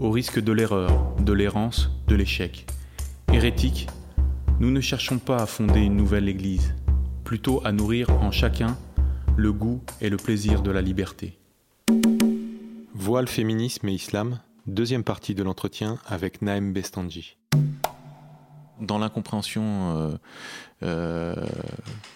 au 0.00 0.10
risque 0.10 0.40
de 0.40 0.52
l'erreur, 0.52 1.14
de 1.20 1.32
l'errance, 1.32 1.90
de 2.06 2.14
l'échec. 2.14 2.66
Hérétiques, 3.32 3.88
nous 4.60 4.70
ne 4.70 4.80
cherchons 4.80 5.18
pas 5.18 5.38
à 5.38 5.46
fonder 5.46 5.80
une 5.80 5.96
nouvelle 5.96 6.28
Église, 6.28 6.74
plutôt 7.24 7.60
à 7.64 7.72
nourrir 7.72 8.10
en 8.10 8.30
chacun 8.30 8.76
le 9.36 9.52
goût 9.52 9.82
et 10.00 10.08
le 10.08 10.16
plaisir 10.16 10.62
de 10.62 10.70
la 10.70 10.82
liberté. 10.82 11.38
Voile, 12.94 13.28
féminisme 13.28 13.88
et 13.88 13.94
islam, 13.94 14.40
deuxième 14.66 15.04
partie 15.04 15.34
de 15.34 15.42
l'entretien 15.42 15.98
avec 16.06 16.42
Naem 16.42 16.72
Bestanji 16.72 17.36
dans 18.80 18.98
l'incompréhension 18.98 19.96
euh, 19.96 20.18
euh, 20.82 21.34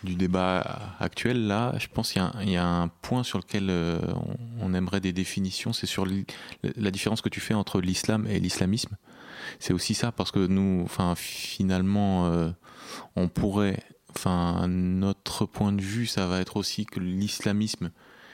du 0.05 0.15
débat 0.15 0.95
actuel, 0.99 1.47
là, 1.47 1.75
je 1.79 1.89
pense 1.89 2.13
qu'il 2.13 2.23
y, 2.51 2.57
a 2.57 2.67
un 2.67 2.89
point 2.89 3.23
sur 3.23 3.39
lequel 3.39 3.69
euh, 3.71 4.01
on, 4.61 4.75
aimerait 4.75 5.01
des 5.01 5.13
définitions, 5.13 5.73
c'est 5.73 5.87
sur 5.87 6.07
la 6.63 6.91
différence 6.91 7.21
que 7.21 7.29
tu 7.29 7.41
fais 7.41 7.55
entre 7.55 7.81
l'islam 7.81 8.27
et 8.29 8.39
l'islamisme. 8.39 8.97
C'est 9.59 9.73
aussi 9.73 9.95
ça, 9.95 10.13
parce 10.13 10.31
que 10.31 10.47
nous, 10.47 10.83
enfin, 10.85 11.15
finalement, 11.17 12.53
on 13.17 13.29
pourrait, 13.29 13.83
enfin, 14.11 14.67
notre 14.69 15.47
point 15.47 15.73
de 15.73 15.81
vue, 15.81 16.07
ça 16.07 16.27
va 16.27 16.41
être 16.41 16.57
aussi 16.57 16.87
que 16.87 17.01
l'islamisme 17.01 17.91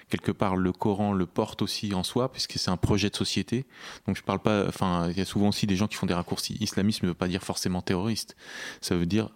quelque 0.09 0.33
part 0.33 0.57
le 0.57 0.73
Coran 0.73 1.12
le 1.12 1.27
porte 1.27 1.62
aussi 1.62 1.95
en 1.95 2.03
soi 2.03 2.31
puisque 2.31 2.59
c'est 2.59 2.71
un 2.71 2.77
projet 2.77 3.11
de 3.11 3.17
société. 3.17 3.65
Donc 4.07 4.17
je 4.17 4.23
parle 4.23 4.41
pas, 4.41 4.67
enfin 4.69 5.09
il 5.11 5.17
y 5.17 5.21
a 5.21 5.25
souvent 5.25 5.49
aussi 5.49 5.67
des 5.67 5.77
gens 5.77 5.89
qui 5.89 5.97
font 5.97 6.07
des 6.07 6.15
raccourcis. 6.15 6.57
Islamisme 6.61 7.07
ne 7.07 7.11
veut 7.11 7.15
pas 7.15 7.29
dire 7.29 7.43
forcément 7.43 7.83
terroriste. 7.83 8.37
Ça 8.81 8.97
veut 8.97 9.07
dire 9.07 9.31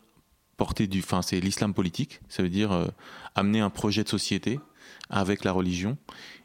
porter 0.56 0.86
du, 0.86 1.00
enfin 1.00 1.22
c'est 1.22 1.40
l'islam 1.40 1.74
politique. 1.74 2.20
Ça 2.28 2.42
veut 2.42 2.48
dire 2.48 2.72
euh, 2.72 2.86
amener 3.34 3.60
un 3.60 3.70
projet 3.70 4.04
de 4.04 4.08
société 4.08 4.60
avec 5.08 5.44
la 5.44 5.52
religion. 5.52 5.96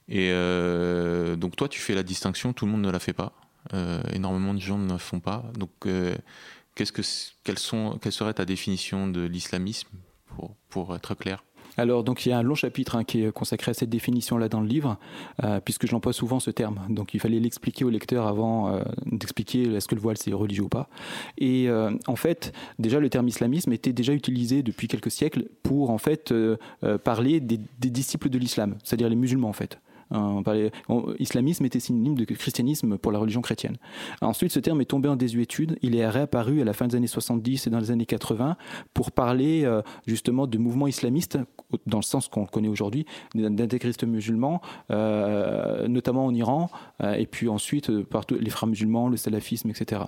Et 0.07 0.29
euh, 0.31 1.35
donc 1.35 1.55
toi 1.55 1.67
tu 1.67 1.79
fais 1.79 1.95
la 1.95 2.03
distinction, 2.03 2.53
tout 2.53 2.65
le 2.65 2.71
monde 2.71 2.81
ne 2.81 2.91
la 2.91 2.99
fait 2.99 3.13
pas. 3.13 3.33
Euh, 3.73 4.01
énormément 4.13 4.53
de 4.53 4.59
gens 4.59 4.77
ne 4.77 4.89
la 4.89 4.99
font 4.99 5.19
pas. 5.19 5.43
Donc 5.57 5.71
qu'est-ce 6.75 6.91
que, 6.91 7.01
quelles 7.43 7.59
sont, 7.59 7.99
quelle 8.01 8.11
serait 8.11 8.33
ta 8.33 8.45
définition 8.45 9.07
de 9.07 9.21
l'islamisme 9.21 9.89
pour, 10.25 10.55
pour 10.69 10.95
être 10.95 11.13
clair? 11.15 11.43
Alors, 11.77 12.03
donc, 12.03 12.25
il 12.25 12.29
y 12.29 12.31
a 12.31 12.37
un 12.37 12.43
long 12.43 12.55
chapitre 12.55 12.95
hein, 12.95 13.03
qui 13.03 13.23
est 13.23 13.31
consacré 13.31 13.71
à 13.71 13.73
cette 13.73 13.89
définition-là 13.89 14.49
dans 14.49 14.61
le 14.61 14.67
livre, 14.67 14.97
euh, 15.43 15.59
puisque 15.63 15.87
j'emploie 15.87 16.13
souvent 16.13 16.39
ce 16.39 16.51
terme. 16.51 16.79
Donc, 16.89 17.13
il 17.13 17.19
fallait 17.19 17.39
l'expliquer 17.39 17.85
au 17.85 17.89
lecteur 17.89 18.27
avant 18.27 18.69
euh, 18.69 18.83
d'expliquer 19.05 19.63
est-ce 19.73 19.87
que 19.87 19.95
le 19.95 20.01
voile 20.01 20.17
c'est 20.17 20.33
religieux 20.33 20.63
ou 20.63 20.69
pas. 20.69 20.87
Et 21.37 21.69
euh, 21.69 21.91
en 22.07 22.15
fait, 22.15 22.53
déjà, 22.79 22.99
le 22.99 23.09
terme 23.09 23.27
islamisme 23.27 23.73
était 23.73 23.93
déjà 23.93 24.13
utilisé 24.13 24.63
depuis 24.63 24.87
quelques 24.87 25.11
siècles 25.11 25.45
pour 25.63 25.89
en 25.89 25.97
fait 25.97 26.33
parler 27.03 27.39
des, 27.39 27.59
des 27.79 27.89
disciples 27.89 28.29
de 28.29 28.37
l'islam, 28.37 28.75
c'est-à-dire 28.83 29.09
les 29.09 29.15
musulmans 29.15 29.49
en 29.49 29.53
fait. 29.53 29.79
Hein, 30.11 30.43
islamisme 31.19 31.65
était 31.65 31.79
synonyme 31.79 32.15
de 32.15 32.25
christianisme 32.25 32.97
pour 32.97 33.11
la 33.11 33.19
religion 33.19 33.41
chrétienne. 33.41 33.77
Ensuite, 34.21 34.51
ce 34.51 34.59
terme 34.59 34.81
est 34.81 34.85
tombé 34.85 35.09
en 35.09 35.15
désuétude. 35.15 35.77
Il 35.81 35.95
est 35.95 36.07
réapparu 36.07 36.61
à 36.61 36.63
la 36.63 36.73
fin 36.73 36.87
des 36.87 36.95
années 36.95 37.07
70 37.07 37.67
et 37.67 37.69
dans 37.69 37.79
les 37.79 37.91
années 37.91 38.05
80 38.05 38.55
pour 38.93 39.11
parler 39.11 39.65
euh, 39.65 39.81
justement 40.05 40.47
de 40.47 40.57
mouvements 40.57 40.87
islamistes, 40.87 41.39
dans 41.87 41.97
le 41.97 42.03
sens 42.03 42.27
qu'on 42.27 42.45
connaît 42.45 42.67
aujourd'hui, 42.67 43.05
d'intégristes 43.33 44.03
musulmans, 44.03 44.61
euh, 44.91 45.87
notamment 45.87 46.25
en 46.25 46.33
Iran, 46.33 46.69
euh, 47.03 47.13
et 47.13 47.25
puis 47.25 47.49
ensuite 47.49 48.03
partout 48.03 48.35
les 48.39 48.49
frères 48.49 48.67
musulmans, 48.67 49.09
le 49.09 49.17
salafisme, 49.17 49.69
etc. 49.69 50.03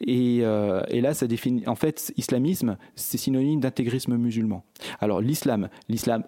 Et, 0.00 0.38
et 0.38 1.00
là, 1.00 1.14
ça 1.14 1.26
définit. 1.26 1.66
En 1.66 1.74
fait, 1.74 2.12
islamisme, 2.16 2.76
c'est 2.96 3.18
synonyme 3.18 3.60
d'intégrisme 3.60 4.16
musulman. 4.16 4.64
Alors, 5.00 5.20
l'islam, 5.20 5.68
l'islam 5.88 6.24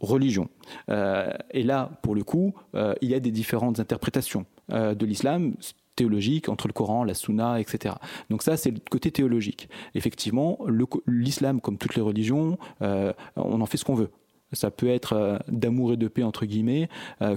religion. 0.00 0.48
Euh, 0.90 1.32
et 1.50 1.62
là, 1.62 1.90
pour 2.02 2.14
le 2.14 2.24
coup, 2.24 2.54
euh, 2.74 2.94
il 3.00 3.10
y 3.10 3.14
a 3.14 3.20
des 3.20 3.30
différentes 3.30 3.80
interprétations 3.80 4.46
euh, 4.72 4.94
de 4.94 5.06
l'islam 5.06 5.54
théologique 5.96 6.48
entre 6.48 6.68
le 6.68 6.72
Coran, 6.72 7.04
la 7.04 7.14
Sunna, 7.14 7.60
etc. 7.60 7.94
Donc 8.30 8.42
ça, 8.42 8.56
c'est 8.56 8.70
le 8.70 8.80
côté 8.90 9.10
théologique. 9.10 9.68
Effectivement, 9.94 10.58
l'islam, 11.06 11.60
comme 11.60 11.76
toutes 11.76 11.94
les 11.96 12.02
religions, 12.02 12.56
on 12.80 13.60
en 13.60 13.66
fait 13.66 13.76
ce 13.76 13.84
qu'on 13.84 13.94
veut. 13.94 14.10
Ça 14.52 14.70
peut 14.70 14.88
être 14.88 15.40
d'amour 15.48 15.94
et 15.94 15.96
de 15.96 16.08
paix 16.08 16.22
entre 16.22 16.46
guillemets, 16.46 16.88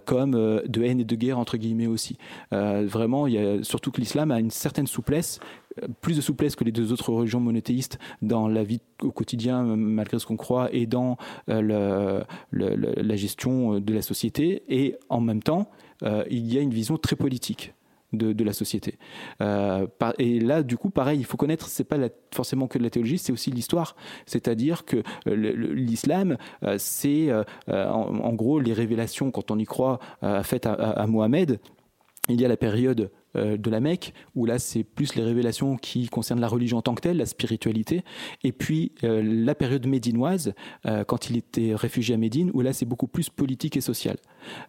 comme 0.05 0.31
de 0.31 0.83
haine 0.83 0.99
et 0.99 1.05
de 1.05 1.15
guerre 1.15 1.39
entre 1.39 1.57
guillemets 1.57 1.87
aussi. 1.87 2.17
vraiment, 2.51 3.27
il 3.27 3.33
y 3.33 3.37
a, 3.37 3.63
surtout 3.63 3.91
que 3.91 4.01
l'islam 4.01 4.31
a 4.31 4.39
une 4.39 4.51
certaine 4.51 4.87
souplesse 4.87 5.39
plus 6.01 6.15
de 6.15 6.21
souplesse 6.21 6.55
que 6.55 6.63
les 6.63 6.71
deux 6.71 6.91
autres 6.91 7.11
religions 7.11 7.39
monothéistes 7.39 7.99
dans 8.21 8.47
la 8.47 8.63
vie 8.63 8.81
au 9.01 9.11
quotidien, 9.11 9.63
malgré 9.63 10.19
ce 10.19 10.25
qu'on 10.25 10.37
croit, 10.37 10.69
et 10.73 10.85
dans 10.85 11.17
euh, 11.49 12.23
la 12.51 13.15
gestion 13.15 13.79
de 13.79 13.93
la 13.93 14.01
société. 14.01 14.63
Et 14.69 14.95
en 15.09 15.21
même 15.21 15.43
temps, 15.43 15.69
euh, 16.03 16.23
il 16.29 16.51
y 16.51 16.57
a 16.57 16.61
une 16.61 16.73
vision 16.73 16.97
très 16.97 17.15
politique. 17.15 17.73
De, 18.15 18.43
la 18.43 18.53
société. 18.53 18.97
Euh, 19.41 19.87
et 20.19 20.39
là, 20.39 20.61
du 20.61 20.77
coup, 20.77 20.89
pareil, 20.89 21.19
il 21.19 21.25
faut 21.25 21.37
connaître, 21.37 21.67
c'est 21.67 21.83
pas 21.83 21.97
forcément 22.33 22.67
que 22.67 22.77
la 22.77 22.89
théologie, 22.89 23.17
c'est 23.17 23.31
aussi 23.31 23.49
l'histoire. 23.49 23.95
C'est-à-dire 24.25 24.85
que 24.85 25.01
l'islam, 25.25 26.37
c'est 26.77 27.31
en, 27.67 28.33
gros 28.33 28.59
les 28.59 28.73
révélations, 28.73 29.31
quand 29.31 29.49
on 29.49 29.57
y 29.57 29.65
croit, 29.65 29.99
faites 30.43 30.67
à 30.67 31.05
Mohamed. 31.07 31.59
Il 32.29 32.39
y 32.39 32.45
a 32.45 32.47
la 32.47 32.57
période 32.57 33.09
euh, 33.35 33.57
de 33.57 33.69
la 33.69 33.79
Mecque, 33.79 34.13
où 34.35 34.45
là 34.45 34.59
c'est 34.59 34.83
plus 34.83 35.15
les 35.15 35.23
révélations 35.23 35.77
qui 35.77 36.07
concernent 36.07 36.39
la 36.39 36.47
religion 36.47 36.77
en 36.77 36.81
tant 36.81 36.95
que 36.95 37.01
telle, 37.01 37.17
la 37.17 37.25
spiritualité, 37.25 38.03
et 38.43 38.51
puis 38.51 38.91
euh, 39.03 39.21
la 39.23 39.55
période 39.55 39.85
médinoise, 39.87 40.53
euh, 40.85 41.03
quand 41.03 41.29
il 41.29 41.37
était 41.37 41.75
réfugié 41.75 42.15
à 42.15 42.17
Médine, 42.17 42.51
où 42.53 42.61
là 42.61 42.73
c'est 42.73 42.85
beaucoup 42.85 43.07
plus 43.07 43.29
politique 43.29 43.77
et 43.77 43.81
social. 43.81 44.17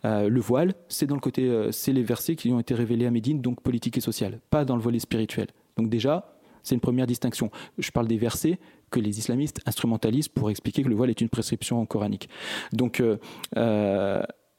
le 0.04 0.40
voile, 0.40 0.74
c'est 0.88 1.06
dans 1.06 1.14
le 1.14 1.20
côté, 1.20 1.68
c'est 1.70 1.92
les 1.92 2.02
versets 2.02 2.36
qui 2.36 2.50
ont 2.52 2.60
été 2.60 2.74
révélés 2.74 3.06
à 3.06 3.10
Médine, 3.10 3.40
donc 3.40 3.60
politique 3.60 3.98
et 3.98 4.00
social, 4.00 4.40
pas 4.50 4.64
dans 4.64 4.76
le 4.76 4.82
volet 4.82 4.98
spirituel. 4.98 5.48
Donc 5.76 5.88
déjà, 5.88 6.36
c'est 6.62 6.74
une 6.74 6.80
première 6.80 7.06
distinction. 7.06 7.50
Je 7.78 7.90
parle 7.90 8.08
des 8.08 8.16
versets 8.16 8.58
que 8.90 9.00
les 9.00 9.18
islamistes 9.18 9.60
instrumentalisent 9.66 10.28
pour 10.28 10.50
expliquer 10.50 10.82
que 10.82 10.88
le 10.88 10.94
voile 10.94 11.10
est 11.10 11.20
une 11.20 11.28
prescription 11.28 11.84
coranique. 11.86 12.28
Donc, 12.72 13.02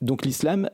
donc 0.01 0.25
l'islam 0.25 0.69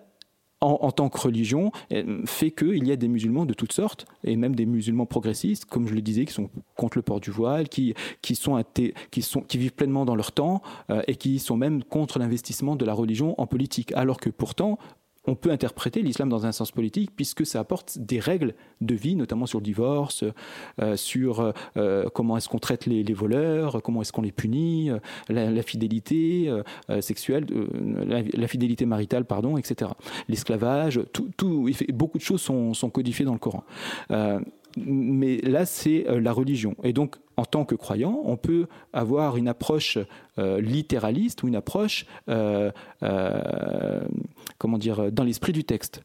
en, 0.63 0.91
tant 0.91 1.09
que 1.09 1.19
religion 1.19 1.71
euh, 1.91 2.21
fait 2.25 2.51
qu'il 2.51 2.87
y 2.87 2.91
a 2.91 2.95
des 2.95 3.07
musulmans 3.07 3.45
de 3.45 3.53
toutes 3.53 3.73
sortes, 3.73 4.05
et 4.23 4.35
même 4.35 4.55
des 4.55 4.65
musulmans 4.65 5.05
progressistes, 5.05 5.65
comme 5.65 5.87
je 5.87 5.93
le 5.93 6.01
disais, 6.01 6.25
qui 6.25 6.33
sont 6.33 6.49
contre 6.75 6.97
le 6.97 7.01
port 7.01 7.19
du 7.19 7.31
voile, 7.31 7.69
qui, 7.69 7.93
qui, 8.21 8.35
sont, 8.35 8.61
sont, 9.21 9.41
qui 9.41 9.57
vivent 9.57 9.73
pleinement 9.73 10.05
dans 10.05 10.15
leur 10.15 10.31
temps, 10.31 10.61
euh, 10.89 11.01
et 11.07 11.15
qui 11.15 11.39
sont 11.39 11.57
même 11.57 11.83
contre 11.83 12.19
l'investissement 12.19 12.75
de 12.75 12.85
la 12.85 12.93
religion 12.93 13.39
en 13.39 13.47
politique. 13.47 13.91
Alors 13.93 14.19
que 14.19 14.29
pourtant, 14.29 14.77
on 15.25 15.35
peut 15.35 15.51
interpréter 15.51 16.01
l'islam 16.01 16.29
dans 16.29 16.45
un 16.45 16.51
sens 16.51 16.71
politique 16.71 17.11
puisque 17.15 17.45
ça 17.45 17.59
apporte 17.59 17.97
des 17.97 18.19
règles 18.19 18.53
de 18.81 18.95
vie, 18.95 19.15
notamment 19.15 19.45
sur 19.45 19.59
le 19.59 19.63
divorce, 19.63 20.23
euh, 20.81 20.95
sur 20.97 21.53
euh, 21.77 22.09
comment 22.13 22.37
est-ce 22.37 22.49
qu'on 22.49 22.59
traite 22.59 22.85
les, 22.85 23.03
voleurs, 23.13 23.81
comment 23.81 24.01
est-ce 24.01 24.11
qu'on 24.11 24.21
les 24.21 24.31
punit, 24.31 24.89
euh, 24.89 24.99
la, 25.29 25.63
fidélité 25.63 26.51
sexuelle, 26.99 27.45
la, 28.05 28.47
fidélité 28.47 28.85
maritale, 28.85 29.25
pardon, 29.25 29.57
etc. 29.57 29.91
L'esclavage, 30.27 31.01
tout, 31.13 31.29
tout, 31.37 31.69
beaucoup 31.93 32.17
de 32.17 32.23
choses 32.23 32.41
sont, 32.41 32.73
sont, 32.73 32.89
codifiées 32.89 33.25
dans 33.25 33.33
le 33.33 33.39
Coran 33.39 33.63
mais 34.75 35.37
là, 35.37 35.67
c'est 35.67 36.03
la 36.09 36.31
religion. 36.33 36.75
Et 36.83 36.93
donc, 36.93 37.17
en 37.37 37.45
tant 37.45 37.65
que 37.65 37.75
croyant, 37.75 38.21
on 38.25 38.37
peut 38.37 38.67
avoir 38.91 39.37
une 39.37 39.47
approche 39.47 39.97
euh, 40.39 40.61
littéraliste 40.61 41.43
ou 41.43 41.47
une 41.47 41.55
approche, 41.55 42.05
euh, 42.29 42.71
euh, 43.03 44.01
comment 44.57 44.77
dans 44.77 45.23
l'esprit 45.23 45.53
du 45.53 45.63
texte. 45.63 46.01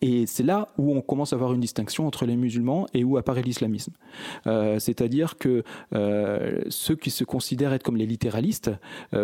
Et 0.00 0.26
c'est 0.26 0.44
là 0.44 0.68
où 0.78 0.94
on 0.94 1.00
commence 1.00 1.32
à 1.32 1.36
avoir 1.36 1.52
une 1.54 1.60
distinction 1.60 2.06
entre 2.06 2.24
les 2.24 2.36
musulmans 2.36 2.86
et 2.94 3.02
où 3.02 3.16
apparaît 3.16 3.42
l'islamisme. 3.42 3.92
C'est-à-dire 4.44 5.38
que 5.38 5.64
ceux 6.68 6.94
qui 6.94 7.10
se 7.10 7.24
considèrent 7.24 7.72
être 7.72 7.82
comme 7.82 7.96
les 7.96 8.06
littéralistes 8.06 8.70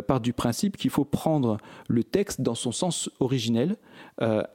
partent 0.09 0.25
du 0.25 0.33
principe 0.33 0.77
qu'il 0.77 0.91
faut 0.91 1.05
prendre 1.05 1.59
le 1.87 2.03
texte 2.03 2.41
dans 2.41 2.57
son 2.57 2.73
sens 2.73 3.09
originel 3.21 3.77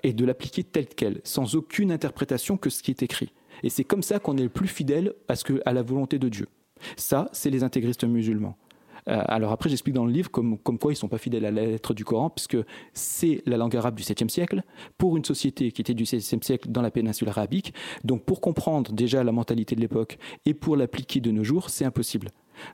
et 0.04 0.12
de 0.12 0.26
l'appliquer 0.26 0.66
tel 0.66 0.88
quel, 0.88 1.22
sans 1.24 1.56
aucune 1.56 1.90
interprétation 1.90 2.58
que 2.58 2.70
ce 2.70 2.84
qui 2.84 2.92
est 2.92 3.02
écrit. 3.02 3.32
Et 3.64 3.70
c'est 3.70 3.84
comme 3.84 4.04
ça 4.04 4.20
qu'on 4.20 4.38
est 4.38 4.44
le 4.44 4.50
plus 4.50 4.68
fidèle 4.68 5.14
à, 5.28 5.36
ce 5.36 5.44
que, 5.44 5.62
la 5.66 5.82
volonté 5.82 6.20
de 6.20 6.30
Dieu. 6.30 6.48
Ça, 6.98 7.30
c'est 7.32 7.50
les 7.50 7.64
intégristes 7.64 8.04
musulmans. 8.04 8.58
Euh, 9.10 9.22
alors 9.26 9.52
après, 9.52 9.70
j'explique 9.70 9.96
dans 9.96 10.06
le 10.06 10.12
livre 10.12 10.32
comme, 10.32 10.58
quoi 10.58 10.92
ils 10.92 10.96
ne 10.96 11.00
sont 11.00 11.08
pas 11.08 11.18
fidèles 11.18 11.46
à 11.46 11.52
la 11.52 11.66
lettre 11.66 11.94
du 11.94 12.06
Coran, 12.06 12.30
puisque 12.30 12.58
c'est 12.94 13.42
la 13.46 13.58
langue 13.58 13.76
arabe 13.76 13.96
du 13.96 14.04
7e 14.04 14.30
siècle, 14.30 14.64
pour 14.98 15.18
une 15.18 15.26
société 15.26 15.72
qui 15.72 15.82
était 15.82 15.94
du 15.94 16.04
16e 16.04 16.44
siècle 16.44 16.70
dans 16.70 16.82
la 16.82 16.92
péninsule 16.92 17.30
arabique. 17.30 17.74
Donc 18.04 18.24
pour 18.24 18.42
comprendre 18.42 18.92
déjà 18.94 19.24
la 19.24 19.32
mentalité 19.32 19.76
de 19.76 19.82
l'époque 19.82 20.18
et 20.46 20.54
pour 20.54 20.76
l'appliquer 20.78 21.20
de 21.20 21.32
nos 21.32 21.44
jours, 21.44 21.70
c'est 21.70 21.86
impossible. 21.86 22.30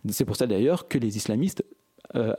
C'est 0.09 0.25
pour 0.25 0.35
ça 0.35 0.45
d'ailleurs 0.45 0.87
que 0.87 0.97
les 0.97 1.17
islamistes 1.17 1.63
euh, 2.15 2.33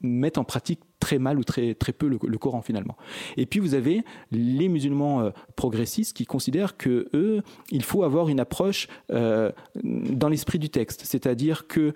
mettent 0.00 0.38
en 0.38 0.44
pratique 0.44 0.80
très 1.00 1.18
mal 1.18 1.38
ou 1.38 1.44
très, 1.44 1.74
très 1.74 1.92
peu 1.92 2.08
le, 2.08 2.38
Coran 2.38 2.62
finalement. 2.62 2.96
Et 3.36 3.46
puis 3.46 3.60
vous 3.60 3.74
avez 3.74 4.02
les 4.30 4.68
musulmans 4.68 5.20
euh, 5.20 5.30
progressistes 5.56 6.16
qui 6.16 6.26
considèrent 6.26 6.76
que 6.76 7.08
eux, 7.14 7.42
il 7.70 7.82
faut 7.82 8.02
avoir 8.02 8.28
une 8.28 8.40
approche 8.40 8.88
dans 9.08 10.28
l'esprit 10.28 10.58
du 10.58 10.70
texte, 10.70 11.02
c'est-à-dire 11.04 11.66
que 11.66 11.94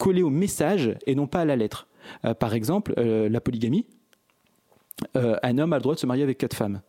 collé 0.00 0.22
au 0.22 0.30
message 0.30 0.96
et 1.06 1.14
non 1.14 1.28
pas 1.28 1.40
à 1.40 1.44
la 1.44 1.54
lettre. 1.54 1.86
Euh, 2.24 2.34
par 2.34 2.54
exemple, 2.54 2.94
euh, 2.98 3.28
la 3.28 3.40
polygamie, 3.40 3.86
euh, 5.16 5.36
un 5.42 5.58
homme 5.58 5.72
a 5.72 5.76
le 5.76 5.82
droit 5.82 5.94
de 5.94 6.00
se 6.00 6.06
marier 6.06 6.22
avec 6.22 6.38
quatre 6.38 6.56
femmes. 6.56 6.80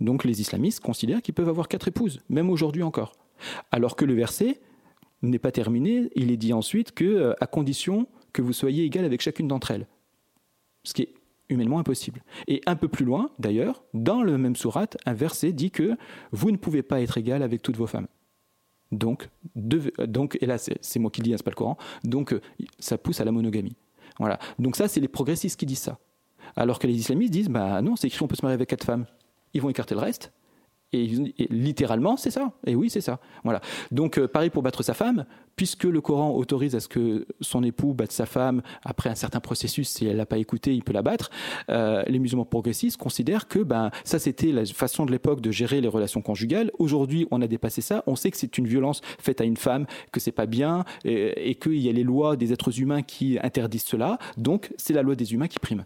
Donc 0.00 0.24
les 0.24 0.40
islamistes 0.40 0.80
considèrent 0.80 1.22
qu'ils 1.22 1.34
peuvent 1.34 1.48
avoir 1.48 1.68
quatre 1.68 1.88
épouses, 1.88 2.20
même 2.28 2.50
aujourd'hui 2.50 2.82
encore. 2.82 3.14
Alors 3.72 3.96
que 3.96 4.04
le 4.04 4.14
verset 4.14 4.60
n'est 5.22 5.38
pas 5.38 5.52
terminé, 5.52 6.10
il 6.14 6.30
est 6.30 6.36
dit 6.36 6.52
ensuite 6.52 6.92
que 6.92 7.34
à 7.40 7.46
condition 7.46 8.06
que 8.32 8.42
vous 8.42 8.52
soyez 8.52 8.84
égal 8.84 9.04
avec 9.04 9.20
chacune 9.20 9.48
d'entre 9.48 9.70
elles. 9.70 9.86
Ce 10.84 10.94
qui 10.94 11.02
est 11.02 11.14
humainement 11.48 11.78
impossible. 11.78 12.22
Et 12.46 12.60
un 12.66 12.76
peu 12.76 12.88
plus 12.88 13.04
loin, 13.04 13.30
d'ailleurs, 13.38 13.82
dans 13.92 14.22
le 14.22 14.38
même 14.38 14.56
sourate, 14.56 14.96
un 15.04 15.14
verset 15.14 15.52
dit 15.52 15.70
que 15.70 15.96
vous 16.32 16.50
ne 16.50 16.56
pouvez 16.56 16.82
pas 16.82 17.00
être 17.00 17.18
égal 17.18 17.42
avec 17.42 17.62
toutes 17.62 17.76
vos 17.76 17.86
femmes. 17.86 18.06
Donc, 18.92 19.28
donc 19.54 20.36
et 20.40 20.46
là 20.46 20.58
c'est 20.58 20.98
moi 20.98 21.12
qui 21.12 21.20
le 21.20 21.24
dis, 21.24 21.32
hein, 21.32 21.36
c'est 21.36 21.44
pas 21.44 21.52
le 21.52 21.56
Coran, 21.56 21.76
donc 22.02 22.32
euh, 22.32 22.40
ça 22.80 22.98
pousse 22.98 23.20
à 23.20 23.24
la 23.24 23.30
monogamie. 23.30 23.76
Voilà. 24.18 24.38
Donc 24.58 24.76
ça, 24.76 24.88
c'est 24.88 25.00
les 25.00 25.08
progressistes 25.08 25.58
qui 25.58 25.66
disent 25.66 25.78
ça. 25.78 25.98
Alors 26.56 26.78
que 26.78 26.86
les 26.86 26.94
islamistes 26.94 27.32
disent, 27.32 27.48
bah 27.48 27.80
non, 27.82 27.96
c'est 27.96 28.08
écrit 28.08 28.22
on 28.22 28.28
peut 28.28 28.36
se 28.36 28.42
marier 28.42 28.54
avec 28.54 28.68
quatre 28.68 28.84
femmes. 28.84 29.06
Ils 29.54 29.62
vont 29.62 29.70
écarter 29.70 29.94
le 29.94 30.00
reste, 30.00 30.32
et, 30.92 31.06
littéralement, 31.50 32.16
c'est 32.16 32.30
ça. 32.30 32.52
Et 32.66 32.74
oui, 32.74 32.90
c'est 32.90 33.00
ça. 33.00 33.20
Voilà. 33.44 33.60
Donc, 33.90 34.18
euh, 34.18 34.26
pareil 34.26 34.50
pour 34.50 34.62
battre 34.62 34.82
sa 34.82 34.94
femme, 34.94 35.24
puisque 35.56 35.84
le 35.84 36.00
Coran 36.00 36.34
autorise 36.34 36.74
à 36.74 36.80
ce 36.80 36.88
que 36.88 37.26
son 37.40 37.62
époux 37.62 37.94
batte 37.94 38.12
sa 38.12 38.26
femme 38.26 38.62
après 38.82 39.10
un 39.10 39.14
certain 39.14 39.40
processus, 39.40 39.88
si 39.88 40.06
elle 40.06 40.16
l'a 40.16 40.26
pas 40.26 40.38
écouté, 40.38 40.74
il 40.74 40.82
peut 40.82 40.92
la 40.92 41.02
battre. 41.02 41.30
Euh, 41.68 42.02
les 42.06 42.18
musulmans 42.18 42.44
progressistes 42.44 42.96
considèrent 42.96 43.46
que 43.46 43.60
ben 43.60 43.90
ça 44.04 44.18
c'était 44.18 44.52
la 44.52 44.64
façon 44.64 45.06
de 45.06 45.12
l'époque 45.12 45.40
de 45.40 45.50
gérer 45.50 45.80
les 45.80 45.88
relations 45.88 46.22
conjugales. 46.22 46.70
Aujourd'hui, 46.78 47.26
on 47.30 47.40
a 47.42 47.46
dépassé 47.46 47.82
ça. 47.82 48.02
On 48.06 48.16
sait 48.16 48.30
que 48.30 48.36
c'est 48.36 48.58
une 48.58 48.66
violence 48.66 49.00
faite 49.18 49.40
à 49.40 49.44
une 49.44 49.56
femme, 49.56 49.86
que 50.12 50.20
c'est 50.20 50.32
pas 50.32 50.46
bien, 50.46 50.84
et, 51.04 51.50
et 51.50 51.54
qu'il 51.54 51.78
y 51.78 51.88
a 51.88 51.92
les 51.92 52.04
lois 52.04 52.36
des 52.36 52.52
êtres 52.52 52.80
humains 52.80 53.02
qui 53.02 53.38
interdisent 53.42 53.84
cela. 53.84 54.18
Donc, 54.36 54.72
c'est 54.76 54.92
la 54.92 55.02
loi 55.02 55.14
des 55.14 55.34
humains 55.34 55.48
qui 55.48 55.58
prime. 55.58 55.84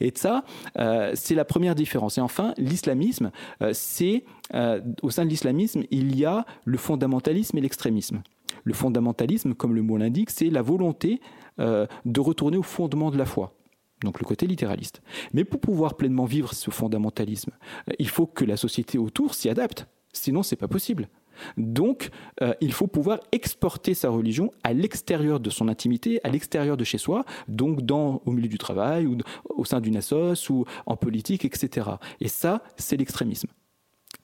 Et 0.00 0.12
ça, 0.14 0.44
euh, 0.78 1.12
c'est 1.14 1.34
la 1.34 1.44
première 1.44 1.74
différence. 1.74 2.18
Et 2.18 2.20
enfin, 2.20 2.54
l'islamisme, 2.56 3.30
euh, 3.62 3.70
c'est 3.72 4.24
euh, 4.54 4.80
au 5.02 5.10
sein 5.10 5.24
de 5.24 5.30
l'islamisme, 5.30 5.84
il 5.90 6.16
y 6.16 6.24
a 6.24 6.44
le 6.64 6.78
fondamentalisme 6.78 7.58
et 7.58 7.60
l'extrémisme. 7.60 8.22
Le 8.64 8.74
fondamentalisme, 8.74 9.54
comme 9.54 9.74
le 9.74 9.82
mot 9.82 9.96
l'indique, 9.96 10.30
c'est 10.30 10.50
la 10.50 10.62
volonté 10.62 11.20
de 11.58 12.20
retourner 12.20 12.58
au 12.58 12.62
fondement 12.62 13.10
de 13.10 13.16
la 13.16 13.24
foi. 13.24 13.54
Donc 14.02 14.20
le 14.20 14.26
côté 14.26 14.46
littéraliste. 14.46 15.00
Mais 15.32 15.42
pour 15.42 15.58
pouvoir 15.58 15.96
pleinement 15.96 16.26
vivre 16.26 16.52
ce 16.52 16.70
fondamentalisme, 16.70 17.52
il 17.98 18.08
faut 18.10 18.26
que 18.26 18.44
la 18.44 18.58
société 18.58 18.98
autour 18.98 19.34
s'y 19.34 19.48
adapte. 19.48 19.86
Sinon, 20.12 20.42
c'est 20.42 20.56
pas 20.56 20.68
possible. 20.68 21.08
Donc, 21.56 22.10
euh, 22.42 22.54
il 22.60 22.72
faut 22.72 22.86
pouvoir 22.86 23.20
exporter 23.32 23.94
sa 23.94 24.08
religion 24.10 24.52
à 24.62 24.72
l'extérieur 24.72 25.40
de 25.40 25.50
son 25.50 25.68
intimité, 25.68 26.20
à 26.24 26.28
l'extérieur 26.28 26.76
de 26.76 26.84
chez 26.84 26.98
soi, 26.98 27.24
donc 27.48 27.82
dans, 27.82 28.22
au 28.26 28.32
milieu 28.32 28.48
du 28.48 28.58
travail, 28.58 29.06
ou 29.06 29.18
au 29.48 29.64
sein 29.64 29.80
d'une 29.80 29.96
assoce, 29.96 30.50
ou 30.50 30.64
en 30.86 30.96
politique, 30.96 31.44
etc. 31.44 31.90
Et 32.20 32.28
ça, 32.28 32.62
c'est 32.76 32.96
l'extrémisme. 32.96 33.48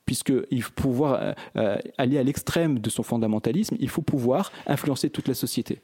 Puisqu'il 0.05 0.63
faut 0.63 0.73
pouvoir 0.73 1.15
euh, 1.15 1.33
euh, 1.57 1.77
aller 1.97 2.19
à 2.19 2.23
l'extrême 2.23 2.79
de 2.79 2.91
son 2.91 3.03
fondamentalisme, 3.03 3.77
il 3.79 3.89
faut 3.89 4.03
pouvoir 4.03 4.53
influencer 4.67 5.11
toute 5.11 5.29
la 5.29 5.35
société. 5.35 5.81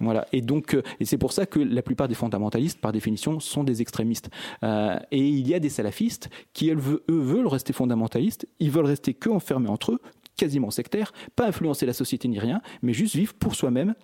Voilà. 0.00 0.26
Et 0.32 0.40
donc, 0.40 0.76
et 0.98 1.04
c'est 1.04 1.18
pour 1.18 1.32
ça 1.32 1.46
que 1.46 1.60
la 1.60 1.82
plupart 1.82 2.08
des 2.08 2.14
fondamentalistes, 2.14 2.80
par 2.80 2.92
définition, 2.92 3.38
sont 3.40 3.62
des 3.62 3.82
extrémistes. 3.82 4.30
et 4.62 5.28
il 5.28 5.46
y 5.46 5.54
a 5.54 5.60
des 5.60 5.68
salafistes 5.68 6.30
qui, 6.54 6.70
eux, 6.70 7.02
veulent 7.08 7.46
rester 7.46 7.72
fondamentalistes. 7.72 8.48
Ils 8.58 8.70
veulent 8.70 8.86
rester 8.86 9.14
que 9.14 9.28
enfermés 9.28 9.68
entre 9.68 9.92
eux, 9.92 10.00
quasiment 10.36 10.70
sectaire, 10.70 11.12
pas 11.36 11.46
influencer 11.46 11.86
la 11.86 11.92
société 11.92 12.28
ni 12.28 12.38
rien, 12.38 12.60
mais 12.82 12.92
juste 12.92 13.16
vivre 13.16 13.34
pour 13.34 13.54
soi-même 13.54 13.94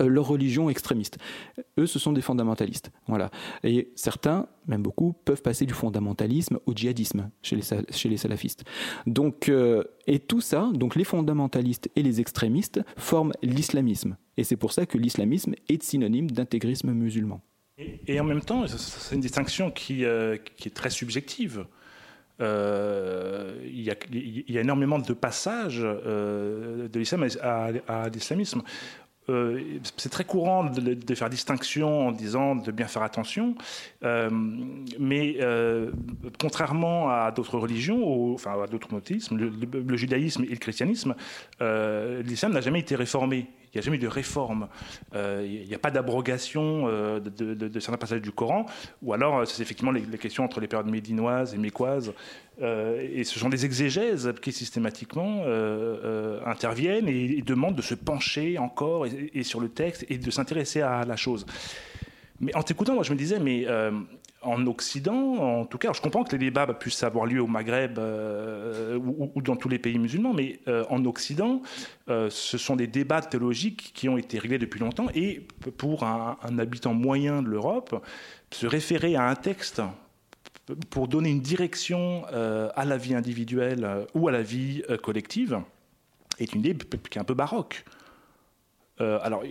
euh, 0.00 0.08
leur 0.08 0.26
religion 0.26 0.70
extrémiste. 0.70 1.18
Eux, 1.78 1.86
ce 1.86 1.98
sont 1.98 2.12
des 2.12 2.22
fondamentalistes. 2.22 2.90
Voilà. 3.06 3.30
Et 3.64 3.92
certains, 3.96 4.48
même 4.66 4.82
beaucoup, 4.82 5.14
peuvent 5.24 5.42
passer 5.42 5.66
du 5.66 5.74
fondamentalisme 5.74 6.58
au 6.66 6.72
djihadisme 6.72 7.30
chez 7.42 7.56
les, 7.56 8.16
salafistes. 8.16 8.64
Donc, 9.06 9.48
euh, 9.48 9.84
et 10.06 10.20
tout 10.20 10.40
ça, 10.40 10.70
donc 10.72 10.96
les 10.96 11.04
fondamentalistes 11.04 11.90
et 11.96 12.02
les 12.02 12.20
extrémistes, 12.20 12.80
forment 12.96 13.32
l'islamisme. 13.42 14.16
Et 14.36 14.44
c'est 14.44 14.56
pour 14.56 14.72
ça 14.72 14.86
que 14.86 14.96
l'islamisme 14.96 15.54
est 15.68 15.82
synonyme 15.82 16.30
d'intégrisme 16.30 16.92
musulman. 16.92 17.42
Et, 18.06 18.20
en 18.20 18.24
même 18.24 18.42
temps, 18.42 18.66
c'est 18.66 19.14
une 19.14 19.20
distinction 19.20 19.70
qui, 19.70 20.04
euh, 20.04 20.36
qui 20.56 20.68
est 20.68 20.72
très 20.72 20.90
subjective. 20.90 21.66
Euh, 22.40 23.54
il, 23.64 23.82
y 23.82 24.58
a, 24.58 24.60
énormément 24.60 24.98
de 24.98 25.12
passages 25.12 25.82
euh, 25.84 26.88
de 26.88 26.98
l'islam 26.98 27.26
à, 27.40 28.08
l'islamisme. 28.08 28.62
Euh, 29.30 29.78
c'est 29.96 30.10
très 30.10 30.24
courant 30.24 30.64
de, 30.64 31.14
faire 31.14 31.30
distinction 31.30 32.08
en 32.08 32.12
disant 32.12 32.56
de 32.56 32.70
bien 32.72 32.86
faire 32.86 33.02
attention, 33.02 33.54
mais 34.98 35.38
contrairement 36.38 37.08
à 37.10 37.30
d'autres 37.30 37.58
religions, 37.58 38.34
enfin 38.34 38.62
à 38.62 38.66
d'autres 38.66 38.88
monothéismes, 38.90 39.38
le, 39.38 39.96
judaïsme 39.96 40.44
et 40.44 40.50
le 40.50 40.56
christianisme, 40.56 41.14
l'islam 41.60 42.52
n'a 42.52 42.60
jamais 42.60 42.80
été 42.80 42.96
réformé. 42.96 43.46
Il 43.74 43.78
n'y 43.78 43.80
a 43.80 43.82
jamais 43.82 43.96
eu 43.96 44.00
de 44.00 44.08
réforme. 44.08 44.68
il 45.14 45.66
n'y 45.66 45.74
a 45.74 45.78
pas 45.78 45.90
d'abrogation 45.90 46.86
de, 47.18 47.80
certains 47.80 47.98
passages 47.98 48.22
du 48.22 48.30
Coran. 48.30 48.66
Ou 49.02 49.12
alors, 49.12 49.46
c'est 49.46 49.62
effectivement 49.62 49.92
les, 49.92 50.02
questions 50.18 50.44
entre 50.44 50.60
les 50.60 50.68
périodes 50.68 50.90
médinoises 50.90 51.54
et 51.54 51.58
mécoises. 51.58 52.12
et 52.60 53.24
ce 53.24 53.38
sont 53.38 53.48
des 53.48 53.64
exégèses 53.64 54.32
qui 54.40 54.52
systématiquement 54.52 55.42
interviennent 56.46 57.08
et, 57.08 57.42
demandent 57.42 57.76
de 57.76 57.82
se 57.82 57.94
pencher 57.94 58.58
encore 58.58 59.06
et 59.06 59.42
sur 59.42 59.60
le 59.60 59.68
texte 59.68 60.06
et 60.08 60.18
de 60.18 60.30
s'intéresser 60.30 60.80
à 60.80 61.04
la 61.04 61.16
chose. 61.16 61.46
Mais 62.40 62.54
en 62.54 62.62
t'écoutant, 62.62 62.94
moi, 62.94 63.02
je 63.02 63.12
me 63.12 63.18
disais, 63.18 63.38
mais 63.38 63.66
en 64.44 64.66
Occident, 64.66 65.60
en 65.60 65.64
tout 65.64 65.78
cas, 65.78 65.92
je 65.92 66.00
comprends 66.00 66.24
que 66.24 66.32
les 66.32 66.38
débats 66.38 66.66
puissent 66.66 67.02
avoir 67.02 67.26
lieu 67.26 67.40
au 67.40 67.46
Maghreb 67.46 67.98
euh, 67.98 68.98
ou, 68.98 69.40
dans 69.42 69.56
tous 69.56 69.68
les 69.68 69.78
pays 69.78 69.98
musulmans, 69.98 70.32
mais 70.32 70.60
euh, 70.68 70.84
en 70.90 71.04
Occident, 71.04 71.62
euh, 72.08 72.28
ce 72.30 72.58
sont 72.58 72.76
des 72.76 72.86
débats 72.86 73.22
théologiques 73.22 73.92
qui 73.94 74.08
ont 74.08 74.18
été 74.18 74.38
réglés 74.38 74.58
depuis 74.58 74.80
longtemps. 74.80 75.06
Et 75.14 75.46
pour 75.76 76.04
un, 76.04 76.36
habitant 76.58 76.94
moyen 76.94 77.42
de 77.42 77.48
l'Europe, 77.48 78.04
se 78.50 78.66
référer 78.66 79.16
à 79.16 79.28
un 79.28 79.34
texte 79.34 79.82
pour 80.90 81.08
donner 81.08 81.30
une 81.30 81.40
direction 81.40 82.24
à 82.26 82.84
la 82.86 82.96
vie 82.96 83.14
individuelle 83.14 84.06
ou 84.14 84.28
à 84.28 84.32
la 84.32 84.40
vie 84.40 84.82
collective 85.02 85.60
est 86.38 86.54
une 86.54 86.60
idée 86.60 86.74
qui 86.74 87.18
est 87.18 87.20
un 87.20 87.24
peu 87.24 87.34
baroque. 87.34 87.84
Euh, 89.00 89.18
alors, 89.22 89.42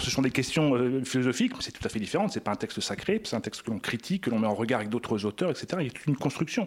ce 0.00 0.10
sont 0.10 0.22
des 0.22 0.30
questions 0.30 0.74
euh, 0.74 1.02
philosophiques, 1.04 1.52
mais 1.56 1.62
c'est 1.62 1.72
tout 1.72 1.84
à 1.84 1.88
fait 1.88 1.98
différent. 1.98 2.28
C'est 2.28 2.40
pas 2.40 2.52
un 2.52 2.56
texte 2.56 2.80
sacré, 2.80 3.20
c'est 3.24 3.34
un 3.36 3.40
texte 3.40 3.62
que 3.62 3.70
l'on 3.70 3.78
critique, 3.78 4.24
que 4.24 4.30
l'on 4.30 4.38
met 4.38 4.46
en 4.46 4.54
regard 4.54 4.78
avec 4.78 4.90
d'autres 4.90 5.24
auteurs, 5.24 5.50
etc. 5.50 5.66
Il 5.80 5.86
y 5.86 5.90
a 5.90 5.92
toute 5.92 6.06
une 6.06 6.16
construction. 6.16 6.66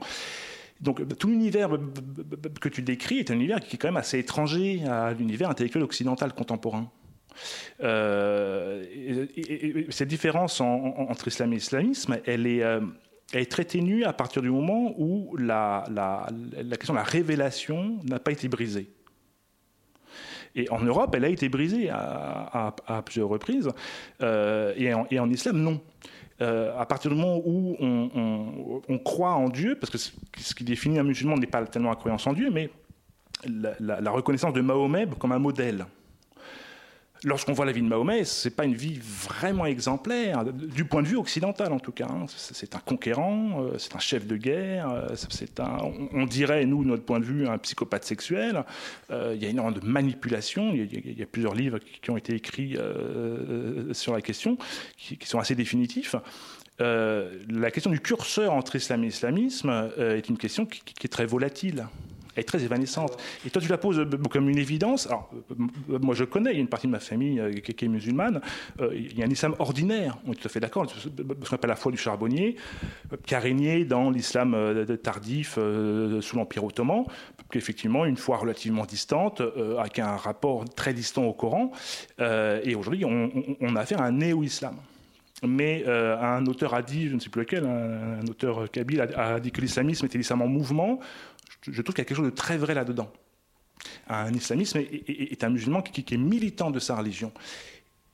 Donc, 0.81 1.17
tout 1.17 1.29
l'univers 1.29 1.69
que 2.59 2.67
tu 2.67 2.81
décris 2.81 3.19
est 3.19 3.31
un 3.31 3.35
univers 3.35 3.61
qui 3.61 3.75
est 3.75 3.79
quand 3.79 3.87
même 3.87 3.97
assez 3.97 4.19
étranger 4.19 4.83
à 4.85 5.13
l'univers 5.13 5.49
intellectuel 5.49 5.83
occidental 5.83 6.33
contemporain. 6.33 6.91
Euh, 7.81 8.83
et, 8.93 9.87
cette 9.89 10.09
différence 10.09 10.59
entre 10.59 11.29
islam 11.29 11.53
et 11.53 11.57
islamisme, 11.57 12.17
elle 12.25 12.45
est, 12.47 13.45
très 13.49 13.63
ténue 13.63 14.03
à 14.03 14.11
partir 14.11 14.41
du 14.41 14.49
moment 14.49 14.93
où 14.97 15.37
la 15.37 15.85
question 16.77 16.93
de 16.93 16.99
la 16.99 17.05
révélation 17.05 17.99
n'a 18.03 18.19
pas 18.19 18.33
été 18.33 18.49
brisée. 18.49 18.89
Et 20.55 20.69
en 20.71 20.79
Europe, 20.79 21.13
elle 21.15 21.25
a 21.25 21.29
été 21.29 21.49
brisée 21.49 21.89
à, 21.89 22.73
plusieurs 23.05 23.29
reprises, 23.29 23.69
euh, 24.21 24.73
et, 24.77 25.19
en, 25.19 25.29
islam, 25.29 25.57
non. 25.57 25.81
à 26.39 26.85
partir 26.85 27.11
du 27.11 27.17
moment 27.17 27.41
où 27.45 27.75
on, 27.81 28.97
croit 28.99 29.33
en 29.33 29.49
Dieu, 29.49 29.77
parce 29.79 29.89
que 29.91 29.97
ce 29.97 30.55
qui 30.55 30.63
définit 30.63 30.99
un 30.99 31.03
musulman 31.03 31.37
n'est 31.37 31.47
pas 31.47 31.65
tellement 31.65 31.89
la 31.89 31.95
croyance 31.95 32.25
en 32.27 32.33
Dieu, 32.33 32.49
mais 32.51 32.69
la 33.47 34.11
reconnaissance 34.11 34.53
de 34.53 34.61
Mahomet 34.61 35.07
comme 35.19 35.33
un 35.33 35.39
modèle 35.39 35.85
lorsqu'on 37.23 37.53
voit 37.53 37.65
la 37.65 37.71
vie 37.71 37.81
de 37.81 37.87
Mahomet, 37.87 38.23
ce 38.23 38.47
n'est 38.47 38.55
pas 38.55 38.65
une 38.65 38.75
vie 38.75 38.99
vraiment 39.01 39.65
exemplaire, 39.65 40.43
du 40.43 40.85
point 40.85 41.01
de 41.01 41.07
vue 41.07 41.17
occidental 41.17 41.73
en 41.73 41.79
tout 41.79 41.91
cas. 41.91 42.07
Hein. 42.09 42.25
C'est 42.27 42.75
un 42.75 42.79
conquérant, 42.79 43.63
euh, 43.63 43.77
c'est 43.77 43.95
un 43.95 43.99
chef 43.99 44.27
de 44.27 44.37
guerre, 44.37 44.89
euh, 44.89 45.07
c'est 45.15 45.59
un, 45.59 45.77
on 46.13 46.25
dirait, 46.25 46.65
nous, 46.65 46.83
notre 46.83 47.03
point 47.03 47.19
de 47.19 47.25
vue, 47.25 47.47
un 47.47 47.57
psychopathe 47.57 48.03
sexuel. 48.03 48.63
Euh, 49.11 49.33
il 49.35 49.41
y 49.41 49.45
a 49.45 49.49
énormément 49.49 49.77
de 49.77 49.85
manipulation, 49.85 50.71
il 50.73 51.17
y, 51.17 51.23
a, 51.23 51.25
plusieurs 51.25 51.55
livres 51.55 51.79
qui 51.79 52.09
ont 52.11 52.17
été 52.17 52.35
écrits 52.35 52.77
sur 53.91 54.13
la 54.13 54.21
question, 54.21 54.57
qui, 54.97 55.17
sont 55.25 55.39
assez 55.39 55.55
définitifs. 55.55 56.15
la 56.79 57.71
question 57.71 57.91
du 57.91 57.99
curseur 57.99 58.53
entre 58.53 58.75
islam 58.75 59.03
et 59.03 59.07
islamisme 59.07 59.91
est 59.97 60.29
une 60.29 60.37
question 60.37 60.65
qui 60.65 60.81
est 61.03 61.07
très 61.07 61.25
volatile 61.25 61.87
elle 62.35 62.41
est 62.41 62.45
très 62.45 62.63
évanescente. 62.63 63.17
Et 63.45 63.49
toi, 63.49 63.61
tu 63.61 63.69
la 63.69 63.77
poses 63.77 63.99
euh, 63.99 64.05
comme 64.29 64.49
une 64.49 64.57
évidence. 64.57 65.07
Alors, 65.07 65.29
euh, 65.51 65.99
moi, 66.01 66.15
je 66.15 66.23
connais, 66.23 66.51
il 66.51 66.55
y 66.55 66.57
a 66.57 66.61
une 66.61 66.67
partie 66.67 66.87
de 66.87 66.91
ma 66.91 66.99
famille 66.99 67.39
euh, 67.39 67.53
qui 67.53 67.85
est 67.85 67.87
musulmane. 67.87 68.41
Il 68.93 69.17
y 69.17 69.23
a 69.23 69.25
un 69.25 69.29
islam 69.29 69.55
ordinaire, 69.59 70.17
on 70.27 70.33
est 70.33 70.35
tout 70.35 70.47
à 70.47 70.49
fait 70.49 70.59
d'accord, 70.59 70.89
ce 70.89 71.07
qu'on 71.07 71.55
appelle 71.55 71.69
la 71.69 71.75
foi 71.75 71.91
du 71.91 71.97
charbonnier, 71.97 72.55
qui 73.25 73.35
a 73.35 73.39
régné 73.39 73.85
dans 73.85 74.09
l'islam 74.09 74.55
tardif 75.01 75.55
sous 75.55 76.35
l'Empire 76.35 76.63
ottoman, 76.63 77.05
qu'effectivement, 77.49 78.05
une 78.05 78.17
foi 78.17 78.37
relativement 78.37 78.85
distante, 78.85 79.41
avec 79.79 79.99
un 79.99 80.15
rapport 80.15 80.65
très 80.65 80.93
distant 80.93 81.23
au 81.23 81.33
Coran. 81.33 81.71
Et 82.19 82.75
aujourd'hui, 82.75 83.05
on, 83.05 83.75
a 83.75 83.79
affaire 83.79 84.01
à 84.01 84.05
un 84.05 84.11
néo-islam 84.11 84.75
mais 85.45 85.85
un 85.85 86.45
auteur 86.45 86.73
a 86.73 86.81
dit, 86.81 87.09
je 87.09 87.15
ne 87.15 87.19
sais 87.19 87.29
plus 87.29 87.41
lequel, 87.41 87.65
un, 87.65 88.25
auteur 88.27 88.69
kabyle 88.71 89.01
a, 89.01 89.39
dit 89.39 89.51
que 89.51 89.61
l'islamisme 89.61 90.05
était 90.05 90.17
l'islam 90.17 90.41
en 90.41 90.47
mouvement 90.47 90.99
je 91.71 91.81
trouve 91.81 91.95
qu'il 91.95 92.01
y 92.01 92.05
a 92.05 92.05
quelque 92.05 92.17
chose 92.17 92.25
de 92.25 92.35
très 92.35 92.57
vrai 92.57 92.73
là-dedans. 92.73 93.11
Un 94.07 94.33
islamisme 94.33 94.79
est, 94.79 95.43
un 95.43 95.49
musulman 95.49 95.81
qui, 95.81 96.01
est 96.13 96.17
militant 96.17 96.71
de 96.71 96.79
sa 96.79 96.95
religion. 96.95 97.31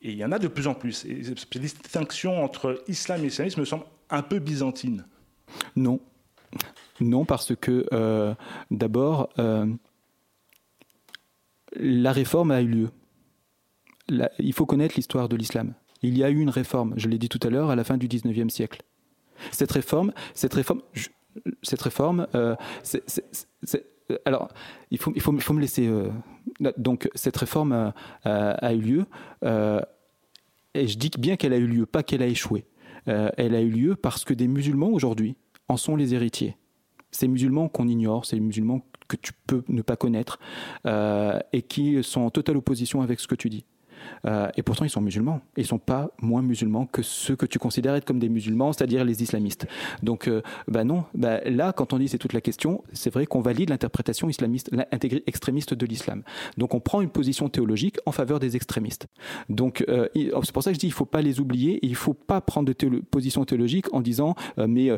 Et 0.01 0.12
il 0.12 0.17
y 0.17 0.25
en 0.25 0.31
a 0.31 0.39
de 0.39 0.48
plus 0.48 0.67
en 0.67 0.74
plus. 0.74 1.05
Et 1.05 1.24
cette 1.24 1.58
distinction 1.58 2.43
entre 2.43 2.84
islam 2.88 3.24
et 3.24 3.27
islamisme 3.27 3.60
me 3.60 3.65
semble 3.65 3.86
un 4.10 4.24
peu 4.24 4.39
byzantine. 4.39 5.05
Non. 5.75 6.00
Non, 7.00 7.25
parce 7.25 7.55
que 7.55 7.86
euh, 7.93 8.34
d'abord, 8.70 9.29
euh, 9.39 9.65
la 11.75 12.12
réforme 12.12 12.51
a 12.51 12.62
eu 12.62 12.67
lieu. 12.67 12.89
il 14.39 14.53
faut 14.53 14.65
connaître 14.65 14.96
l'histoire 14.96 15.29
de 15.29 15.36
l'islam. 15.36 15.74
Il 16.01 16.17
y 16.17 16.24
a 16.24 16.29
eu 16.29 16.39
une 16.39 16.50
réforme, 16.50 16.93
je 16.98 17.08
l'ai 17.08 17.17
dit 17.17 17.29
tout 17.29 17.39
à 17.43 17.50
l'heure, 17.50 17.70
à 17.70 17.75
la 17.75 17.84
fin 17.84 17.98
du 17.98 18.08
19e 18.08 18.50
siècle. 18.50 18.81
Cette 19.51 19.72
réforme, 19.72 20.13
cette 20.34 20.53
réforme, 20.53 20.81
cette 21.62 21.82
réforme, 21.82 22.28
euh, 22.36 22.56
alors 24.26 24.50
il 24.90 24.98
faut, 24.98 25.12
il, 25.16 25.22
faut, 25.22 25.34
il 25.34 25.42
faut, 25.42 25.54
me 25.54 25.62
laisser. 25.62 25.88
Euh, 25.88 26.10
donc 26.78 27.10
cette 27.16 27.38
réforme 27.38 27.94
a, 28.24 28.74
eu 28.74 28.82
lieu, 28.82 29.06
euh, 29.44 29.82
et 30.74 30.88
je 30.88 30.98
dis 30.98 31.12
bien 31.18 31.36
qu'elle 31.36 31.54
a 31.54 31.58
eu 31.58 31.68
lieu, 31.68 31.86
pas 31.86 32.04
qu'elle 32.04 32.22
a 32.22 32.28
échoué. 32.28 32.66
elle 33.06 33.56
a 33.56 33.62
eu 33.62 33.70
lieu 33.70 33.96
parce 33.96 34.24
que 34.24 34.34
des 34.34 34.48
musulmans 34.48 34.90
aujourd'hui 34.90 35.36
en 35.68 35.78
sont 35.78 35.96
les 35.96 36.14
héritiers. 36.14 36.58
Ces 37.12 37.28
musulmans 37.28 37.68
qu'on 37.68 37.88
ignore, 37.88 38.26
ces 38.26 38.40
musulmans 38.40 38.86
que 39.08 39.18
tu 39.18 39.34
peux 39.46 39.64
ne 39.68 39.82
pas 39.82 39.98
connaître, 39.98 40.40
et 40.86 41.62
qui 41.62 42.04
sont 42.04 42.22
en 42.22 42.30
totale 42.30 42.58
opposition 42.58 43.02
avec 43.02 43.20
ce 43.20 43.28
que 43.28 43.36
tu 43.36 43.50
dis. 43.50 43.66
Euh, 44.25 44.50
et 44.55 44.63
pourtant, 44.63 44.86
ils 44.86 44.89
sont 44.89 45.01
musulmans. 45.01 45.41
Ils 45.58 45.65
sont 45.65 45.79
pas 45.79 46.12
moins 46.22 46.41
musulmans 46.41 46.86
que 46.86 47.01
ceux 47.01 47.36
que 47.36 47.46
tu 47.46 47.60
considères 47.60 47.96
être 47.96 48.05
comme 48.05 48.20
des 48.20 48.29
musulmans, 48.29 48.74
c'est-à-dire 48.74 49.03
les 49.03 49.24
islamistes. 49.24 49.67
Donc, 50.03 50.27
euh, 50.27 50.41
bah 50.67 50.84
non. 50.84 51.05
Bah 51.13 51.39
là, 51.46 51.74
quand 51.74 51.93
on 51.93 51.98
dit 51.98 52.08
c'est 52.08 52.17
toute 52.17 52.34
la 52.34 52.41
question, 52.41 52.84
c'est 52.93 53.13
vrai 53.13 53.25
qu'on 53.25 53.41
valide 53.41 53.70
l'interprétation 53.70 54.29
islamiste, 54.29 54.72
extrémiste 55.27 55.74
de 55.74 55.86
l'islam. 55.86 56.24
Donc, 56.58 56.74
on 56.74 56.79
prend 56.79 57.01
une 57.01 57.10
position 57.10 57.50
théologique 57.50 57.98
en 58.05 58.12
faveur 58.12 58.39
des 58.39 58.55
extrémistes. 58.55 59.08
Donc, 59.50 59.84
euh, 59.89 60.08
c'est 60.15 60.51
pour 60.51 60.63
ça 60.63 60.72
que 60.72 60.75
je 60.75 60.79
dis 60.79 60.88
il 60.88 60.93
faut 60.93 61.05
pas 61.05 61.22
les 61.22 61.39
oublier. 61.39 61.79
il 61.81 61.91
ne 61.91 61.96
faut 61.96 62.13
pas 62.13 62.41
prendre 62.41 62.72
de 62.74 63.00
position 63.00 63.46
théologique 63.46 63.93
en 63.93 64.01
disant 64.01 64.36
mais 64.58 64.91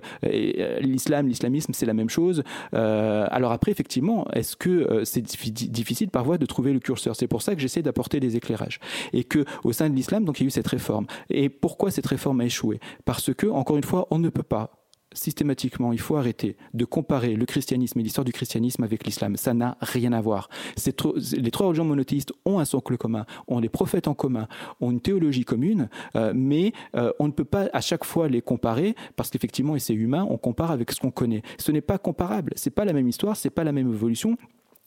l'islam, 0.82 1.28
l'islamisme, 1.28 1.74
c'est 1.74 1.86
la 1.86 1.94
même 1.94 2.10
chose. 2.10 2.44
alors 2.72 3.52
après, 3.52 3.72
effectivement, 3.72 4.28
est-ce 4.34 4.56
que 4.56 5.04
c'est 5.04 5.22
difficile 5.22 6.10
parfois 6.10 6.38
de 6.38 6.46
trouver 6.46 6.74
le 6.74 6.80
curseur? 6.80 7.16
C'est 7.16 7.28
pour 7.28 7.42
ça 7.42 7.56
que 7.56 7.62
j'essaie 7.62 7.82
d'apporter 7.82 8.20
des 8.20 8.36
éclairages 8.36 8.80
et 9.12 9.24
que 9.24 9.46
au 9.64 9.74
sein 9.74 9.90
de 9.90 9.96
l'islam, 9.96 10.26
donc 10.26 10.40
il 10.40 10.44
y 10.44 10.46
a 10.46 10.48
eu 10.48 10.52
cette 10.52 10.68
réforme. 10.68 11.06
Et 11.30 11.50
pourquoi 11.50 11.92
cette 11.92 12.08
réforme 12.08 12.42
a 12.42 12.46
échoué? 12.46 12.80
Parce 13.06 13.34
que, 13.34 13.48
encore 13.48 13.78
une 13.78 13.84
fois, 13.84 14.08
on 14.12 14.20
ne 14.20 14.30
peut 14.30 14.44
pas 14.44 14.84
systématiquement, 15.14 15.94
il 15.94 16.00
faut 16.00 16.16
arrêter 16.16 16.58
de 16.74 16.86
comparer 16.86 17.36
le 17.36 17.46
christianisme 17.46 18.00
et 18.00 18.04
l'histoire 18.04 18.26
du 18.26 18.32
christianisme 18.32 18.84
avec 18.84 19.06
l'islam. 19.06 19.36
Ça 19.38 19.54
n'a 19.54 19.78
rien 19.82 20.14
à 20.14 20.22
voir. 20.22 20.50
les 20.86 21.52
trois 21.52 21.68
religions 21.68 21.86
monothéistes 21.86 22.34
ont 22.46 22.60
un 22.60 22.66
socle 22.66 22.98
commun, 22.98 23.26
ont 23.48 23.62
des 23.62 23.70
prophètes 23.70 24.08
en 24.08 24.14
commun, 24.14 24.48
ont 24.82 24.92
une 24.92 25.02
théologie 25.02 25.46
commune, 25.46 25.90
euh, 26.16 26.34
mais 26.36 26.74
euh, 26.96 27.12
on 27.20 27.28
ne 27.28 27.32
peut 27.32 27.46
pas 27.46 27.70
à 27.74 27.82
chaque 27.82 28.06
fois 28.06 28.28
les 28.28 28.42
comparer 28.42 28.96
parce 29.16 29.30
qu'effectivement, 29.30 29.76
et 29.76 29.80
c'est 29.80 29.94
humain, 29.94 30.26
on 30.30 30.38
compare 30.38 30.72
avec 30.72 30.92
ce 30.92 31.00
qu'on 31.00 31.12
connaît. 31.12 31.42
Ce 31.58 31.72
n'est 31.72 31.82
pas 31.82 31.98
comparable. 31.98 32.54
C'est 32.56 32.72
pas 32.72 32.86
la 32.86 32.94
même 32.94 33.08
histoire, 33.08 33.38
c'est 33.38 33.50
pas 33.50 33.64
la 33.64 33.72
même 33.72 33.92
évolution 33.92 34.38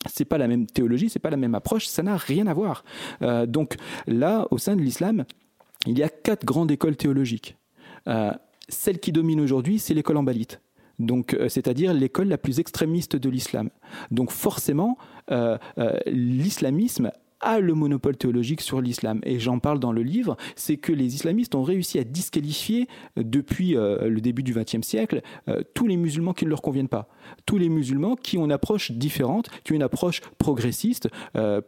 c'est 0.04 0.24
pas 0.24 0.38
la 0.38 0.48
même 0.48 0.66
théologie, 0.66 1.08
c'est 1.08 1.18
pas 1.18 1.30
la 1.30 1.36
même 1.36 1.54
approche, 1.54 1.86
ça 1.86 2.02
n'a 2.02 2.16
rien 2.16 2.46
à 2.46 2.54
voir. 2.54 2.84
Euh, 3.22 3.46
donc 3.46 3.76
là, 4.06 4.46
au 4.50 4.58
sein 4.58 4.76
de 4.76 4.82
l'islam, 4.82 5.24
il 5.86 5.98
y 5.98 6.02
a 6.02 6.08
quatre 6.08 6.44
grandes 6.44 6.70
écoles 6.70 6.96
théologiques. 6.96 7.56
Euh, 8.08 8.32
celle 8.68 8.98
qui 8.98 9.12
domine 9.12 9.40
aujourd'hui, 9.40 9.78
c'est 9.78 9.94
l'école 9.94 10.16
ambalite. 10.16 10.60
Donc, 10.98 11.34
euh, 11.34 11.48
c'est-à-dire 11.48 11.92
l'école 11.92 12.28
la 12.28 12.38
plus 12.38 12.58
extrémiste 12.58 13.16
de 13.16 13.28
l'islam. 13.28 13.70
Donc, 14.10 14.30
forcément, 14.30 14.96
l'islamisme 16.06 17.10
a 17.40 17.58
le 17.60 17.74
monopole 17.74 18.16
théologique 18.16 18.60
sur 18.60 18.80
l'islam. 18.80 19.20
Et 19.24 19.38
j'en 19.38 19.58
parle 19.58 19.78
dans 19.80 19.92
le 19.92 20.02
livre, 20.02 20.36
c'est 20.54 20.76
que 20.76 20.92
les 20.92 21.14
islamistes 21.16 21.54
ont 21.54 21.64
réussi 21.64 21.98
à 21.98 22.04
disqualifier 22.04 22.88
depuis 23.16 23.72
le 23.74 24.18
début 24.20 24.44
du 24.44 24.54
XXe 24.54 24.86
siècle 24.86 25.20
tous 25.74 25.88
les 25.88 25.96
musulmans 25.96 26.32
qui 26.32 26.44
ne 26.44 26.50
leur 26.50 26.62
conviennent 26.62 26.88
pas. 26.88 27.08
Tous 27.44 27.58
les 27.58 27.68
musulmans 27.68 28.16
qui 28.16 28.38
ont 28.38 28.44
une 28.44 28.52
approche 28.52 28.92
différente, 28.92 29.48
qui 29.64 29.72
ont 29.72 29.76
une 29.76 29.82
approche 29.82 30.20
progressiste, 30.38 31.08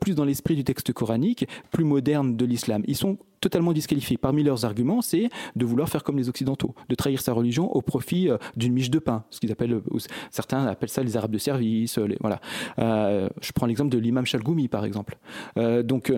plus 0.00 0.14
dans 0.14 0.24
l'esprit 0.24 0.56
du 0.56 0.64
texte 0.64 0.92
coranique, 0.92 1.46
plus 1.70 1.84
moderne 1.84 2.36
de 2.36 2.44
l'islam. 2.44 2.82
Ils 2.86 2.96
sont 2.96 3.18
totalement 3.40 3.72
disqualifiés. 3.72 4.16
Parmi 4.16 4.42
leurs 4.42 4.64
arguments, 4.64 5.02
c'est 5.02 5.28
de 5.56 5.64
vouloir 5.64 5.88
faire 5.88 6.04
comme 6.04 6.18
les 6.18 6.28
Occidentaux, 6.28 6.74
de 6.88 6.94
trahir 6.94 7.20
sa 7.20 7.32
religion 7.32 7.70
au 7.74 7.82
profit 7.82 8.28
euh, 8.28 8.38
d'une 8.56 8.72
miche 8.72 8.90
de 8.90 8.98
pain, 8.98 9.24
ce 9.30 9.40
qu'ils 9.40 9.52
appellent, 9.52 9.74
euh, 9.74 9.98
certains 10.30 10.66
appellent 10.66 10.88
ça 10.88 11.02
les 11.02 11.16
Arabes 11.16 11.30
de 11.30 11.38
service. 11.38 11.98
Voilà. 12.20 12.40
Euh, 12.78 13.28
je 13.40 13.52
prends 13.52 13.66
l'exemple 13.66 13.90
de 13.90 13.98
l'imam 13.98 14.26
Chalgoumi, 14.26 14.68
par 14.68 14.84
exemple. 14.84 15.18
donc, 15.56 16.12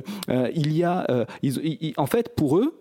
il 0.54 0.76
y 0.76 0.84
a, 0.84 1.26
en 1.96 2.06
fait, 2.06 2.34
pour 2.34 2.58
eux, 2.58 2.74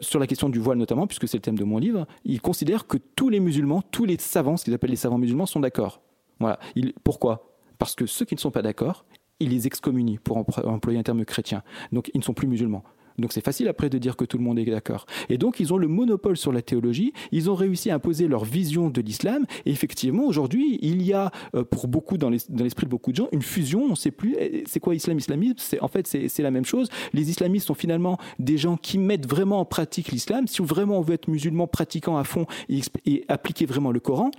sur 0.00 0.20
la 0.20 0.26
question 0.26 0.48
du 0.48 0.58
voile 0.58 0.78
notamment, 0.78 1.06
puisque 1.06 1.26
c'est 1.26 1.38
le 1.38 1.42
thème 1.42 1.58
de 1.58 1.64
mon 1.64 1.78
livre, 1.78 2.06
ils 2.24 2.40
considèrent 2.40 2.86
que 2.86 2.98
tous 2.98 3.28
les 3.28 3.40
musulmans, 3.40 3.82
tous 3.90 4.04
les 4.04 4.18
savants, 4.18 4.56
ce 4.56 4.64
qu'ils 4.64 4.74
appellent 4.74 4.90
les 4.90 4.96
savants 4.96 5.18
musulmans, 5.18 5.46
sont 5.46 5.60
d'accord. 5.60 6.02
Voilà. 6.38 6.58
pourquoi? 7.04 7.56
Parce 7.78 7.94
que 7.94 8.06
ceux 8.06 8.24
qui 8.24 8.34
ne 8.34 8.40
sont 8.40 8.50
pas 8.50 8.62
d'accord, 8.62 9.04
ils 9.38 9.50
les 9.50 9.66
excommunient, 9.66 10.18
pour 10.18 10.36
employer 10.36 10.98
un 10.98 11.02
terme 11.02 11.24
chrétien. 11.24 11.62
Donc 11.92 12.10
ils 12.12 12.18
ne 12.18 12.24
sont 12.24 12.34
plus 12.34 12.46
musulmans. 12.46 12.84
Donc 13.18 13.32
c'est 13.32 13.44
facile 13.44 13.68
après 13.68 13.90
de 13.90 13.98
dire 13.98 14.16
que 14.16 14.24
tout 14.24 14.38
le 14.38 14.44
monde 14.44 14.58
est 14.58 14.64
d'accord. 14.64 15.06
Et 15.28 15.38
donc 15.38 15.60
ils 15.60 15.72
ont 15.72 15.76
le 15.76 15.88
monopole 15.88 16.36
sur 16.36 16.52
la 16.52 16.62
théologie, 16.62 17.12
ils 17.32 17.50
ont 17.50 17.54
réussi 17.54 17.90
à 17.90 17.94
imposer 17.96 18.28
leur 18.28 18.44
vision 18.44 18.90
de 18.90 19.00
l'islam, 19.00 19.46
et 19.66 19.70
effectivement 19.70 20.24
aujourd'hui 20.24 20.78
il 20.82 21.02
y 21.02 21.12
a 21.12 21.30
euh, 21.54 21.64
pour 21.64 21.88
beaucoup 21.88 22.16
dans 22.16 22.30
l'esprit 22.30 22.86
de 22.86 22.90
beaucoup 22.90 23.12
de 23.12 23.16
gens 23.16 23.28
une 23.32 23.42
fusion, 23.42 23.84
on 23.84 23.90
ne 23.90 23.94
sait 23.94 24.10
plus 24.10 24.36
eh, 24.38 24.64
c'est 24.66 24.80
quoi 24.80 24.94
islam, 24.94 25.18
islamisme, 25.18 25.76
en 25.80 25.88
fait 25.88 26.06
c'est 26.06 26.42
la 26.42 26.50
même 26.50 26.64
chose. 26.64 26.88
Les 27.12 27.30
islamistes 27.30 27.66
sont 27.66 27.74
finalement 27.74 28.18
des 28.38 28.58
gens 28.58 28.76
qui 28.76 28.98
mettent 28.98 29.28
vraiment 29.28 29.60
en 29.60 29.64
pratique 29.64 30.08
l'islam. 30.08 30.46
Si 30.46 30.62
vraiment 30.62 30.98
on 30.98 31.02
veut 31.02 31.14
être 31.14 31.28
musulman 31.28 31.66
pratiquant 31.66 32.16
à 32.16 32.24
fond 32.24 32.46
et, 32.68 32.80
et 33.06 33.24
appliquer 33.28 33.66
vraiment 33.66 33.92
le 33.92 34.00
Coran, 34.00 34.30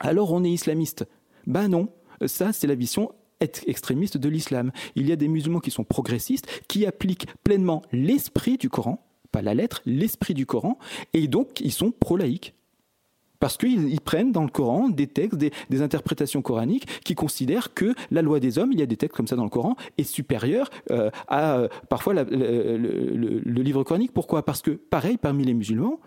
alors 0.00 0.32
on 0.32 0.44
est 0.44 0.50
islamiste. 0.50 1.06
Ben 1.46 1.68
non, 1.68 1.88
ça 2.26 2.52
c'est 2.52 2.66
la 2.66 2.74
vision 2.74 3.12
extrémistes 3.40 4.16
de 4.16 4.28
l'islam. 4.28 4.72
Il 4.96 5.08
y 5.08 5.12
a 5.12 5.16
des 5.16 5.28
musulmans 5.28 5.60
qui 5.60 5.70
sont 5.70 5.84
progressistes, 5.84 6.46
qui 6.68 6.86
appliquent 6.86 7.26
pleinement 7.42 7.82
l'esprit 7.92 8.58
du 8.58 8.68
Coran, 8.68 9.04
pas 9.32 9.42
la 9.42 9.54
lettre, 9.54 9.82
l'esprit 9.86 10.34
du 10.34 10.46
Coran, 10.46 10.78
et 11.12 11.28
donc 11.28 11.60
ils 11.60 11.72
sont 11.72 11.90
pro-laïques. 11.90 12.54
Parce 13.40 13.56
qu'ils 13.56 14.00
prennent 14.02 14.32
dans 14.32 14.44
le 14.44 14.50
Coran 14.50 14.90
des 14.90 15.06
textes, 15.06 15.38
des, 15.38 15.82
interprétations 15.82 16.42
coraniques 16.42 16.86
qui 17.04 17.14
considèrent 17.14 17.72
que 17.72 17.94
la 18.10 18.20
loi 18.20 18.38
des 18.38 18.58
hommes, 18.58 18.70
il 18.70 18.78
y 18.78 18.82
a 18.82 18.86
des 18.86 18.98
textes 18.98 19.16
comme 19.16 19.26
ça 19.26 19.34
dans 19.34 19.44
le 19.44 19.50
Coran, 19.50 19.76
est 19.96 20.04
supérieure 20.04 20.68
euh, 20.90 21.10
à 21.26 21.56
euh, 21.56 21.68
parfois 21.88 22.12
le, 22.12 22.76
le, 22.76 23.62
livre 23.62 23.82
coranique. 23.82 24.12
Pourquoi? 24.12 24.44
Parce 24.44 24.60
que, 24.60 24.72
pareil, 24.72 25.16
parmi 25.16 25.44
les 25.44 25.54
musulmans, 25.54 26.00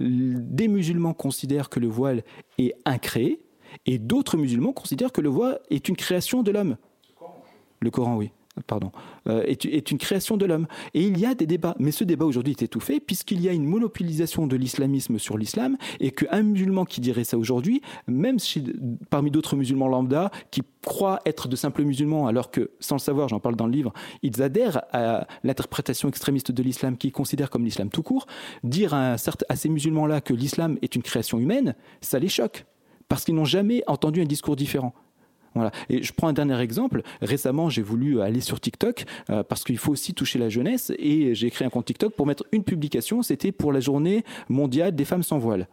des 0.00 0.66
musulmans 0.66 1.14
considèrent 1.14 1.68
que 1.68 1.78
le 1.78 1.86
voile 1.86 2.24
est 2.58 2.74
incréé, 2.84 3.40
et 3.86 3.98
d'autres 3.98 4.36
musulmans 4.36 4.72
considèrent 4.72 5.12
que 5.12 5.20
le 5.20 5.28
voile 5.28 5.60
est 5.70 5.88
une 5.88 5.96
création 5.96 6.42
de 6.42 6.50
l'homme. 6.50 6.76
Le 7.80 7.90
Coran, 7.90 8.16
oui. 8.16 8.30
pardon, 8.66 8.92
euh, 9.26 9.42
est, 9.46 9.90
une 9.90 9.96
création 9.96 10.36
de 10.36 10.44
l'homme. 10.44 10.66
Et 10.92 11.02
il 11.02 11.18
y 11.18 11.24
a 11.24 11.34
des 11.34 11.46
débats. 11.46 11.74
Mais 11.78 11.92
ce 11.92 12.04
débat 12.04 12.26
aujourd'hui 12.26 12.52
est 12.52 12.62
étouffé 12.62 13.00
puisqu'il 13.00 13.40
y 13.40 13.48
a 13.48 13.52
une 13.52 13.64
monopolisation 13.64 14.46
de 14.46 14.54
l'islamisme 14.54 15.18
sur 15.18 15.38
l'islam 15.38 15.78
et 15.98 16.10
qu'un 16.10 16.42
musulman 16.42 16.84
qui 16.84 17.00
dirait 17.00 17.24
ça 17.24 17.38
aujourd'hui, 17.38 17.80
même 18.06 18.36
parmi 19.08 19.30
d'autres 19.30 19.56
musulmans 19.56 19.88
lambda 19.88 20.30
qui 20.50 20.60
croient 20.84 21.20
être 21.24 21.48
de 21.48 21.56
simples 21.56 21.84
musulmans 21.84 22.26
alors 22.26 22.50
que, 22.50 22.70
sans 22.80 22.96
le 22.96 23.00
savoir, 23.00 23.28
j'en 23.28 23.40
parle 23.40 23.56
dans 23.56 23.66
le 23.66 23.72
livre, 23.72 23.94
ils 24.22 24.42
adhèrent 24.42 24.82
à 24.92 25.26
l'interprétation 25.42 26.08
extrémiste 26.08 26.52
de 26.52 26.62
l'islam 26.62 26.98
qu'ils 26.98 27.12
considèrent 27.12 27.50
comme 27.50 27.64
l'islam 27.64 27.88
tout 27.88 28.02
court, 28.02 28.26
dire 28.62 28.92
à 28.92 29.16
ces 29.16 29.68
musulmans-là 29.70 30.20
que 30.20 30.34
l'islam 30.34 30.76
est 30.82 30.94
une 30.94 31.02
création 31.02 31.38
humaine, 31.38 31.74
ça 32.02 32.18
les 32.18 32.28
choque 32.28 32.66
parce 33.10 33.24
qu'ils 33.24 33.34
n'ont 33.34 33.44
jamais 33.44 33.82
entendu 33.88 34.22
un 34.22 34.24
discours 34.24 34.56
différent. 34.56 34.94
Voilà. 35.56 35.72
Et 35.88 36.00
je 36.04 36.12
prends 36.12 36.28
un 36.28 36.32
dernier 36.32 36.58
exemple. 36.60 37.02
Récemment, 37.20 37.68
j'ai 37.68 37.82
voulu 37.82 38.20
aller 38.20 38.40
sur 38.40 38.60
TikTok 38.60 39.04
euh, 39.30 39.42
parce 39.42 39.64
qu'il 39.64 39.78
faut 39.78 39.90
aussi 39.90 40.14
toucher 40.14 40.38
la 40.38 40.48
jeunesse 40.48 40.92
et 40.96 41.34
j'ai 41.34 41.50
créé 41.50 41.66
un 41.66 41.70
compte 41.70 41.86
TikTok 41.86 42.14
pour 42.14 42.24
mettre 42.24 42.44
une 42.52 42.62
publication. 42.62 43.22
C'était 43.22 43.50
pour 43.50 43.72
la 43.72 43.80
journée 43.80 44.24
mondiale 44.48 44.94
des 44.94 45.04
femmes 45.04 45.24
sans 45.24 45.38
voile, 45.38 45.66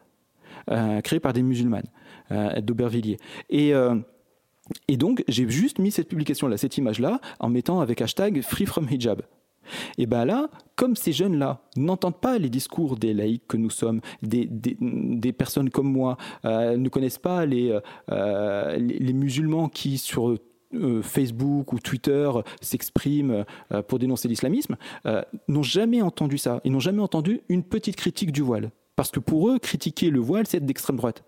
euh, 0.72 1.00
créée 1.02 1.20
par 1.20 1.32
des 1.32 1.44
musulmanes 1.44 1.86
euh, 2.32 2.60
d'Aubervilliers. 2.60 3.20
Et 3.50 3.72
et 4.90 4.98
donc, 4.98 5.24
j'ai 5.30 5.48
juste 5.50 5.80
mis 5.80 5.92
cette 5.92 6.10
publication-là, 6.10 6.58
cette 6.58 6.78
image-là, 6.78 7.22
en 7.40 7.48
mettant 7.48 7.80
avec 7.80 8.02
hashtag 8.02 8.42
Free 8.42 8.66
from 8.66 8.86
Hijab. 8.90 9.22
Et 9.98 10.06
bien 10.06 10.26
là, 10.26 10.50
comme 10.76 10.96
ces 10.96 11.12
jeunes-là 11.12 11.62
n'entendent 11.76 12.20
pas 12.20 12.38
les 12.38 12.50
discours 12.50 12.98
des 12.98 13.14
laïcs 13.14 13.48
que 13.48 13.58
nous 13.58 13.70
sommes, 13.70 14.02
des, 14.22 15.34
personnes 15.34 15.70
comme 15.70 15.92
moi, 15.92 16.18
euh, 16.46 16.78
ne 16.78 16.90
connaissent 16.90 17.18
pas 17.18 17.46
les, 17.46 17.78
euh, 18.12 18.78
les, 18.78 19.14
musulmans 19.14 19.70
qui 19.70 19.98
sur 19.98 20.30
euh, 20.30 21.02
Facebook 21.02 21.74
ou 21.74 21.80
Twitter 21.80 22.30
s'expriment 22.62 23.46
pour 23.88 24.00
dénoncer 24.00 24.28
l'islamisme, 24.28 24.78
n'ont 25.48 25.64
jamais 25.64 26.02
entendu 26.02 26.38
ça. 26.38 26.62
Ils 26.64 26.72
n'ont 26.72 26.80
jamais 26.80 27.02
entendu 27.02 27.42
une 27.50 27.64
petite 27.64 27.96
critique 27.96 28.32
du 28.32 28.42
voile. 28.42 28.72
Parce 28.96 29.12
que 29.12 29.20
pour 29.20 29.50
eux, 29.50 29.60
critiquer 29.60 30.10
le 30.10 30.20
voile, 30.20 30.48
c'est 30.48 30.58
être 30.58 30.66
d'extrême 30.66 30.98
droite. 30.98 31.24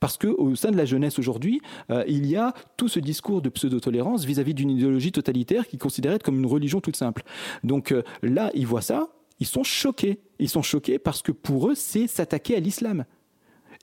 Parce 0.00 0.16
qu'au 0.16 0.54
sein 0.54 0.70
de 0.70 0.76
la 0.76 0.84
jeunesse 0.84 1.18
aujourd'hui, 1.18 1.60
euh, 1.90 2.04
il 2.06 2.26
y 2.26 2.36
a 2.36 2.54
tout 2.76 2.88
ce 2.88 3.00
discours 3.00 3.42
de 3.42 3.48
pseudo-tolérance 3.48 4.24
vis-à-vis 4.24 4.54
d'une 4.54 4.70
idéologie 4.70 5.12
totalitaire 5.12 5.66
qui 5.66 5.78
considérait 5.78 6.18
comme 6.18 6.38
une 6.38 6.46
religion 6.46 6.80
toute 6.80 6.96
simple. 6.96 7.22
Donc 7.64 7.92
euh, 7.92 8.02
là, 8.22 8.50
ils 8.54 8.66
voient 8.66 8.82
ça, 8.82 9.08
ils 9.40 9.46
sont 9.46 9.64
choqués. 9.64 10.20
Ils 10.38 10.48
sont 10.48 10.62
choqués 10.62 10.98
parce 10.98 11.22
que 11.22 11.32
pour 11.32 11.68
eux, 11.68 11.74
c'est 11.74 12.06
s'attaquer 12.06 12.56
à 12.56 12.60
l'islam. 12.60 13.04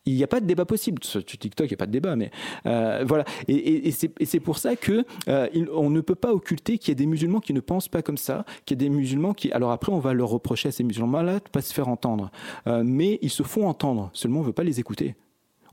Il 0.07 0.13
n'y 0.13 0.23
a 0.23 0.27
pas 0.27 0.39
de 0.39 0.45
débat 0.45 0.65
possible. 0.65 1.03
Sur 1.03 1.25
TikTok, 1.25 1.65
il 1.65 1.71
n'y 1.71 1.73
a 1.73 1.77
pas 1.77 1.87
de 1.87 1.91
débat, 1.91 2.15
mais 2.15 2.29
euh, 2.67 3.03
voilà. 3.07 3.25
Et, 3.47 3.89
c'est 3.91 4.39
pour 4.39 4.59
ça 4.59 4.75
que 4.75 5.03
on 5.27 5.89
ne 5.89 5.99
peut 5.99 6.15
pas 6.15 6.31
occulter 6.31 6.77
qu'il 6.77 6.89
y 6.89 6.91
a 6.91 6.95
des 6.95 7.07
musulmans 7.07 7.39
qui 7.39 7.53
ne 7.53 7.59
pensent 7.59 7.87
pas 7.87 8.03
comme 8.03 8.17
ça, 8.17 8.45
qu'il 8.65 8.79
y 8.79 8.85
a 8.85 8.87
des 8.87 8.95
musulmans 8.95 9.33
qui. 9.33 9.51
Alors 9.51 9.71
après, 9.71 9.91
on 9.91 9.97
va 9.97 10.13
leur 10.13 10.29
reprocher 10.29 10.69
à 10.69 10.71
ces 10.71 10.83
musulmans-là 10.83 11.39
de 11.39 11.49
pas 11.49 11.61
se 11.61 11.73
faire 11.73 11.87
entendre, 11.87 12.29
mais 12.67 13.17
ils 13.23 13.31
se 13.31 13.41
font 13.41 13.67
entendre. 13.67 14.11
Seulement, 14.13 14.39
on 14.39 14.43
ne 14.43 14.47
veut 14.47 14.53
pas 14.53 14.63
les 14.63 14.79
écouter 14.79 15.15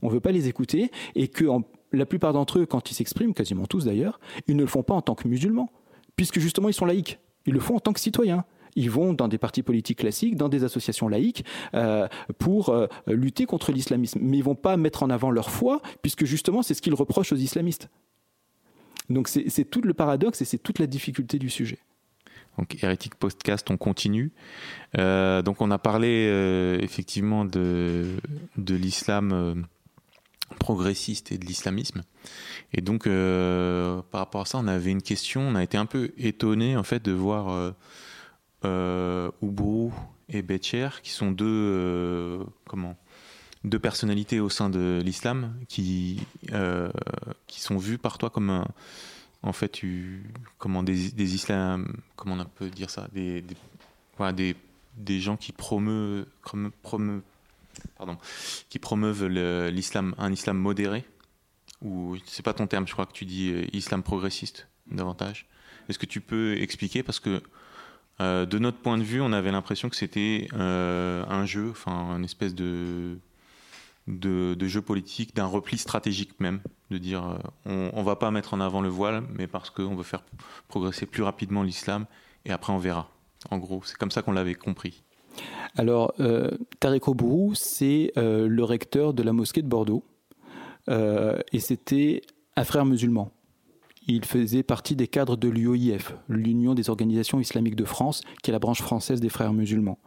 on 0.03 0.07
ne 0.09 0.13
veut 0.13 0.19
pas 0.19 0.31
les 0.31 0.47
écouter, 0.47 0.91
et 1.15 1.27
que 1.29 1.45
la 1.91 2.05
plupart 2.05 2.33
d'entre 2.33 2.59
eux, 2.59 2.65
quand 2.65 2.91
ils 2.91 2.93
s'expriment, 2.93 3.33
quasiment 3.33 3.65
tous 3.65 3.85
d'ailleurs, 3.85 4.19
ils 4.47 4.55
ne 4.55 4.61
le 4.61 4.67
font 4.67 4.83
pas 4.83 4.93
en 4.93 5.01
tant 5.01 5.15
que 5.15 5.27
musulmans, 5.27 5.71
puisque 6.15 6.39
justement 6.39 6.69
ils 6.69 6.73
sont 6.73 6.85
laïcs. 6.85 7.19
Ils 7.45 7.53
le 7.53 7.59
font 7.59 7.75
en 7.75 7.79
tant 7.79 7.93
que 7.93 7.99
citoyens. 7.99 8.45
Ils 8.75 8.89
vont 8.89 9.13
dans 9.13 9.27
des 9.27 9.37
partis 9.37 9.61
politiques 9.61 9.99
classiques, 9.99 10.35
dans 10.35 10.49
des 10.49 10.63
associations 10.63 11.07
laïques, 11.07 11.45
euh, 11.75 12.07
pour 12.39 12.69
euh, 12.69 12.87
lutter 13.07 13.45
contre 13.45 13.71
l'islamisme. 13.71 14.19
Mais 14.21 14.37
ils 14.37 14.43
vont 14.43 14.55
pas 14.55 14.77
mettre 14.77 15.03
en 15.03 15.09
avant 15.09 15.29
leur 15.29 15.51
foi, 15.51 15.81
puisque 16.01 16.25
justement 16.25 16.63
c'est 16.63 16.73
ce 16.73 16.81
qu'ils 16.81 16.95
reprochent 16.95 17.31
aux 17.31 17.37
islamistes. 17.37 17.89
Donc 19.09 19.27
c'est 19.27 19.65
tout 19.69 19.81
le 19.81 19.93
paradoxe 19.93 20.41
et 20.41 20.45
c'est 20.45 20.57
toute 20.57 20.79
la 20.79 20.87
difficulté 20.87 21.37
du 21.37 21.49
sujet. 21.49 21.77
Donc 22.57 22.81
Hérétique 22.81 23.15
Podcast, 23.15 23.69
on 23.69 23.77
continue. 23.77 24.31
Euh, 24.97 25.41
donc 25.41 25.61
on 25.61 25.69
a 25.71 25.77
parlé 25.77 26.79
effectivement 26.81 27.43
de 27.43 28.17
l'islam 28.57 29.65
progressiste 30.63 31.33
et 31.33 31.37
de 31.37 31.45
l'islamisme. 31.45 32.03
Et 32.71 32.79
donc, 32.79 33.05
euh, 33.05 34.01
par 34.11 34.19
rapport 34.19 34.41
à 34.41 34.45
ça, 34.45 34.57
on 34.59 34.67
avait 34.67 34.91
une 34.91 35.01
question. 35.01 35.41
On 35.41 35.55
a 35.55 35.63
été 35.63 35.77
un 35.77 35.85
peu 35.85 36.11
étonné 36.17 36.77
en 36.77 36.83
fait 36.83 37.03
de 37.03 37.11
voir 37.11 37.49
euh, 37.49 37.71
euh 38.63 39.29
et 40.29 40.41
Betcher, 40.41 40.87
qui 41.03 41.11
sont 41.11 41.31
deux 41.31 41.45
euh, 41.45 42.43
comment 42.65 42.95
deux 43.65 43.77
personnalités 43.77 44.39
au 44.39 44.49
sein 44.49 44.69
de 44.69 45.01
l'islam 45.03 45.53
qui 45.67 46.21
qui 47.47 47.61
sont 47.61 47.77
vues 47.77 47.97
par 47.97 48.17
toi 48.17 48.29
comme 48.29 48.65
en 49.41 49.53
fait 49.53 49.81
comment 50.57 50.81
des, 50.81 51.11
des 51.11 51.35
islam 51.35 51.97
comment 52.15 52.35
on 52.39 52.45
peut 52.45 52.69
dire 52.69 52.89
ça 52.89 53.07
des 53.13 53.43
des, 54.33 54.55
des, 54.97 55.19
gens 55.19 55.37
qui 55.37 55.51
promeuvent 55.51 56.25
qui 58.69 58.79
promeuvent 58.79 59.25
l'islam, 59.25 60.15
un 60.17 60.31
islam 60.31 60.57
modéré, 60.57 61.05
ou 61.83 62.15
c'est 62.25 62.43
pas 62.43 62.53
ton 62.53 62.65
terme, 62.67 62.87
je 62.87 62.93
crois 62.93 63.05
que 63.05 63.13
tu 63.13 63.25
dis 63.25 63.51
euh, 63.51 63.65
islam 63.73 64.03
progressiste 64.03 64.67
davantage. 64.89 65.47
Est-ce 65.89 65.99
que 65.99 66.05
tu 66.05 66.21
peux 66.21 66.57
expliquer? 66.61 67.03
Parce 67.03 67.19
que 67.19 67.41
euh, 68.21 68.45
de 68.45 68.57
notre 68.57 68.77
point 68.77 68.97
de 68.97 69.03
vue, 69.03 69.21
on 69.21 69.33
avait 69.33 69.51
l'impression 69.51 69.89
que 69.89 69.95
c'était 69.95 70.47
euh, 70.53 71.25
un 71.27 71.45
jeu, 71.45 71.69
enfin 71.71 72.15
une 72.15 72.23
espèce 72.23 72.55
de, 72.55 73.17
de, 74.07 74.67
jeu 74.67 74.81
politique, 74.81 75.35
d'un 75.35 75.45
repli 75.45 75.77
stratégique 75.77 76.39
même, 76.39 76.61
de 76.89 76.97
dire 76.97 77.37
on, 77.65 77.91
on 77.93 78.03
va 78.03 78.15
pas 78.15 78.31
mettre 78.31 78.53
en 78.53 78.61
avant 78.61 78.81
le 78.81 78.89
voile, 78.89 79.23
mais 79.33 79.47
parce 79.47 79.69
qu'on 79.69 79.95
veut 79.95 80.03
faire 80.03 80.23
progresser 80.69 81.05
plus 81.05 81.23
rapidement 81.23 81.63
l'islam 81.63 82.05
et 82.45 82.51
après 82.51 82.71
on 82.71 82.77
verra. 82.77 83.09
En 83.49 83.57
gros, 83.57 83.81
c'est 83.83 83.97
comme 83.97 84.11
ça 84.11 84.21
qu'on 84.21 84.31
l'avait 84.31 84.55
compris. 84.55 85.03
Alors, 85.75 86.13
euh, 86.19 86.51
Tarek 86.79 87.07
Obourou, 87.07 87.53
c'est 87.55 88.11
euh, 88.17 88.47
le 88.47 88.63
recteur 88.63 89.13
de 89.13 89.23
la 89.23 89.33
mosquée 89.33 89.61
de 89.61 89.67
Bordeaux. 89.67 90.03
Euh, 90.89 91.39
et 91.51 91.59
c'était 91.59 92.21
un 92.55 92.63
frère 92.63 92.85
musulman. 92.85 93.31
Il 94.05 94.25
faisait 94.25 94.63
partie 94.63 94.95
des 94.95 95.07
cadres 95.07 95.37
de 95.37 95.47
l'UOIF, 95.47 96.13
l'Union 96.27 96.73
des 96.75 96.89
organisations 96.89 97.39
islamiques 97.39 97.77
de 97.77 97.85
France, 97.85 98.21
qui 98.43 98.51
est 98.51 98.53
la 98.53 98.59
branche 98.59 98.81
française 98.81 99.21
des 99.21 99.29
frères 99.29 99.53
musulmans. 99.53 99.97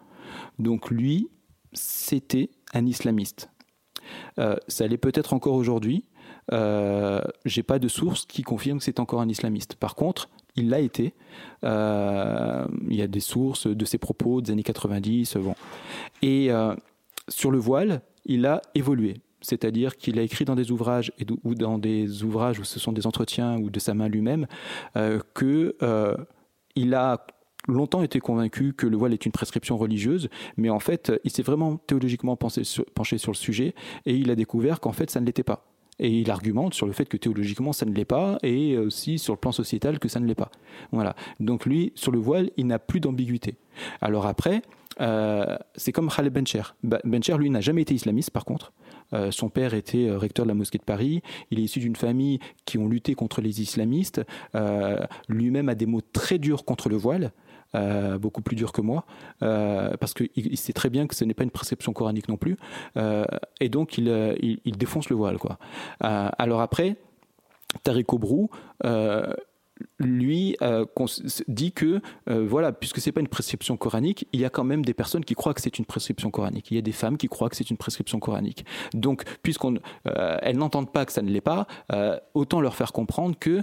Donc 0.59 0.91
lui, 0.91 1.31
c'était 1.73 2.51
un 2.75 2.85
islamiste. 2.85 3.49
ça 4.37 4.87
l'est 4.87 4.99
peut-être 4.99 5.33
encore 5.33 5.55
aujourd'hui. 5.55 6.05
Euh, 6.53 7.23
J'ai 7.45 7.63
pas 7.63 7.79
de 7.79 7.89
source 7.89 8.27
qui 8.27 8.43
confirme 8.43 8.79
que 8.79 8.85
c'est 8.85 9.01
encore 9.01 9.21
un 9.21 9.29
islamiste. 9.29 9.75
Par 9.77 9.95
contre, 9.95 10.29
il 10.57 10.71
l'a 10.71 10.81
été. 10.81 11.15
Euh, 11.65 12.67
il 12.89 12.97
y 12.97 13.03
a 13.03 13.07
des 13.07 13.21
sources 13.21 13.67
de 13.67 13.85
ses 13.85 13.99
propos 13.99 14.41
des 14.41 14.51
années 14.51 14.63
90. 14.63 15.37
Bon. 15.37 15.55
Et 16.23 16.51
euh, 16.51 16.75
sur 17.29 17.51
le 17.51 17.59
voile, 17.59 18.01
il 18.25 18.47
a 18.47 18.63
évolué. 18.75 19.15
C'est-à-dire 19.43 19.97
qu'il 19.97 20.19
a 20.19 20.23
écrit 20.23 20.45
dans 20.45 20.55
des 20.55 20.73
ouvrages 20.73 21.13
ou 21.45 21.55
dans 21.55 21.79
des 21.79 22.25
ouvrages 22.25 22.59
où 22.59 22.65
ce 22.65 22.81
sont 22.81 22.93
des 22.93 23.07
entretiens 23.07 23.59
ou 23.59 23.71
de 23.71 23.79
sa 23.79 23.95
main 23.95 24.09
lui-même 24.09 24.47
euh, 24.97 25.21
que 25.35 25.77
il 26.75 26.95
a 26.95 27.27
longtemps 27.69 28.03
été 28.03 28.21
convaincu 28.21 28.73
que 28.73 28.87
le 28.87 28.97
voile 28.97 29.13
est 29.13 29.25
une 29.25 29.33
prescription 29.33 29.77
religieuse, 29.77 30.29
mais 30.57 30.69
en 30.69 30.79
fait, 30.79 31.13
il 31.25 31.31
s'est 31.31 31.43
vraiment 31.43 31.77
théologiquement 31.77 32.37
penché 32.37 32.65
sur 32.65 33.33
le 33.33 33.37
sujet 33.37 33.75
et 34.05 34.15
il 34.15 34.31
a 34.31 34.35
découvert 34.35 34.81
qu'en 34.81 34.93
fait, 34.93 35.11
ça 35.11 35.21
ne 35.21 35.27
l'était 35.27 35.43
pas. 35.43 35.65
Et 35.99 36.11
il 36.11 36.31
argumente 36.31 36.75
sur 36.75 36.87
le 36.87 36.93
fait 36.93 37.07
que 37.07 37.17
théologiquement 37.17 37.73
ça 37.73 37.87
ne 37.87 37.93
l'est 37.93 38.05
pas, 38.05 38.39
et 38.43 38.77
aussi 38.77 39.19
sur 39.19 39.35
le 39.35 39.39
plan 39.39 39.53
sociétal 39.53 39.99
que 39.99 40.09
ça 40.09 40.21
ne 40.21 40.27
l'est 40.27 40.35
pas. 40.35 40.51
Voilà. 40.93 41.17
Donc 41.41 41.67
lui, 41.67 41.93
sur 41.95 42.13
le 42.13 42.19
voile, 42.19 42.51
il 42.57 42.67
n'a 42.67 42.79
plus 42.79 43.01
d'ambiguïté. 43.01 43.57
Alors 44.01 44.27
après, 44.27 44.63
euh, 45.01 45.57
c'est 45.75 45.93
comme 45.93 46.09
Khaled 46.09 46.33
Bencher. 46.33 46.63
Bencher, 46.83 47.37
lui, 47.39 47.51
n'a 47.51 47.61
jamais 47.61 47.83
été 47.83 47.95
islamiste, 47.95 48.31
par 48.31 48.45
contre. 48.45 48.73
Euh, 49.13 49.31
son 49.31 49.49
père 49.49 49.75
était 49.75 50.09
euh, 50.09 50.19
recteur 50.19 50.47
de 50.47 50.49
la 50.49 50.55
mosquée 50.55 50.79
de 50.79 50.85
Paris. 50.85 51.23
Il 51.51 51.61
est 51.61 51.63
issu 51.63 51.81
d'une 51.81 51.97
famille 51.97 52.39
qui 52.65 52.79
ont 52.79 52.89
lutté 52.89 53.15
contre 53.15 53.41
les 53.41 53.61
islamistes. 53.61 54.23
Lui-même 55.29 55.69
a 55.69 55.75
des 55.75 55.87
mots 55.87 56.01
très 56.01 56.39
durs 56.39 56.65
contre 56.65 56.89
le 56.89 56.97
voile. 56.97 57.33
Euh, 57.77 58.17
beaucoup 58.17 58.41
plus 58.41 58.57
dur 58.57 58.73
que 58.73 58.81
moi, 58.81 59.05
euh, 59.43 59.97
parce 59.99 60.15
qu'il 60.15 60.57
sait 60.57 60.73
très 60.73 60.89
bien 60.89 61.07
que 61.07 61.15
ce 61.15 61.25
n'est 61.25 61.35
pas 61.35 61.45
une 61.45 61.51
prescription 61.51 61.93
coranique 61.93 62.29
non 62.29 62.39
plus, 62.39 62.57
euh, 62.97 63.25
et 63.61 63.69
donc 63.69 63.99
il, 63.99 64.09
il, 64.65 64.79
défonce 64.79 65.11
le 65.11 65.17
voile. 65.17 65.39
Quoi. 65.39 65.59
alors 66.01 66.61
après, 66.61 66.97
Tariq 67.83 68.07
Obrou, 68.15 68.51
lui 69.99 70.57
euh, 70.63 70.85
dit 71.49 71.73
que 71.73 72.01
euh, 72.29 72.47
voilà, 72.47 72.73
puisque 72.73 73.01
c'est 73.01 73.13
pas 73.13 73.21
une 73.21 73.29
prescription 73.29 73.77
coranique, 73.77 74.27
il 74.33 74.41
y 74.41 74.45
a 74.45 74.51
quand 74.51 74.65
même 74.65 74.85
des 74.85 74.95
personnes 74.95 75.25
qui 75.25 75.35
croient 75.35 75.55
que 75.55 75.61
c'est 75.61 75.79
une 75.79 75.85
prescription 75.85 76.31
coranique. 76.31 76.71
Il 76.71 76.75
y 76.75 76.79
a 76.79 76.83
des 76.83 76.93
femmes 76.93 77.17
qui 77.17 77.29
croient 77.29 77.49
que 77.49 77.57
c'est 77.57 77.71
une 77.71 77.77
prescription 77.77 78.19
coranique. 78.19 78.65
Donc, 78.95 79.25
puisqu'elles 79.43 79.81
euh, 80.07 80.53
n'entendent 80.53 80.93
pas 80.93 81.05
que 81.05 81.13
ça 81.13 81.23
ne 81.23 81.31
l'est 81.31 81.41
pas, 81.41 81.67
autant 82.35 82.61
leur 82.61 82.75
faire 82.75 82.93
comprendre 82.93 83.37
que 83.39 83.63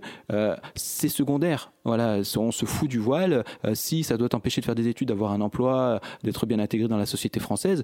c'est 0.75 1.09
secondaire. 1.09 1.71
Voilà, 1.83 2.21
on 2.37 2.51
se 2.51 2.65
fout 2.65 2.89
du 2.89 2.99
voile. 2.99 3.43
si 3.73 4.03
ça 4.03 4.17
doit 4.17 4.29
t'empêcher 4.29 4.61
de 4.61 4.65
faire 4.65 4.75
des 4.75 4.87
études, 4.87 5.09
d'avoir 5.09 5.31
un 5.31 5.41
emploi, 5.41 5.99
d'être 6.23 6.45
bien 6.45 6.59
intégré 6.59 6.87
dans 6.87 6.97
la 6.97 7.05
société 7.05 7.39
française, 7.39 7.83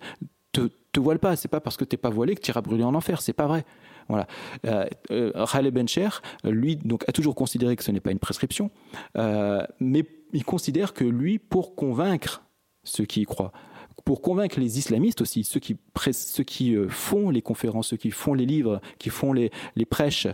te, 0.52 0.70
te 0.92 1.00
voile 1.00 1.20
pas. 1.20 1.36
C'est 1.36 1.48
pas 1.48 1.60
parce 1.60 1.78
que 1.78 1.86
t'es 1.86 1.98
pas 1.98 2.10
voilé 2.10 2.36
que 2.36 2.42
tu 2.42 2.52
iras 2.52 2.62
brûler 2.62 2.84
en 2.84 2.96
enfer. 2.96 3.22
C'est 3.22 3.34
pas 3.34 3.48
vrai. 3.48 3.66
Voilà. 4.10 4.28
Euh, 4.66 4.86
euh 5.12 5.72
Bencher, 5.72 6.10
lui, 6.44 6.76
donc, 6.76 7.08
a 7.08 7.12
toujours 7.12 7.36
considéré 7.36 7.76
que 7.76 7.84
ce 7.84 7.92
n'est 7.92 8.00
pas 8.00 8.12
une 8.12 8.20
prescription, 8.20 8.72
euh, 9.18 9.64
mais 9.80 10.04
il 10.34 10.44
considère 10.44 10.94
que 10.94 11.04
lui, 11.04 11.38
pour 11.38 11.76
convaincre 11.76 12.44
ceux 12.84 13.06
qui 13.06 13.22
y 13.22 13.26
croient, 13.26 13.52
pour 14.06 14.22
convaincre 14.22 14.60
les 14.60 14.80
islamistes 14.80 15.22
aussi, 15.22 15.44
ceux 15.44 15.60
qui, 15.60 15.78
ceux 16.12 16.44
qui 16.44 16.76
euh, 16.76 16.90
font 16.90 17.30
les 17.30 17.44
conférences, 17.44 17.90
ceux 17.90 17.98
qui 17.98 18.10
font 18.10 18.34
les 18.34 18.48
livres, 18.48 18.82
qui 18.98 19.10
font 19.10 19.32
les, 19.32 19.52
prêches, 19.88 20.28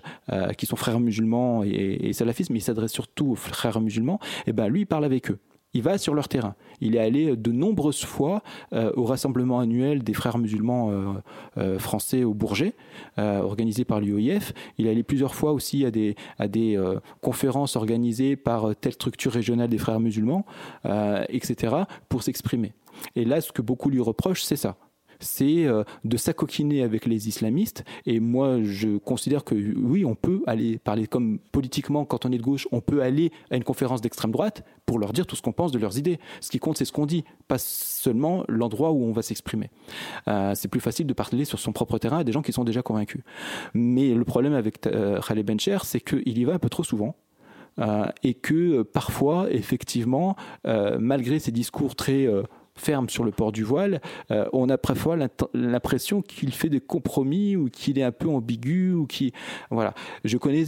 qui 0.58 0.66
sont 0.66 0.78
frères 0.78 1.00
musulmans 1.00 1.64
et, 1.64 2.00
et 2.04 2.14
salafistes, 2.14 2.52
mais 2.52 2.60
il 2.60 2.64
s'adresse 2.64 2.94
surtout 2.94 3.32
aux 3.32 3.36
frères 3.36 3.82
musulmans, 3.82 4.20
et 4.46 4.52
eh 4.52 4.54
ben 4.54 4.70
lui, 4.70 4.82
il 4.82 4.86
parle 4.86 5.04
avec 5.04 5.32
eux 5.32 5.40
il 5.76 5.82
va 5.82 5.98
sur 5.98 6.16
leur 6.16 6.30
terrain. 6.30 6.56
Il 6.80 6.96
est 6.96 7.00
allé 7.00 7.36
de 7.36 7.52
nombreuses 7.52 8.06
fois 8.06 8.42
euh, 8.72 8.92
au 8.96 9.04
rassemblement 9.04 9.60
annuel 9.60 10.04
des 10.04 10.14
frères 10.14 10.38
musulmans 10.38 10.90
euh, 10.90 11.14
euh, 11.58 11.80
français 11.80 12.24
au 12.24 12.34
Bourget, 12.34 12.74
organisé 13.18 13.84
par 13.84 14.00
l'UOIF. 14.00 14.54
Il 14.78 14.88
est 14.88 14.92
allé 14.92 15.04
plusieurs 15.04 15.36
fois 15.36 15.52
aussi 15.52 15.86
à 15.86 15.92
des, 15.92 16.16
à 16.40 16.48
des 16.48 16.82
conférences 17.22 17.76
organisées 17.76 18.38
par 18.38 18.76
telle 18.76 18.94
structure 18.94 19.34
régionale 19.34 19.70
des 19.70 19.78
frères 19.78 20.00
musulmans, 20.00 20.46
etc., 21.30 21.76
pour 22.08 22.24
s'exprimer. 22.24 22.74
Et 23.16 23.26
là, 23.26 23.42
ce 23.42 23.52
que 23.52 23.62
beaucoup 23.62 23.90
lui 23.90 24.00
reprochent, 24.00 24.44
c'est 24.44 24.56
ça 24.56 24.78
c'est 25.20 25.66
euh, 25.66 25.84
de 26.04 26.18
s'acoquiner 26.18 26.84
avec 26.84 27.06
les 27.06 27.28
islamistes. 27.28 27.84
Et 28.06 28.20
moi, 28.20 28.62
je 28.64 28.98
considère 28.98 29.44
que 29.44 29.56
oui, 29.56 30.06
on 30.06 30.16
peut 30.16 30.44
aller 30.48 30.78
parler 30.78 31.08
comme 31.08 31.40
politiquement, 31.52 32.06
quand 32.06 32.26
on 32.26 32.32
est 32.32 32.38
de 32.38 32.44
gauche, 32.44 32.68
on 32.72 32.82
peut 32.82 33.02
aller 33.02 33.32
à 33.52 33.56
une 33.56 33.64
conférence 33.64 34.02
d'extrême 34.02 34.32
droite 34.32 34.64
pour 34.86 35.00
leur 35.00 35.14
dire 35.14 35.26
tout 35.26 35.36
ce 35.36 35.42
qu'on 35.42 35.52
pense 35.52 35.72
de 35.72 35.80
leurs 35.80 35.98
idées. 35.98 36.20
Ce 36.42 36.50
qui 36.50 36.60
compte, 36.60 36.78
c'est 36.78 36.86
ce 36.86 36.92
qu'on 36.92 37.06
dit, 37.06 37.24
pas 37.48 37.58
seulement 37.58 38.44
l'endroit 38.48 38.92
où 38.92 39.04
on 39.04 39.12
va 39.12 39.22
s'exprimer. 39.22 39.70
Euh, 40.28 40.54
c'est 40.56 40.68
plus 40.68 40.82
facile 40.82 41.08
de 41.08 41.14
parler 41.14 41.46
sur 41.46 41.60
son 41.60 41.72
propre 41.72 41.98
terrain 41.98 42.20
à 42.20 42.24
des 42.24 42.32
gens 42.32 42.42
qui 42.42 42.54
sont 42.54 42.64
déjà 42.64 42.82
convaincus. 42.82 43.22
Mais 43.74 44.14
le 44.14 44.26
problème 44.26 44.54
avec 44.54 44.86
euh, 44.88 45.20
Khaled 45.22 45.46
Bencher, 45.46 45.80
c'est 45.84 46.02
qu'il 46.02 46.38
y 46.38 46.44
va 46.44 46.54
un 46.54 46.60
peu 46.60 46.70
trop 46.70 46.84
souvent. 46.84 47.16
et 48.24 48.36
que 48.36 48.84
parfois, 48.84 49.52
effectivement, 49.52 50.38
malgré 50.64 51.40
ses 51.40 51.52
discours 51.52 51.96
très 51.96 52.26
ferme 52.76 53.10
sur 53.10 53.24
le 53.24 53.32
port 53.32 53.52
du 53.52 53.64
voile, 53.64 54.02
euh, 54.32 54.46
on 54.54 54.70
a 54.70 54.78
parfois 54.78 55.18
l'impression 55.54 56.22
qu'il 56.22 56.54
fait 56.54 56.70
des 56.70 56.82
compromis 56.82 57.56
ou 57.56 57.70
qu'il 57.70 57.98
est 58.00 58.04
un 58.04 58.12
peu 58.12 58.28
ambigu 58.28 58.94
ou 58.94 59.06
qui 59.06 59.34
voilà. 59.70 59.94
Je 60.24 60.38
connais 60.38 60.66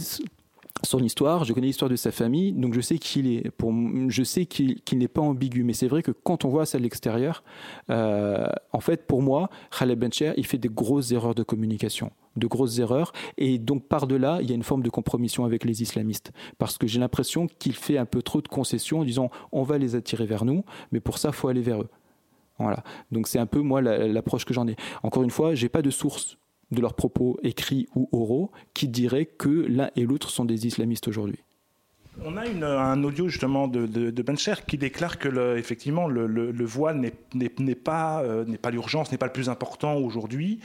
son 0.84 1.02
histoire, 1.02 1.44
je 1.44 1.52
connais 1.52 1.66
l'histoire 1.66 1.90
de 1.90 1.96
sa 1.96 2.10
famille, 2.10 2.52
donc 2.52 2.74
je 2.74 2.80
sais 2.80 2.98
qu'il 2.98 3.26
est, 3.26 3.50
pour, 3.50 3.72
je 4.08 4.22
sais 4.22 4.46
qu'il 4.46 4.78
n'est 4.92 5.08
pas 5.08 5.20
ambigu. 5.20 5.64
Mais 5.64 5.72
c'est 5.72 5.88
vrai 5.88 6.02
que 6.02 6.12
quand 6.12 6.44
on 6.44 6.48
voit 6.48 6.66
ça 6.66 6.78
de 6.78 6.82
l'extérieur, 6.82 7.42
euh, 7.90 8.46
en 8.72 8.80
fait, 8.80 9.06
pour 9.06 9.22
moi, 9.22 9.50
Khaled 9.76 9.98
Bencher, 9.98 10.32
il 10.36 10.46
fait 10.46 10.58
des 10.58 10.68
grosses 10.68 11.12
erreurs 11.12 11.34
de 11.34 11.42
communication 11.42 12.10
de 12.36 12.46
grosses 12.46 12.78
erreurs. 12.78 13.12
Et 13.36 13.58
donc, 13.58 13.88
par-delà, 13.88 14.38
il 14.40 14.48
y 14.48 14.52
a 14.52 14.54
une 14.54 14.62
forme 14.62 14.82
de 14.82 14.90
compromission 14.90 15.44
avec 15.44 15.64
les 15.64 15.82
islamistes. 15.82 16.30
Parce 16.58 16.78
que 16.78 16.86
j'ai 16.86 17.00
l'impression 17.00 17.48
qu'il 17.58 17.74
fait 17.74 17.98
un 17.98 18.06
peu 18.06 18.22
trop 18.22 18.40
de 18.40 18.46
concessions 18.48 19.00
en 19.00 19.04
disant 19.04 19.30
on 19.50 19.64
va 19.64 19.76
les 19.76 19.96
attirer 19.96 20.24
vers 20.24 20.44
nous, 20.44 20.64
mais 20.92 21.00
pour 21.00 21.18
ça, 21.18 21.32
faut 21.32 21.48
aller 21.48 21.62
vers 21.62 21.82
eux. 21.82 21.88
Donc 23.12 23.28
c'est 23.28 23.38
un 23.38 23.46
peu 23.46 23.60
moi 23.60 23.80
l'approche 23.80 24.44
que 24.44 24.54
j'en 24.54 24.66
ai. 24.68 24.76
Encore 25.02 25.22
une 25.22 25.30
fois, 25.30 25.54
j'ai 25.54 25.68
pas 25.68 25.82
de 25.82 25.90
source 25.90 26.38
de 26.70 26.80
leurs 26.80 26.94
propos 26.94 27.38
écrits 27.42 27.88
ou 27.94 28.08
oraux 28.12 28.50
qui 28.74 28.88
dirait 28.88 29.26
que 29.26 29.48
l'un 29.48 29.90
et 29.96 30.04
l'autre 30.04 30.30
sont 30.30 30.44
des 30.44 30.66
islamistes 30.66 31.08
aujourd'hui. 31.08 31.38
On 32.24 32.36
a 32.36 32.42
un 32.42 33.04
audio 33.04 33.28
justement 33.28 33.68
de, 33.68 33.86
de, 33.86 34.22
Bencher 34.22 34.54
qui 34.66 34.76
déclare 34.76 35.18
que 35.18 35.28
le, 35.28 35.56
effectivement 35.56 36.08
le, 36.08 36.64
voile 36.64 37.00
n'est 37.34 37.74
pas, 37.74 38.22
euh, 38.22 38.44
pas 38.60 38.70
l'urgence, 38.70 39.12
n'est 39.12 39.18
pas 39.18 39.26
le 39.26 39.32
plus 39.32 39.48
important 39.48 39.96
aujourd'hui, 39.96 40.58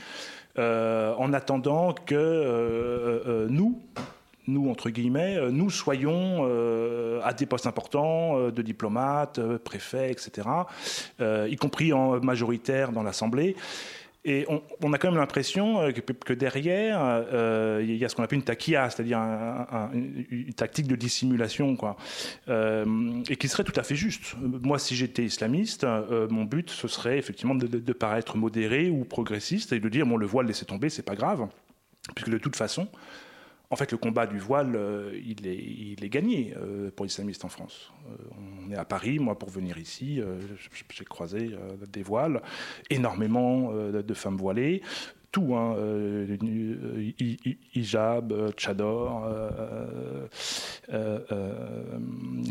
euh, 0.58 1.14
en 1.16 1.32
attendant 1.32 1.94
que 1.94 2.14
euh, 2.14 3.46
nous, 3.48 3.80
nous, 4.46 4.70
entre 4.70 4.90
guillemets, 4.90 5.36
euh, 5.36 5.50
nous 5.50 5.70
soyons 5.70 6.46
euh, 6.48 7.20
à 7.22 7.32
des 7.32 7.46
postes 7.46 7.66
importants 7.66 8.38
euh, 8.38 8.50
de 8.50 8.62
diplomates, 8.62 9.40
préfets, 9.58 10.10
etc., 10.10 10.48
y 11.20 11.56
compris 11.56 11.92
en 11.92 12.20
majoritaire 12.20 12.92
dans 12.92 13.02
l'Assemblée. 13.02 13.56
Et 14.26 14.46
on, 14.48 14.92
a 14.94 14.98
quand 14.98 15.10
même 15.10 15.20
l'impression 15.20 15.92
que, 15.92 16.32
derrière, 16.32 17.24
il 17.82 17.94
y 17.94 18.04
a 18.06 18.08
ce 18.08 18.14
qu'on 18.14 18.22
appelle 18.22 18.38
une 18.38 18.44
taquilla, 18.44 18.88
c'est-à-dire 18.88 19.18
une 19.18 20.54
tactique 20.54 20.86
de 20.86 20.96
dissimulation, 20.96 21.76
quoi, 21.76 21.96
et 22.48 23.36
qui 23.36 23.48
serait 23.48 23.64
tout 23.64 23.78
à 23.78 23.82
fait 23.82 23.96
juste. 23.96 24.34
Moi, 24.40 24.78
si 24.78 24.96
j'étais 24.96 25.24
islamiste, 25.24 25.86
mon 26.30 26.44
but, 26.44 26.70
ce 26.70 26.88
serait 26.88 27.18
effectivement 27.18 27.54
de, 27.54 27.66
de, 27.66 27.92
paraître 27.92 28.38
modéré 28.38 28.88
ou 28.88 29.04
progressiste 29.04 29.74
et 29.74 29.80
de 29.80 29.88
dire, 29.90 30.06
bon, 30.06 30.16
le 30.16 30.26
voile, 30.26 30.46
laissez 30.46 30.64
tomber, 30.64 30.88
c'est 30.88 31.02
pas 31.02 31.16
grave, 31.16 31.46
puisque 32.14 32.30
de 32.30 32.38
toute 32.38 32.56
façon, 32.56 32.88
en 33.74 33.76
fait, 33.76 33.90
le 33.90 33.98
combat 33.98 34.28
du 34.28 34.38
voile, 34.38 34.76
euh, 34.76 35.20
il, 35.26 35.48
est, 35.48 36.08
gagné 36.08 36.54
euh, 36.56 36.92
pour 36.94 37.06
les 37.06 37.10
islamistes 37.10 37.44
en 37.44 37.48
France. 37.48 37.90
Euh, 38.06 38.14
on 38.38 38.70
est 38.70 38.76
à 38.76 38.84
Paris, 38.84 39.18
moi, 39.18 39.36
pour 39.36 39.50
venir 39.50 39.78
ici, 39.78 40.22
j'ai 40.90 41.04
croisé 41.04 41.50
des 41.88 42.04
voiles, 42.04 42.40
énormément 42.88 43.72
de 43.72 44.14
femmes 44.14 44.36
voilées, 44.36 44.80
tout, 45.32 45.56
hein, 45.56 45.74
hijab, 47.74 48.52
tchador, 48.52 49.28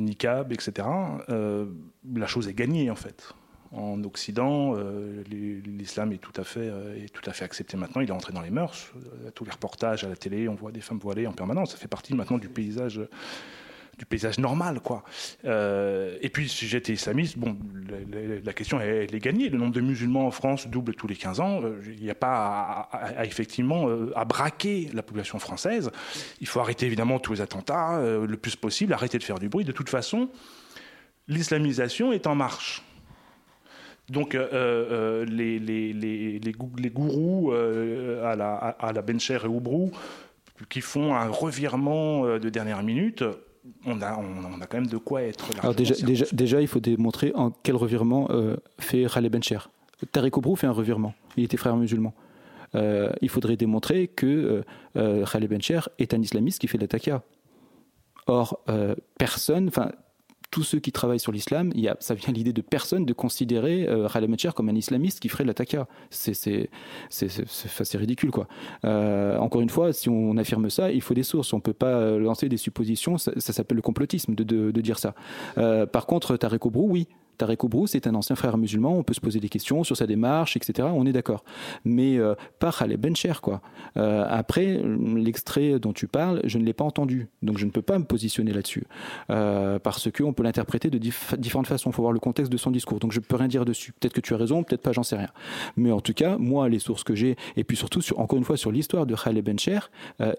niqab, 0.02 0.52
etc. 0.52 0.88
la 1.30 2.28
chose 2.28 2.50
est 2.50 2.54
gagnée, 2.54 2.92
en 2.92 2.96
fait 2.96 3.34
en 3.74 4.04
Occident, 4.04 4.76
euh, 4.78 5.24
l'islam 5.30 6.14
est 6.14 6.18
tout 6.18 6.40
à 6.40 6.44
fait 6.44 6.60
euh, 6.62 6.96
est 6.96 7.12
tout 7.12 7.28
à 7.28 7.34
fait 7.34 7.44
accepté 7.44 7.76
maintenant. 7.76 8.02
Il 8.02 8.10
est 8.10 8.14
entré 8.14 8.32
dans 8.32 8.42
les 8.42 8.52
mœurs. 8.52 8.92
À 9.28 9.32
tous 9.32 9.46
les 9.46 9.52
reportages 9.52 10.04
à 10.04 10.10
la 10.10 10.16
télé, 10.16 10.48
on 10.48 10.56
voit 10.56 10.72
des 10.72 10.82
femmes 10.82 11.00
voilées 11.00 11.26
en 11.26 11.34
permanence. 11.34 11.72
Ça 11.72 11.78
fait 11.78 11.88
partie 11.88 12.14
maintenant 12.14 12.38
du 12.38 12.50
paysage 12.50 13.00
normal. 14.38 14.80
Euh, 15.46 16.18
et 16.22 16.30
puis, 16.30 16.50
si 16.50 16.68
j'étais 16.68 16.94
islamiste, 16.94 17.38
bon, 17.38 17.58
la, 18.46 18.54
question 18.54 18.80
elle, 18.80 19.14
est 19.14 19.20
gagnée. 19.20 19.50
Le 19.50 19.58
nombre 19.58 19.74
de 19.74 19.82
musulmans 19.82 20.28
en 20.28 20.32
France 20.32 20.68
double 20.68 20.94
tous 20.94 21.08
les 21.08 21.16
15 21.16 21.40
ans. 21.40 21.62
Il 21.88 22.04
n'y 22.04 22.12
a 22.12 22.16
pas 22.16 22.90
à, 22.92 23.26
effectivement 23.26 23.88
à 24.16 24.24
braquer 24.26 24.90
la 24.94 25.02
population 25.02 25.40
française. 25.40 25.90
Il 26.42 26.48
faut 26.48 26.60
arrêter 26.60 26.86
évidemment 26.86 27.18
tous 27.18 27.34
les 27.34 27.42
attentats 27.42 28.00
le 28.02 28.38
plus 28.38 28.56
possible, 28.56 28.94
arrêter 28.94 29.18
de 29.18 29.24
faire 29.24 29.40
du 29.40 29.50
bruit. 29.50 29.66
De 29.66 29.72
toute 29.72 29.90
façon, 29.90 30.30
l'islamisation 31.28 32.14
est 32.14 32.28
en 32.28 32.36
marche. 32.36 32.84
Donc 34.10 34.36
euh, 34.36 34.48
euh, 34.52 35.26
les, 35.26 35.60
les, 35.60 35.94
les, 35.94 36.40
les, 36.40 36.90
gourous 36.90 37.52
euh, 37.52 38.26
à, 38.26 38.36
la, 38.36 38.54
à 38.56 38.92
la 38.92 39.02
Bencher 39.02 39.40
et 39.44 39.48
Oubrou 39.48 39.92
qui 40.70 40.82
font 40.82 41.16
un 41.16 41.30
revirement 41.30 42.38
de 42.38 42.50
dernière 42.50 42.84
minute, 42.84 43.24
on 43.86 44.02
a, 44.02 44.18
on, 44.18 44.62
a 44.62 44.66
quand 44.66 44.78
même 44.78 44.88
de 44.88 44.98
quoi 44.98 45.24
être. 45.24 45.46
Alors 45.62 45.74
déjà, 45.74 45.96
déjà, 46.32 46.62
il 46.62 46.68
faut 46.68 46.80
démontrer 46.80 47.32
en 47.36 47.52
quel 47.52 47.76
revirement 47.76 48.30
fait 48.80 49.06
Khaled 49.12 49.32
Bencher. 49.32 49.60
Tariq 50.12 50.38
Oubrou 50.38 50.56
fait 50.56 50.68
un 50.68 50.72
revirement. 50.72 51.14
Il 51.38 51.44
était 51.44 51.58
frère 51.58 51.76
musulman. 51.76 52.14
il 52.74 53.30
faudrait 53.30 53.58
démontrer 53.58 54.08
que 54.08 54.64
Khaled 54.96 55.50
Bencher 55.50 55.82
est 55.98 56.14
un 56.14 56.22
islamiste 56.22 56.60
qui 56.60 56.68
fait 56.68 56.78
de 56.78 56.88
la 56.90 57.22
Or, 58.28 58.64
personne, 59.18 59.68
enfin, 59.68 59.92
tous 60.54 60.62
ceux 60.62 60.78
qui 60.78 60.92
travaillent 60.92 61.20
sur 61.20 61.32
l'islam, 61.32 61.72
il 61.74 61.82
y 61.82 61.88
a, 61.88 61.98
ça 62.00 62.14
vient 62.14 62.32
l'idée 62.32 62.54
de 62.54 62.62
personne 62.62 63.06
de 63.06 63.14
considérer 63.14 63.88
euh, 63.90 64.08
comme 64.56 64.70
un 64.70 64.76
islamiste 64.76 65.20
qui 65.20 65.28
ferait 65.28 65.46
l'attaqua. 65.46 65.88
C'est, 66.12 66.36
c'est, 66.36 66.70
c'est, 67.10 67.98
ridicule, 67.98 68.30
quoi. 68.30 68.48
Euh, 68.86 69.36
encore 69.40 69.62
une 69.62 69.70
fois, 69.70 69.94
si 69.94 70.10
on 70.10 70.38
affirme 70.38 70.70
ça, 70.70 70.92
il 70.92 71.02
faut 71.02 71.16
des 71.16 71.24
sources. 71.24 71.54
On 71.54 71.58
ne 71.58 71.62
peut 71.64 71.74
pas 71.74 71.96
euh, 71.96 72.20
lancer 72.20 72.50
des 72.50 72.58
suppositions. 72.58 73.18
Ça, 73.18 73.32
s'appelle 73.40 73.78
le 73.78 73.82
complotisme 73.82 74.36
de, 74.36 74.44
de, 74.44 74.82
dire 74.82 75.00
ça. 75.00 75.16
Euh, 75.58 75.88
par 75.88 76.06
contre, 76.06 76.38
Tarek 76.38 76.68
Obrou, 76.68 76.88
oui, 76.88 77.08
Tarek 77.38 77.64
Oubrou, 77.64 77.88
c'est 77.88 78.08
un 78.08 78.16
ancien 78.16 78.36
frère 78.36 78.58
musulman, 78.58 78.98
on 78.98 79.04
peut 79.04 79.14
se 79.14 79.22
poser 79.22 79.40
des 79.40 79.50
questions 79.50 79.84
sur 79.84 79.98
sa 79.98 80.08
démarche, 80.08 80.58
etc. 80.58 80.88
On 80.94 81.06
est 81.06 81.12
d'accord. 81.12 81.44
Mais 81.86 82.18
euh, 82.18 82.36
pas 82.60 82.72
Khaled 82.72 83.00
Bencher, 83.00 83.34
quoi. 83.42 83.62
Euh, 83.98 84.26
après, 84.30 84.82
l'extrait 85.16 85.80
dont 85.80 85.94
tu 85.94 86.08
parles, 86.08 86.42
je 86.44 86.58
ne 86.58 86.64
l'ai 86.64 86.74
pas 86.74 86.84
entendu, 86.84 87.28
donc 87.42 87.58
je 87.58 87.66
ne 87.66 87.72
peux 87.72 87.82
pas 87.82 87.98
me 88.00 88.06
positionner 88.06 88.54
là-dessus. 88.54 88.84
Euh, 89.30 89.80
parce 89.80 90.12
qu'on 90.12 90.34
peut 90.34 90.44
l'interpréter 90.44 90.90
de 90.90 90.98
différentes 90.98 91.68
façons, 91.68 91.90
il 91.90 91.94
faut 91.94 92.02
voir 92.02 92.14
le 92.14 92.20
contexte 92.20 92.52
de 92.52 92.58
son 92.58 92.72
discours, 92.72 93.00
donc 93.00 93.12
je 93.12 93.20
ne 93.20 93.26
peux 93.26 93.36
rien 93.36 93.48
dire 93.48 93.66
dessus. 93.66 93.94
Peut-être 93.94 94.14
que 94.14 94.22
tu 94.22 94.34
as 94.34 94.38
raison, 94.38 94.64
peut-être 94.64 94.82
pas, 94.82 94.92
j'en 94.92 95.04
sais 95.04 95.18
rien. 95.18 95.30
Mais 95.78 95.92
en 95.92 96.02
tout 96.02 96.14
cas, 96.14 96.38
moi, 96.38 96.70
les 96.70 96.80
sources 96.80 97.04
que 97.04 97.16
j'ai, 97.16 97.36
et 97.56 97.64
puis 97.64 97.78
surtout, 97.78 98.02
sur, 98.02 98.20
encore 98.20 98.38
une 98.38 98.46
fois, 98.46 98.58
sur 98.58 98.72
l'histoire 98.72 99.06
de 99.06 99.16
Khaled 99.16 99.44
Bencher, 99.44 99.80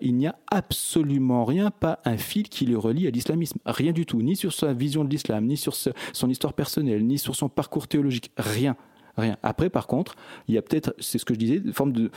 il 0.01 0.15
n'y 0.15 0.27
a 0.27 0.37
absolument 0.51 1.45
rien, 1.45 1.71
pas 1.71 2.01
un 2.05 2.17
fil 2.17 2.49
qui 2.49 2.67
le 2.67 2.79
relie 2.79 3.07
à 3.07 3.11
l'islamisme. 3.11 3.59
Rien 3.67 3.93
du 3.93 4.07
tout, 4.07 4.23
ni 4.23 4.37
sur 4.37 4.53
sa 4.53 4.73
vision 4.73 5.05
de 5.05 5.11
l'islam, 5.11 5.47
ni 5.47 5.57
sur 5.57 5.75
son 5.75 6.31
histoire 6.31 6.53
personnelle 6.53 6.84
ni 6.85 7.19
sur 7.19 7.35
son 7.37 7.49
parcours 7.49 7.89
théologique. 7.89 8.33
Rien. 8.37 8.77
Rien. 9.17 9.37
Après, 9.43 9.71
par 9.71 9.87
contre, 9.87 10.17
il 10.49 10.55
y 10.55 10.59
a 10.59 10.63
peut-être, 10.63 10.95
c'est 10.99 11.19
ce 11.19 11.25
que 11.25 11.35
je 11.35 11.39
disais, 11.39 11.57
une 11.57 11.73
forme 11.73 11.93
de, 11.93 12.11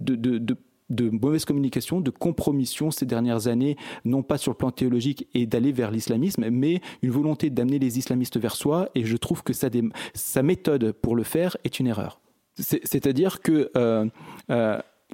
de, 0.00 1.10
mauvaise 1.10 1.44
communication, 1.44 2.00
de 2.00 2.10
compromission 2.10 2.90
ces 2.90 3.04
dernières 3.04 3.48
années, 3.48 3.76
non 4.04 4.22
pas 4.22 4.38
sur 4.38 4.52
le 4.52 4.56
plan 4.56 4.70
théologique 4.70 5.28
et 5.34 5.46
d'aller 5.46 5.72
vers 5.72 5.90
l'islamisme, 5.90 6.48
mais 6.48 6.80
une 7.02 7.10
volonté 7.10 7.50
d'amener 7.50 7.78
les 7.78 7.98
islamistes 7.98 8.38
vers 8.38 8.56
soi. 8.56 8.88
Et 8.94 9.04
je 9.04 9.16
trouve 9.16 9.42
que 9.42 9.52
sa 9.52 10.42
méthode 10.42 10.92
pour 10.92 11.16
le 11.16 11.22
faire 11.22 11.56
est 11.64 11.78
une 11.80 11.86
erreur. 11.86 12.20
C'est-à-dire 12.56 13.40
que 13.40 13.70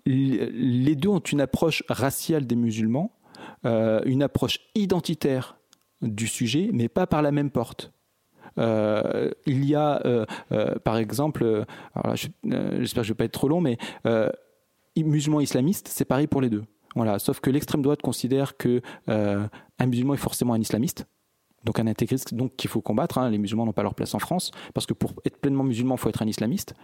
les 0.06 0.94
deux 0.94 1.08
ont 1.08 1.18
une 1.18 1.40
approche 1.40 1.82
raciale 1.88 2.46
des 2.46 2.56
musulmans, 2.56 3.10
une 3.64 4.22
approche 4.22 4.60
identitaire 4.76 5.56
du 6.02 6.26
sujet, 6.26 6.70
mais 6.72 6.88
pas 6.88 7.06
par 7.06 7.22
la 7.22 7.32
même 7.32 7.50
porte. 7.50 7.92
Euh, 8.58 9.30
il 9.46 9.64
y 9.64 9.74
a, 9.74 10.00
euh, 10.04 10.24
euh, 10.52 10.74
par 10.84 10.96
exemple, 10.96 11.64
j'espère 12.14 12.78
que 12.78 12.84
je 12.84 12.98
ne 12.98 13.02
vais 13.02 13.14
pas 13.14 13.24
être 13.24 13.32
trop 13.32 13.48
long, 13.48 13.60
mais 13.60 13.78
musulmans 14.96 15.40
islamistes, 15.40 15.88
c'est 15.88 16.04
pareil 16.04 16.26
pour 16.26 16.40
les 16.40 16.50
deux. 16.50 16.64
Voilà, 16.96 17.18
sauf 17.18 17.40
que 17.40 17.50
l'extrême 17.50 17.82
droite 17.82 18.02
considère 18.02 18.56
que 18.56 18.80
un 19.06 19.86
musulman 19.86 20.14
est 20.14 20.18
forcément 20.18 20.54
un 20.54 20.60
islamiste 20.60 21.06
donc 21.64 21.78
un 21.78 21.86
intégriste 21.86 22.34
donc 22.34 22.56
qu'il 22.56 22.68
faut 22.68 22.82
combattre. 22.82 23.16
Hein. 23.16 23.30
Les 23.30 23.38
musulmans 23.38 23.64
n'ont 23.64 23.72
pas 23.72 23.82
leur 23.82 23.94
place 23.94 24.14
en 24.14 24.18
France 24.18 24.50
parce 24.74 24.84
que 24.84 24.92
pour 24.92 25.14
être 25.24 25.38
pleinement 25.38 25.64
musulman, 25.64 25.94
il 25.94 25.98
faut 25.98 26.10
être 26.10 26.20
un 26.20 26.26
islamiste. 26.26 26.74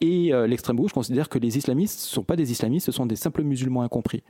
et 0.00 0.32
l'extrême 0.48 0.76
gauche 0.76 0.92
considère 0.92 1.28
que 1.28 1.38
les 1.38 1.56
islamistes 1.56 2.00
ne 2.00 2.14
sont 2.14 2.24
pas 2.24 2.34
des 2.34 2.50
islamistes, 2.50 2.86
ce 2.86 2.90
sont 2.90 3.06
des 3.06 3.14
simples 3.14 3.44
musulmans 3.44 3.82
incompris. 3.82 4.24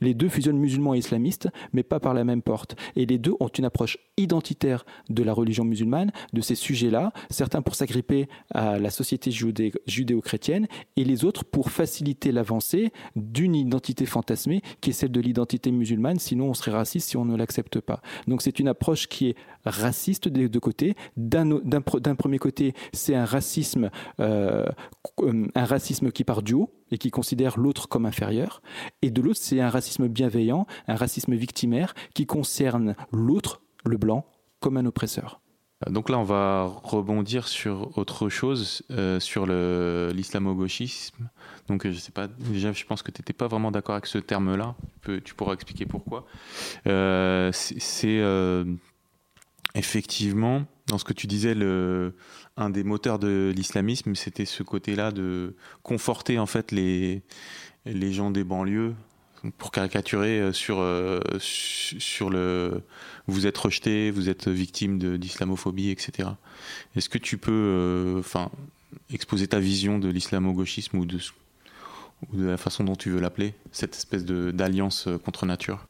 Les 0.00 0.14
deux 0.14 0.28
fusionnent 0.28 0.58
musulmans 0.58 0.94
et 0.94 0.98
islamistes, 0.98 1.48
mais 1.72 1.82
pas 1.82 2.00
par 2.00 2.14
la 2.14 2.24
même 2.24 2.42
porte. 2.42 2.76
Et 2.96 3.06
les 3.06 3.18
deux 3.18 3.34
ont 3.40 3.48
une 3.48 3.64
approche 3.64 3.98
identitaire 4.16 4.84
de 5.08 5.22
la 5.22 5.32
religion 5.32 5.64
musulmane, 5.64 6.12
de 6.32 6.40
ces 6.40 6.54
sujets-là, 6.54 7.12
certains 7.30 7.62
pour 7.62 7.74
s'agripper 7.74 8.28
à 8.52 8.78
la 8.78 8.90
société 8.90 9.30
judéo-chrétienne, 9.30 10.66
et 10.96 11.04
les 11.04 11.24
autres 11.24 11.44
pour 11.44 11.70
faciliter 11.70 12.32
l'avancée 12.32 12.92
d'une 13.16 13.54
identité 13.54 14.06
fantasmée 14.06 14.62
qui 14.80 14.90
est 14.90 14.92
celle 14.92 15.12
de 15.12 15.20
l'identité 15.20 15.70
musulmane, 15.70 16.18
sinon 16.18 16.48
on 16.50 16.54
serait 16.54 16.72
raciste 16.72 17.10
si 17.10 17.16
on 17.16 17.24
ne 17.24 17.36
l'accepte 17.36 17.80
pas. 17.80 18.00
Donc 18.28 18.42
c'est 18.42 18.58
une 18.58 18.68
approche 18.68 19.08
qui 19.08 19.28
est 19.28 19.36
raciste 19.64 20.28
des 20.28 20.48
deux 20.48 20.60
côtés. 20.60 20.94
D'un 21.16 22.14
premier 22.16 22.38
côté, 22.38 22.74
c'est 22.92 23.14
un 23.14 23.24
racisme, 23.24 23.90
euh, 24.20 24.66
un 25.54 25.64
racisme 25.64 26.10
qui 26.10 26.24
part 26.24 26.42
du 26.42 26.54
haut, 26.54 26.70
et 26.90 26.98
qui 26.98 27.10
considère 27.10 27.58
l'autre 27.58 27.88
comme 27.88 28.06
inférieur. 28.06 28.62
Et 29.02 29.10
de 29.10 29.20
l'autre, 29.20 29.40
c'est 29.42 29.60
un 29.60 29.70
racisme 29.70 30.08
bienveillant, 30.08 30.66
un 30.86 30.94
racisme 30.94 31.34
victimaire 31.34 31.94
qui 32.14 32.26
concerne 32.26 32.94
l'autre, 33.12 33.62
le 33.84 33.96
blanc, 33.96 34.26
comme 34.60 34.76
un 34.76 34.86
oppresseur. 34.86 35.40
Donc 35.90 36.08
là, 36.08 36.18
on 36.18 36.24
va 36.24 36.64
rebondir 36.82 37.46
sur 37.48 37.98
autre 37.98 38.28
chose, 38.28 38.82
euh, 38.90 39.20
sur 39.20 39.46
l'islamo-gauchisme. 39.46 41.28
Donc 41.68 41.86
je 41.86 41.98
sais 41.98 42.12
pas, 42.12 42.26
déjà, 42.28 42.72
je 42.72 42.84
pense 42.84 43.02
que 43.02 43.10
tu 43.10 43.20
n'étais 43.20 43.32
pas 43.32 43.48
vraiment 43.48 43.70
d'accord 43.70 43.94
avec 43.94 44.06
ce 44.06 44.18
terme-là. 44.18 44.76
Tu, 45.02 45.34
pourras 45.34 45.54
expliquer 45.54 45.84
pourquoi. 45.84 46.26
Euh, 46.86 47.50
c'est 47.52 48.20
euh, 48.20 48.64
effectivement, 49.74 50.64
dans 50.86 50.98
ce 50.98 51.04
que 51.04 51.12
tu 51.12 51.26
disais, 51.26 51.54
un 52.56 52.70
des 52.70 52.84
moteurs 52.84 53.18
de 53.18 53.52
l'islamisme, 53.54 54.14
c'était 54.14 54.44
ce 54.44 54.62
côté-là 54.62 55.10
de 55.12 55.56
conforter 55.82 56.38
en 56.38 56.46
fait 56.46 56.72
les, 56.72 57.22
gens 58.12 58.30
des 58.30 58.44
banlieues 58.44 58.94
pour 59.58 59.72
caricaturer 59.72 60.40
euh, 60.40 60.52
sur, 60.54 60.78
euh, 60.80 61.20
sur 61.38 62.30
le 62.30 62.82
vous 63.26 63.46
êtes 63.46 63.58
rejeté, 63.58 64.10
vous 64.10 64.30
êtes 64.30 64.48
victime 64.48 65.18
d'islamophobie, 65.18 65.90
etc. 65.90 66.30
Est-ce 66.96 67.10
que 67.10 67.18
tu 67.18 67.36
peux 67.36 67.52
euh, 67.52 68.20
enfin 68.20 68.50
exposer 69.12 69.46
ta 69.48 69.60
vision 69.60 69.98
de 69.98 70.08
l'islamo-gauchisme 70.08 70.96
ou 70.96 71.04
de, 71.04 71.18
ou 72.32 72.36
de 72.36 72.46
la 72.46 72.56
façon 72.56 72.84
dont 72.84 72.96
tu 72.96 73.10
veux 73.10 73.20
l'appeler, 73.20 73.54
cette 73.70 73.94
espèce 73.94 74.24
d'alliance 74.24 75.08
contre 75.24 75.44
nature? 75.44 75.84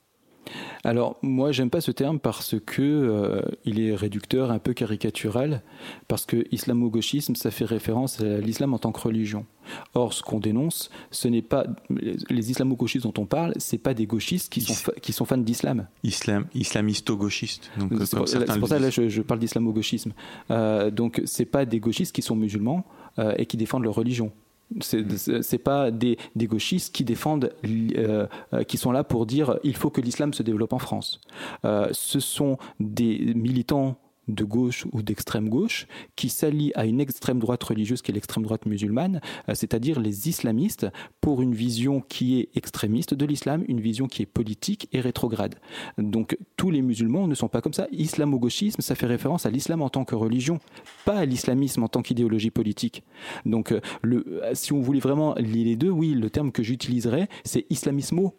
Alors 0.84 1.16
moi 1.22 1.52
j'aime 1.52 1.70
pas 1.70 1.80
ce 1.80 1.90
terme 1.90 2.18
parce 2.18 2.56
que 2.64 2.82
euh, 2.82 3.42
il 3.64 3.80
est 3.80 3.94
réducteur, 3.94 4.50
un 4.50 4.58
peu 4.58 4.72
caricatural, 4.72 5.62
parce 6.08 6.26
que 6.26 6.46
islamo-gauchisme 6.52 7.34
ça 7.34 7.50
fait 7.50 7.64
référence 7.64 8.20
à 8.20 8.38
l'islam 8.38 8.74
en 8.74 8.78
tant 8.78 8.92
que 8.92 9.00
religion. 9.00 9.46
Or 9.94 10.12
ce 10.12 10.22
qu'on 10.22 10.40
dénonce, 10.40 10.90
ce 11.10 11.26
n'est 11.26 11.42
pas 11.42 11.66
les 11.88 12.50
islamo-gauchistes 12.50 13.04
dont 13.04 13.14
on 13.16 13.26
parle, 13.26 13.54
c'est 13.56 13.78
pas 13.78 13.94
des 13.94 14.06
gauchistes 14.06 14.52
qui 14.52 14.60
sont 14.60 14.92
qui 15.00 15.12
sont 15.12 15.24
fans 15.24 15.38
d'islam. 15.38 15.86
Islam, 16.02 16.46
islamisto-gauchiste. 16.54 17.70
C'est 18.04 18.16
pour, 18.16 18.28
ça 18.68 18.78
là 18.78 18.90
je, 18.90 19.22
parle 19.22 19.40
d'islamo-gauchisme. 19.40 20.12
Euh, 20.50 20.90
donc 20.90 21.22
c'est 21.24 21.46
pas 21.46 21.64
des 21.64 21.80
gauchistes 21.80 22.14
qui 22.14 22.22
sont 22.22 22.36
musulmans 22.36 22.84
euh, 23.18 23.34
et 23.38 23.46
qui 23.46 23.56
défendent 23.56 23.84
leur 23.84 23.94
religion. 23.94 24.32
C'est 24.80 25.58
pas 25.58 25.90
des, 25.90 26.18
gauchistes 26.36 26.94
qui 26.94 27.04
défendent, 27.04 27.52
euh, 27.64 28.26
euh, 28.52 28.64
qui 28.64 28.76
sont 28.76 28.92
là 28.92 29.04
pour 29.04 29.26
dire 29.26 29.58
il 29.62 29.76
faut 29.76 29.90
que 29.90 30.00
l'islam 30.00 30.32
se 30.32 30.42
développe 30.42 30.72
en 30.72 30.78
France. 30.78 31.20
Euh, 31.64 31.88
ce 31.92 32.20
sont 32.20 32.58
des 32.80 33.34
militants 33.34 33.96
de 34.28 34.44
gauche 34.44 34.86
ou 34.92 35.02
d'extrême 35.02 35.48
gauche 35.48 35.86
qui 36.16 36.28
s'allient 36.28 36.72
à 36.74 36.86
une 36.86 37.00
extrême 37.00 37.38
droite 37.38 37.62
religieuse 37.62 38.02
qui 38.02 38.10
est 38.10 38.14
l'extrême 38.14 38.44
droite 38.44 38.66
musulmane, 38.66 39.20
euh, 39.48 39.54
c'est-à-dire 39.54 40.00
les 40.00 40.28
islamistes, 40.28 40.86
pour 41.20 41.42
une 41.42 41.54
vision 41.54 42.00
qui 42.00 42.40
est 42.40 42.48
extrémiste 42.54 43.14
de 43.14 43.26
l'islam, 43.26 43.64
une 43.68 43.80
vision 43.80 44.06
qui 44.06 44.22
est 44.22 44.26
politique 44.26 44.88
et 44.92 45.00
rétrograde. 45.00 45.56
Donc 45.98 46.36
tous 46.56 46.70
les 46.70 46.82
musulmans 46.82 47.26
ne 47.26 47.34
sont 47.34 47.48
pas 47.48 47.60
comme 47.60 47.72
ça. 47.72 47.86
Islamo-gauchisme, 47.92 48.80
ça 48.80 48.94
fait 48.94 49.06
référence 49.06 49.46
à 49.46 49.50
l'islam 49.50 49.82
en 49.82 49.88
tant 49.88 50.04
que 50.04 50.14
religion, 50.14 50.58
pas 51.04 51.18
à 51.18 51.24
l'islamisme 51.24 51.82
en 51.82 51.88
tant 51.88 52.02
qu'idéologie 52.02 52.50
politique. 52.50 53.02
Donc 53.46 53.72
euh, 53.72 53.80
euh, 54.06 54.50
si 54.54 54.72
on 54.72 54.80
voulait 54.80 55.00
vraiment 55.00 55.34
lier 55.34 55.64
les 55.64 55.76
deux, 55.76 55.90
oui, 55.90 56.14
le 56.14 56.30
terme 56.30 56.52
que 56.52 56.62
j'utiliserais, 56.62 57.28
c'est 57.44 57.66
islamismo 57.70 58.34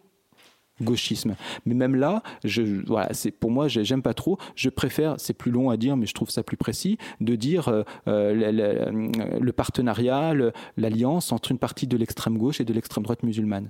gauchisme. 0.81 1.35
Mais 1.65 1.73
même 1.73 1.95
là, 1.95 2.21
je, 2.43 2.61
voilà, 2.85 3.13
c'est 3.13 3.31
pour 3.31 3.51
moi, 3.51 3.67
j'aime 3.67 4.01
pas 4.01 4.13
trop. 4.13 4.37
Je 4.55 4.69
préfère, 4.69 5.15
c'est 5.17 5.33
plus 5.33 5.51
long 5.51 5.69
à 5.69 5.77
dire, 5.77 5.97
mais 5.97 6.05
je 6.05 6.13
trouve 6.13 6.29
ça 6.29 6.43
plus 6.43 6.57
précis, 6.57 6.97
de 7.21 7.35
dire 7.35 7.69
euh, 7.69 7.83
euh, 8.07 9.11
le, 9.39 9.51
partenariat, 9.51 10.33
l'alliance 10.77 11.31
entre 11.31 11.51
une 11.51 11.59
partie 11.59 11.87
de 11.87 11.97
l'extrême 11.97 12.37
gauche 12.37 12.59
et 12.59 12.65
de 12.65 12.73
l'extrême 12.73 13.03
droite 13.03 13.23
musulmane. 13.23 13.69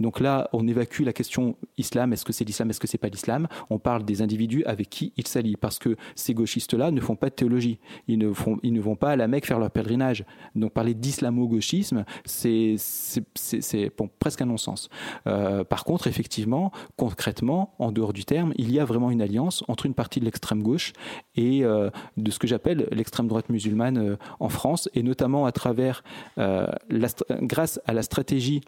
Donc 0.00 0.20
là, 0.20 0.48
on 0.52 0.66
évacue 0.68 1.02
la 1.02 1.12
question 1.12 1.56
islam. 1.78 2.12
Est-ce 2.12 2.24
que 2.24 2.32
c'est 2.32 2.44
l'islam? 2.44 2.70
Est-ce 2.70 2.80
que 2.80 2.86
c'est 2.86 2.98
pas 2.98 3.08
l'islam? 3.08 3.48
On 3.70 3.78
parle 3.78 4.04
des 4.04 4.22
individus 4.22 4.64
avec 4.64 4.90
qui 4.90 5.12
ils 5.16 5.26
s'allient, 5.26 5.56
parce 5.56 5.78
que 5.78 5.96
ces 6.14 6.34
gauchistes-là 6.34 6.90
ne 6.90 7.00
font 7.00 7.16
pas 7.16 7.28
de 7.28 7.34
théologie. 7.34 7.78
Ils 8.08 8.18
ne 8.18 8.32
font, 8.32 8.58
ils 8.62 8.72
ne 8.72 8.80
vont 8.80 8.96
pas 8.96 9.10
à 9.10 9.16
la 9.16 9.28
Mecque 9.28 9.46
faire 9.46 9.58
leur 9.58 9.70
pèlerinage. 9.70 10.24
Donc 10.54 10.72
parler 10.72 10.94
d'islamo-gauchisme, 10.94 12.04
c'est 12.24 12.76
c'est 12.78 13.90
presque 14.18 14.40
un 14.42 14.46
non-sens. 14.46 14.88
Euh, 15.26 15.64
par 15.64 15.84
contre, 15.84 16.06
effectivement, 16.06 16.72
concrètement, 16.96 17.74
en 17.78 17.92
dehors 17.92 18.12
du 18.12 18.24
terme, 18.24 18.52
il 18.56 18.72
y 18.72 18.80
a 18.80 18.84
vraiment 18.84 19.10
une 19.10 19.22
alliance 19.22 19.64
entre 19.68 19.86
une 19.86 19.94
partie 19.94 20.20
de 20.20 20.24
l'extrême 20.24 20.62
gauche 20.62 20.92
et 21.34 21.64
euh, 21.64 21.90
de 22.16 22.30
ce 22.30 22.38
que 22.38 22.46
j'appelle 22.46 22.88
l'extrême 22.92 23.28
droite 23.28 23.48
musulmane 23.48 23.98
euh, 23.98 24.16
en 24.40 24.48
France, 24.48 24.88
et 24.94 25.02
notamment 25.02 25.46
à 25.46 25.52
travers, 25.52 26.02
grâce 26.36 27.80
à 27.86 27.92
la 27.92 28.02
stratégie 28.02 28.60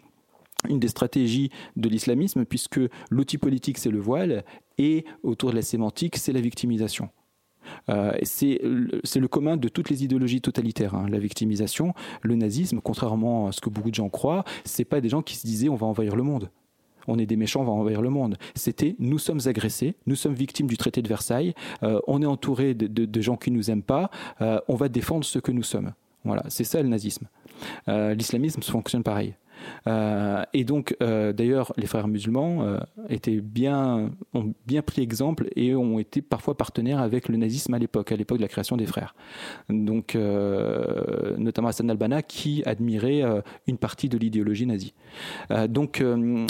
une 0.67 0.79
des 0.79 0.87
stratégies 0.87 1.51
de 1.77 1.87
l'islamisme, 1.87 2.45
puisque 2.45 2.81
l'outil 3.09 3.37
politique, 3.37 3.77
c'est 3.77 3.91
le 3.91 3.99
voile, 3.99 4.43
et 4.77 5.05
autour 5.23 5.51
de 5.51 5.55
la 5.55 5.61
sémantique, 5.61 6.17
c'est 6.17 6.33
la 6.33 6.41
victimisation. 6.41 7.09
Euh, 7.89 8.13
c'est 8.23 8.59
le 8.61 9.27
commun 9.27 9.57
de 9.57 9.67
toutes 9.67 9.89
les 9.89 10.03
idéologies 10.03 10.41
totalitaires. 10.41 10.95
Hein. 10.95 11.07
La 11.09 11.19
victimisation, 11.19 11.93
le 12.21 12.35
nazisme, 12.35 12.79
contrairement 12.81 13.47
à 13.47 13.51
ce 13.51 13.61
que 13.61 13.69
beaucoup 13.69 13.89
de 13.89 13.95
gens 13.95 14.09
croient, 14.09 14.43
c'est 14.63 14.85
pas 14.85 15.01
des 15.01 15.09
gens 15.09 15.21
qui 15.21 15.35
se 15.35 15.45
disaient 15.45 15.69
on 15.69 15.75
va 15.75 15.87
envahir 15.87 16.15
le 16.15 16.23
monde. 16.23 16.49
On 17.07 17.17
est 17.17 17.25
des 17.25 17.37
méchants, 17.37 17.61
on 17.61 17.65
va 17.65 17.71
envahir 17.71 18.01
le 18.01 18.09
monde. 18.09 18.37
C'était 18.55 18.95
nous 18.99 19.17
sommes 19.17 19.39
agressés, 19.45 19.95
nous 20.05 20.15
sommes 20.15 20.33
victimes 20.35 20.67
du 20.67 20.77
traité 20.77 21.01
de 21.01 21.07
Versailles, 21.07 21.53
euh, 21.83 21.99
on 22.07 22.21
est 22.21 22.27
entouré 22.27 22.73
de, 22.73 23.21
gens 23.21 23.35
qui 23.35 23.51
nous 23.51 23.71
aiment 23.71 23.83
pas, 23.83 24.11
euh, 24.41 24.59
on 24.67 24.75
va 24.75 24.89
défendre 24.89 25.25
ce 25.25 25.39
que 25.39 25.51
nous 25.51 25.63
sommes. 25.63 25.93
Voilà, 26.23 26.43
c'est 26.49 26.63
ça 26.65 26.81
le 26.81 26.89
nazisme. 26.89 27.27
L'islamisme 27.87 28.61
fonctionne 28.61 29.03
pareil. 29.03 29.35
Euh, 29.87 30.43
et 30.53 30.63
donc, 30.63 30.95
euh, 31.01 31.33
d'ailleurs, 31.33 31.73
les 31.77 31.87
frères 31.87 32.07
musulmans 32.07 32.63
euh, 32.63 32.79
étaient 33.09 33.41
bien, 33.41 34.11
ont 34.33 34.53
bien 34.65 34.81
pris 34.81 35.01
exemple 35.01 35.49
et 35.55 35.75
ont 35.75 35.99
été 35.99 36.21
parfois 36.21 36.57
partenaires 36.57 36.99
avec 36.99 37.27
le 37.29 37.37
nazisme 37.37 37.73
à 37.73 37.79
l'époque, 37.79 38.11
à 38.11 38.15
l'époque 38.15 38.37
de 38.37 38.43
la 38.43 38.47
création 38.47 38.77
des 38.77 38.85
frères. 38.85 39.15
Donc, 39.69 40.15
notamment 41.37 41.69
Hassan 41.69 41.89
al-Banna 41.89 42.21
qui 42.21 42.63
admirait 42.65 43.23
une 43.67 43.77
partie 43.77 44.09
de 44.09 44.17
l'idéologie 44.17 44.65
nazie. 44.65 44.93
donc, 45.69 46.03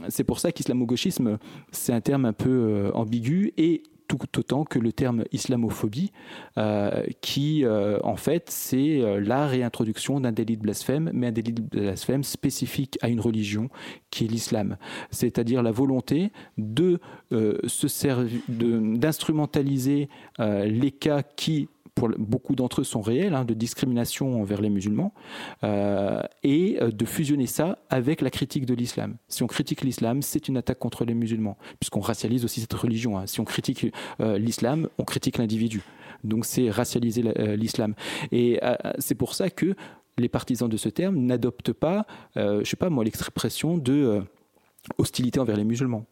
c'est 0.07 0.23
pour 0.23 0.39
ça 0.39 0.51
qu'islamo-gauchisme, 0.51 1.37
c'est 1.71 1.93
un 1.93 2.01
terme 2.01 2.25
un 2.25 2.33
peu 2.33 2.91
ambigu 2.93 3.53
et 3.57 3.83
tout 4.09 4.39
autant 4.39 4.65
que 4.65 4.79
le 4.79 4.91
terme 4.91 5.23
islamophobie, 5.31 6.11
euh, 6.57 7.05
qui 7.21 7.63
euh, 7.63 7.99
en 8.03 8.15
fait 8.15 8.49
c'est 8.49 9.01
euh, 9.01 9.21
la 9.21 9.45
réintroduction 9.45 10.19
d'un 10.19 10.31
délit 10.31 10.57
de 10.57 10.63
blasphème, 10.63 11.11
mais 11.13 11.27
un 11.27 11.31
délit 11.31 11.53
de 11.53 11.61
blasphème 11.61 12.23
spécifique 12.23 12.97
à 13.01 13.09
une 13.09 13.19
religion 13.19 13.69
qui 14.09 14.25
est 14.25 14.27
l'islam, 14.27 14.77
c'est-à-dire 15.11 15.61
la 15.61 15.71
volonté 15.71 16.31
de 16.57 16.99
se 17.31 17.87
servir, 17.87 18.41
d'instrumentaliser 18.47 20.09
les 20.39 20.91
cas 20.91 21.21
qui 21.21 21.69
beaucoup 22.07 22.55
d'entre 22.55 22.81
eux 22.81 22.83
sont 22.83 23.01
réels, 23.01 23.35
hein, 23.35 23.45
de 23.45 23.53
discrimination 23.53 24.41
envers 24.41 24.61
les 24.61 24.69
musulmans, 24.69 25.13
euh, 25.63 26.21
et 26.43 26.77
euh, 26.81 26.91
de 26.91 27.05
fusionner 27.05 27.47
ça 27.47 27.79
avec 27.89 28.21
la 28.21 28.29
critique 28.29 28.65
de 28.65 28.73
l'islam. 28.73 29.17
Si 29.27 29.43
on 29.43 29.47
critique 29.47 29.81
l'islam, 29.81 30.21
c'est 30.21 30.47
une 30.47 30.57
attaque 30.57 30.79
contre 30.79 31.05
les 31.05 31.13
musulmans, 31.13 31.57
puisqu'on 31.79 31.99
racialise 31.99 32.45
aussi 32.45 32.61
cette 32.61 32.73
religion. 32.73 33.17
Hein. 33.17 33.27
Si 33.27 33.39
on 33.39 33.45
critique 33.45 33.87
euh, 34.21 34.37
l'islam, 34.37 34.87
on 34.97 35.03
critique 35.03 35.37
l'individu. 35.37 35.81
Donc 36.23 36.45
c'est 36.45 36.69
racialiser 36.69 37.23
l'islam. 37.55 37.93
Et 38.33 38.59
c'est 38.97 39.15
pour 39.15 39.33
ça 39.33 39.49
que 39.49 39.73
les 40.17 40.27
partisans 40.27 40.67
de 40.67 40.75
ce 40.75 40.89
terme 40.89 41.15
n'adoptent 41.15 41.71
pas, 41.71 42.05
je 42.35 42.61
sais 42.65 42.75
pas 42.75 42.89
moi, 42.89 43.05
l'expression 43.05 43.77
de 43.77 44.21
hostilité 44.97 45.39
envers 45.39 45.55
les 45.55 45.63
musulmans 45.63 46.05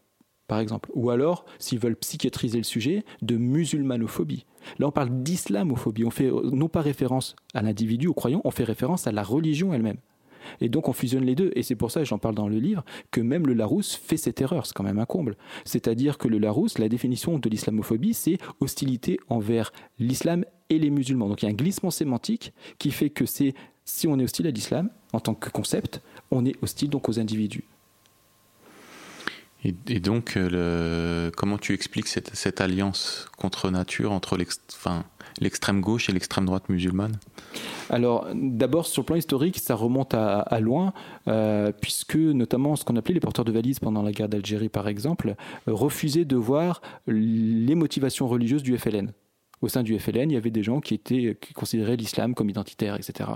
par 0.48 0.58
exemple. 0.58 0.90
Ou 0.94 1.10
alors, 1.10 1.44
s'ils 1.58 1.78
veulent 1.78 1.96
psychiatriser 1.96 2.58
le 2.58 2.64
sujet, 2.64 3.04
de 3.22 3.36
musulmanophobie. 3.36 4.46
Là, 4.78 4.88
on 4.88 4.90
parle 4.90 5.22
d'islamophobie. 5.22 6.04
On 6.04 6.10
fait 6.10 6.30
non 6.52 6.68
pas 6.68 6.80
référence 6.80 7.36
à 7.54 7.62
l'individu, 7.62 8.08
au 8.08 8.14
croyant, 8.14 8.40
on 8.44 8.50
fait 8.50 8.64
référence 8.64 9.06
à 9.06 9.12
la 9.12 9.22
religion 9.22 9.72
elle-même. 9.72 9.98
Et 10.60 10.68
donc 10.68 10.88
on 10.88 10.92
fusionne 10.92 11.24
les 11.24 11.34
deux. 11.34 11.52
Et 11.54 11.62
c'est 11.62 11.76
pour 11.76 11.90
ça, 11.90 12.04
j'en 12.04 12.18
parle 12.18 12.34
dans 12.34 12.48
le 12.48 12.58
livre, 12.58 12.84
que 13.10 13.20
même 13.20 13.46
le 13.46 13.52
Larousse 13.52 13.94
fait 13.94 14.16
cette 14.16 14.40
erreur. 14.40 14.66
C'est 14.66 14.72
quand 14.74 14.84
même 14.84 14.98
un 14.98 15.04
comble. 15.04 15.36
C'est-à-dire 15.64 16.18
que 16.18 16.28
le 16.28 16.38
Larousse, 16.38 16.78
la 16.78 16.88
définition 16.88 17.38
de 17.38 17.48
l'islamophobie, 17.48 18.14
c'est 18.14 18.38
hostilité 18.60 19.18
envers 19.28 19.72
l'islam 19.98 20.44
et 20.70 20.78
les 20.78 20.90
musulmans. 20.90 21.28
Donc 21.28 21.42
il 21.42 21.46
y 21.46 21.48
a 21.48 21.52
un 21.52 21.56
glissement 21.56 21.90
sémantique 21.90 22.52
qui 22.78 22.90
fait 22.90 23.10
que 23.10 23.26
c'est 23.26 23.54
si 23.84 24.06
on 24.06 24.18
est 24.18 24.24
hostile 24.24 24.46
à 24.46 24.50
l'islam 24.50 24.90
en 25.12 25.20
tant 25.20 25.34
que 25.34 25.50
concept, 25.50 26.02
on 26.30 26.44
est 26.44 26.54
hostile 26.62 26.90
donc 26.90 27.08
aux 27.08 27.18
individus. 27.18 27.64
Et, 29.64 29.98
donc, 29.98 30.36
euh, 30.36 31.30
comment 31.36 31.58
tu 31.58 31.74
expliques 31.74 32.06
cette, 32.06 32.60
alliance 32.60 33.26
contre 33.36 33.70
nature 33.70 34.12
entre 34.12 34.38
l'extrême 35.40 35.80
gauche 35.80 36.08
et 36.08 36.12
l'extrême 36.12 36.46
droite 36.46 36.68
musulmane? 36.68 37.16
Alors, 37.90 38.28
d'abord, 38.34 38.86
sur 38.86 39.02
le 39.02 39.06
plan 39.06 39.16
historique, 39.16 39.58
ça 39.58 39.74
remonte 39.74 40.14
à, 40.14 40.60
loin, 40.60 40.92
euh, 41.26 41.72
puisque 41.72 42.14
notamment 42.14 42.76
ce 42.76 42.84
qu'on 42.84 42.94
appelait 42.94 43.14
les 43.14 43.20
porteurs 43.20 43.44
de 43.44 43.50
valises 43.50 43.80
pendant 43.80 44.02
la 44.02 44.12
guerre 44.12 44.28
d'Algérie, 44.28 44.68
par 44.68 44.86
exemple, 44.86 45.34
refusaient 45.66 46.24
de 46.24 46.36
voir 46.36 46.80
les 47.08 47.74
motivations 47.74 48.28
religieuses 48.28 48.62
du 48.62 48.78
FLN 48.78 49.12
au 49.60 49.68
sein 49.68 49.82
du 49.82 49.98
FLN, 49.98 50.30
il 50.30 50.34
y 50.34 50.36
avait 50.36 50.50
des 50.50 50.62
gens 50.62 50.80
qui 50.80 50.94
étaient 50.94 51.36
qui 51.40 51.52
considéraient 51.52 51.96
l'islam 51.96 52.34
comme 52.34 52.50
identitaire, 52.50 52.96
etc. 52.96 53.30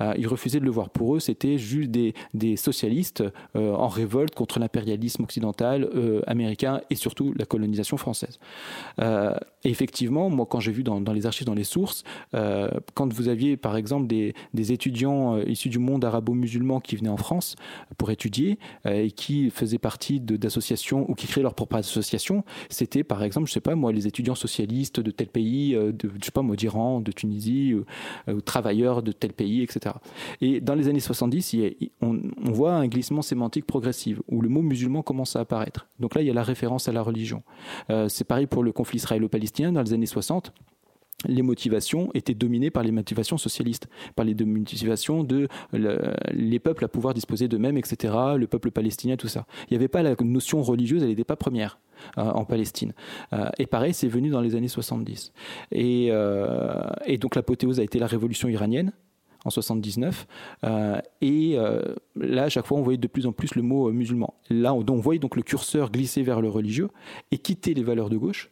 Euh, 0.00 0.14
ils 0.18 0.26
refusaient 0.26 0.60
de 0.60 0.64
le 0.64 0.70
voir. 0.70 0.90
Pour 0.90 1.16
eux, 1.16 1.20
c'était 1.20 1.58
juste 1.58 1.90
des, 1.90 2.14
des 2.34 2.56
socialistes 2.56 3.24
euh, 3.56 3.74
en 3.74 3.88
révolte 3.88 4.34
contre 4.34 4.58
l'impérialisme 4.58 5.22
occidental 5.22 5.88
euh, 5.94 6.22
américain 6.26 6.80
et 6.90 6.94
surtout 6.94 7.32
la 7.36 7.44
colonisation 7.44 7.96
française. 7.96 8.38
effectivement, 9.64 10.30
moi, 10.30 10.46
quand 10.48 10.60
j'ai 10.60 10.72
vu 10.72 10.82
dans, 10.82 11.00
dans, 11.00 11.12
les 11.12 11.26
archives, 11.26 11.46
dans 11.46 11.54
les 11.54 11.64
sources, 11.64 12.02
quand 12.32 13.12
vous 13.12 13.28
aviez, 13.28 13.56
par 13.56 13.76
exemple, 13.76 14.06
des, 14.06 14.34
des 14.54 14.72
étudiants 14.72 15.38
issus 15.38 15.68
du 15.68 15.78
monde 15.78 16.04
arabo-musulman 16.04 16.80
qui 16.80 16.96
venaient 16.96 17.10
en 17.10 17.16
France 17.16 17.56
pour 17.98 18.10
étudier 18.10 18.58
et 18.84 19.10
qui 19.10 19.50
faisaient 19.50 19.78
partie 19.78 20.20
d'associations 20.20 21.10
ou 21.10 21.14
qui 21.14 21.26
créaient 21.26 21.42
leur 21.42 21.54
propre 21.54 21.76
association, 21.76 22.44
c'était, 22.68 23.04
par 23.04 23.22
exemple, 23.22 23.48
je 23.48 23.52
sais 23.52 23.60
pas 23.60 23.74
moi, 23.74 23.92
les 23.92 24.06
étudiants 24.06 24.34
socialistes 24.34 25.00
de 25.00 25.10
tel 25.10 25.28
pays 25.28 25.59
euh, 25.74 25.92
de, 25.92 26.10
je 26.20 26.24
sais 26.24 26.30
pas 26.30 26.42
d'Iran, 26.56 27.00
de 27.00 27.12
Tunisie, 27.12 27.74
ou, 27.74 27.84
euh, 28.28 28.40
travailleurs 28.40 29.02
de 29.02 29.12
tel 29.12 29.32
pays, 29.32 29.62
etc. 29.62 29.94
Et 30.40 30.60
dans 30.60 30.74
les 30.74 30.88
années 30.88 31.00
70, 31.00 31.56
on, 32.00 32.20
voit 32.44 32.74
un 32.74 32.88
glissement 32.88 33.22
sémantique 33.22 33.66
progressif 33.66 34.20
où 34.28 34.40
le 34.40 34.48
mot 34.48 34.62
musulman 34.62 35.02
commence 35.02 35.36
à 35.36 35.40
apparaître. 35.40 35.86
Donc 35.98 36.14
là, 36.14 36.22
il 36.22 36.26
y 36.26 36.30
a 36.30 36.34
la 36.34 36.42
référence 36.42 36.88
à 36.88 36.92
la 36.92 37.02
religion. 37.02 37.42
Euh, 37.90 38.08
c'est 38.08 38.24
pareil 38.24 38.46
pour 38.46 38.62
le 38.62 38.72
conflit 38.72 38.96
israélo-palestinien 38.96 39.72
dans 39.72 39.82
les 39.82 39.92
années 39.92 40.06
60 40.06 40.52
les 41.26 41.42
motivations 41.42 42.10
étaient 42.14 42.34
dominées 42.34 42.70
par 42.70 42.82
les 42.82 42.92
motivations 42.92 43.38
socialistes, 43.38 43.88
par 44.16 44.24
les 44.24 44.34
motivations 44.44 45.24
de 45.24 45.48
les 46.32 46.58
peuples 46.58 46.84
à 46.84 46.88
pouvoir 46.88 47.14
disposer 47.14 47.48
d'eux-mêmes, 47.48 47.76
etc., 47.76 48.14
le 48.36 48.46
peuple 48.46 48.70
palestinien, 48.70 49.16
tout 49.16 49.28
ça. 49.28 49.46
Il 49.68 49.72
n'y 49.72 49.76
avait 49.76 49.88
pas 49.88 50.02
la 50.02 50.14
notion 50.20 50.62
religieuse, 50.62 51.02
elle 51.02 51.10
n'était 51.10 51.24
pas 51.24 51.36
première. 51.36 51.78
Euh, 52.18 52.22
en 52.22 52.44
Palestine. 52.44 52.94
Euh, 53.34 53.50
et 53.58 53.66
pareil, 53.66 53.92
c'est 53.92 54.08
venu 54.08 54.30
dans 54.30 54.40
les 54.40 54.54
années 54.54 54.68
70. 54.68 55.32
Et, 55.70 56.08
euh, 56.10 56.82
et 57.04 57.18
donc 57.18 57.36
l'apothéose 57.36 57.78
a 57.78 57.82
été 57.82 57.98
la 57.98 58.06
révolution 58.06 58.48
iranienne 58.48 58.92
en 59.44 59.50
79. 59.50 60.26
et 61.20 61.56
là, 62.16 62.42
à 62.42 62.48
chaque 62.48 62.66
fois, 62.66 62.78
on 62.78 62.82
voyait 62.82 62.98
de 62.98 63.06
plus 63.06 63.26
en 63.26 63.32
plus 63.32 63.54
le 63.54 63.62
mot 63.62 63.90
musulman. 63.90 64.34
Là, 64.50 64.74
on, 64.74 64.82
voyait 64.96 65.18
donc 65.18 65.36
le 65.36 65.42
curseur 65.42 65.90
glisser 65.90 66.22
vers 66.22 66.40
le 66.40 66.48
religieux 66.48 66.90
et 67.30 67.38
quitter 67.38 67.74
les 67.74 67.82
valeurs 67.82 68.10
de 68.10 68.16
gauche. 68.16 68.50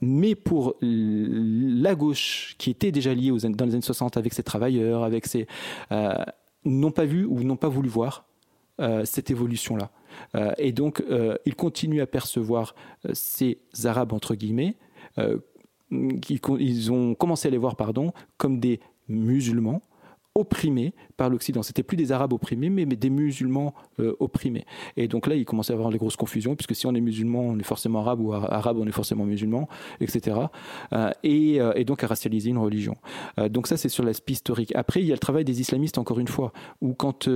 mais 0.00 0.34
pour 0.34 0.76
la 0.80 1.94
gauche, 1.94 2.54
qui 2.58 2.70
était 2.70 2.92
déjà 2.92 3.14
liée 3.14 3.30
aux, 3.30 3.38
dans 3.38 3.66
les 3.66 3.74
années 3.74 3.82
60 3.82 4.16
avec 4.16 4.32
ses 4.32 4.42
travailleurs, 4.42 5.04
avec 5.04 5.26
ses... 5.26 5.46
n'ont 6.64 6.92
pas 6.92 7.04
vu 7.04 7.24
ou 7.24 7.42
n'ont 7.42 7.56
pas 7.56 7.68
voulu 7.68 7.88
voir 7.88 8.24
cette 9.04 9.30
évolution-là. 9.30 9.90
Euh, 10.34 10.52
et 10.58 10.72
donc, 10.72 11.02
euh, 11.10 11.36
il 11.44 11.54
continue 11.54 12.00
à 12.00 12.06
percevoir 12.06 12.74
euh, 13.06 13.10
ces 13.14 13.58
Arabes, 13.84 14.12
entre 14.12 14.34
guillemets, 14.34 14.76
ils 15.90 16.92
ont 16.92 17.14
commencé 17.14 17.48
à 17.48 17.50
les 17.50 17.58
voir 17.58 17.76
pardon, 17.76 18.12
comme 18.36 18.60
des 18.60 18.80
musulmans 19.08 19.82
opprimés 20.34 20.94
par 21.16 21.28
l'Occident. 21.28 21.62
C'était 21.62 21.82
plus 21.82 21.96
des 21.96 22.12
Arabes 22.12 22.32
opprimés, 22.32 22.70
mais, 22.70 22.86
des 22.86 23.10
musulmans 23.10 23.74
euh, 23.98 24.14
opprimés. 24.20 24.64
Et 24.96 25.08
donc 25.08 25.26
là, 25.26 25.34
il 25.34 25.44
commençait 25.44 25.72
à 25.72 25.76
avoir 25.76 25.90
les 25.90 25.98
grosses 25.98 26.16
confusions, 26.16 26.54
puisque 26.54 26.74
si 26.74 26.86
on 26.86 26.94
est 26.94 27.00
musulman, 27.00 27.40
on 27.40 27.58
est 27.58 27.64
forcément 27.64 28.00
arabe, 28.00 28.20
ou 28.20 28.32
arabe, 28.32 28.78
on 28.78 28.86
est 28.86 28.92
forcément 28.92 29.24
musulman, 29.24 29.68
etc. 30.00 30.36
Euh, 30.92 31.10
euh, 31.24 31.72
et, 31.74 31.84
donc 31.84 32.04
à 32.04 32.06
racialiser 32.06 32.50
une 32.50 32.58
religion. 32.58 32.96
donc 33.50 33.66
ça, 33.66 33.76
c'est 33.76 33.88
sur 33.88 34.04
l'aspect 34.04 34.32
historique. 34.32 34.72
Après, 34.76 35.00
il 35.00 35.06
y 35.06 35.10
a 35.10 35.14
le 35.14 35.18
travail 35.18 35.44
des 35.44 35.60
islamistes, 35.60 35.98
encore 35.98 36.20
une 36.20 36.28
fois, 36.28 36.52
où 36.80 36.94
quand 36.94 37.28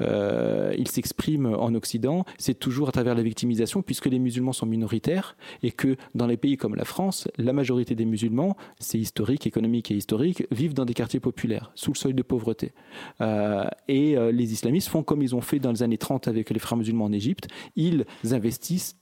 ils 0.00 0.88
s'expriment 0.88 1.54
en 1.54 1.74
Occident, 1.74 2.24
c'est 2.38 2.58
toujours 2.58 2.88
à 2.88 2.92
travers 2.92 3.14
la 3.14 3.22
victimisation, 3.22 3.82
puisque 3.82 4.06
les 4.06 4.18
musulmans 4.18 4.52
sont 4.52 4.66
minoritaires, 4.66 5.36
et 5.62 5.70
que 5.70 5.96
dans 6.14 6.26
les 6.26 6.36
pays 6.36 6.56
comme 6.56 6.74
la 6.74 6.84
France, 6.84 7.28
la 7.36 7.52
majorité 7.52 7.94
des 7.94 8.06
musulmans, 8.06 8.56
c'est 8.78 8.98
historique, 8.98 9.46
économique 9.46 9.90
et 9.90 9.94
historique, 9.94 10.46
vivent 10.50 10.74
dans 10.74 10.84
des 10.84 10.94
quartiers 10.94 11.20
populaires, 11.20 11.72
sous 11.74 11.92
le 11.92 11.96
seuil 11.96 12.14
de 12.14 12.22
pauvreté. 12.30 12.72
Euh, 13.20 13.64
et 13.88 14.16
euh, 14.16 14.30
les 14.30 14.52
islamistes 14.52 14.88
font 14.88 15.02
comme 15.02 15.20
ils 15.20 15.34
ont 15.34 15.40
fait 15.40 15.58
dans 15.58 15.72
les 15.72 15.82
années 15.82 15.98
30 15.98 16.28
avec 16.28 16.50
les 16.50 16.60
frères 16.60 16.78
musulmans 16.78 17.06
en 17.06 17.12
Égypte. 17.12 17.48
Ils 17.74 18.06
investissent 18.30 18.96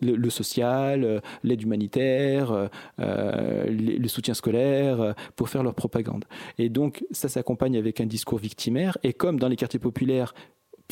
le, 0.00 0.30
social, 0.30 1.04
euh, 1.04 1.20
l'aide 1.42 1.60
humanitaire, 1.60 2.70
le, 2.96 4.08
soutien 4.08 4.34
scolaire, 4.34 5.14
pour 5.34 5.48
faire 5.48 5.64
leur 5.64 5.74
propagande. 5.74 6.24
Et 6.58 6.68
donc 6.68 7.04
ça 7.10 7.28
s'accompagne 7.28 7.76
avec 7.76 8.00
un 8.00 8.06
discours 8.06 8.38
victimaire. 8.38 8.96
Et 9.02 9.12
comme 9.12 9.40
dans 9.40 9.48
les 9.48 9.56
quartiers 9.56 9.80
populaires, 9.80 10.32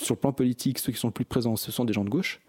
sur 0.02 0.16
le 0.16 0.20
plan 0.20 0.32
politique, 0.32 0.78
ceux 0.80 0.92
qui 0.92 0.98
sont 0.98 1.08
le 1.08 1.12
plus 1.12 1.24
présents, 1.24 1.56
ce 1.56 1.72
sont 1.72 1.84
des 1.84 1.92
gens 1.92 2.04
de 2.04 2.10
gauche, 2.10 2.40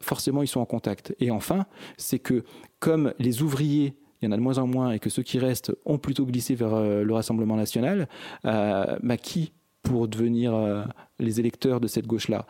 forcément 0.00 0.42
ils 0.42 0.48
sont 0.48 0.60
en 0.60 0.66
contact. 0.66 1.14
Et 1.20 1.30
enfin, 1.30 1.66
c'est 1.96 2.20
que 2.20 2.44
comme 2.78 3.12
les 3.18 3.42
ouvriers 3.42 3.99
il 4.20 4.26
y 4.26 4.28
en 4.28 4.32
a 4.32 4.36
de 4.36 4.42
moins 4.42 4.58
en 4.58 4.66
moins 4.66 4.92
et 4.92 4.98
que 4.98 5.10
ceux 5.10 5.22
qui 5.22 5.38
restent 5.38 5.72
ont 5.84 5.98
plutôt 5.98 6.26
glissé 6.26 6.54
vers 6.54 6.74
euh, 6.74 7.02
le 7.02 7.14
Rassemblement 7.14 7.56
national, 7.56 8.08
euh, 8.44 8.98
bah, 9.02 9.16
qui 9.16 9.52
pour 9.82 10.08
devenir 10.08 10.54
euh, 10.54 10.84
les 11.18 11.40
électeurs 11.40 11.80
de 11.80 11.86
cette 11.86 12.06
gauche-là 12.06 12.46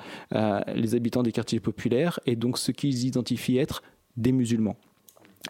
Les 0.74 0.96
habitants 0.96 1.22
des 1.22 1.30
quartiers 1.30 1.60
populaires 1.60 2.18
et 2.26 2.34
donc 2.34 2.58
ceux 2.58 2.72
qu'ils 2.72 3.06
identifient 3.06 3.58
être 3.58 3.82
des 4.16 4.32
musulmans 4.32 4.76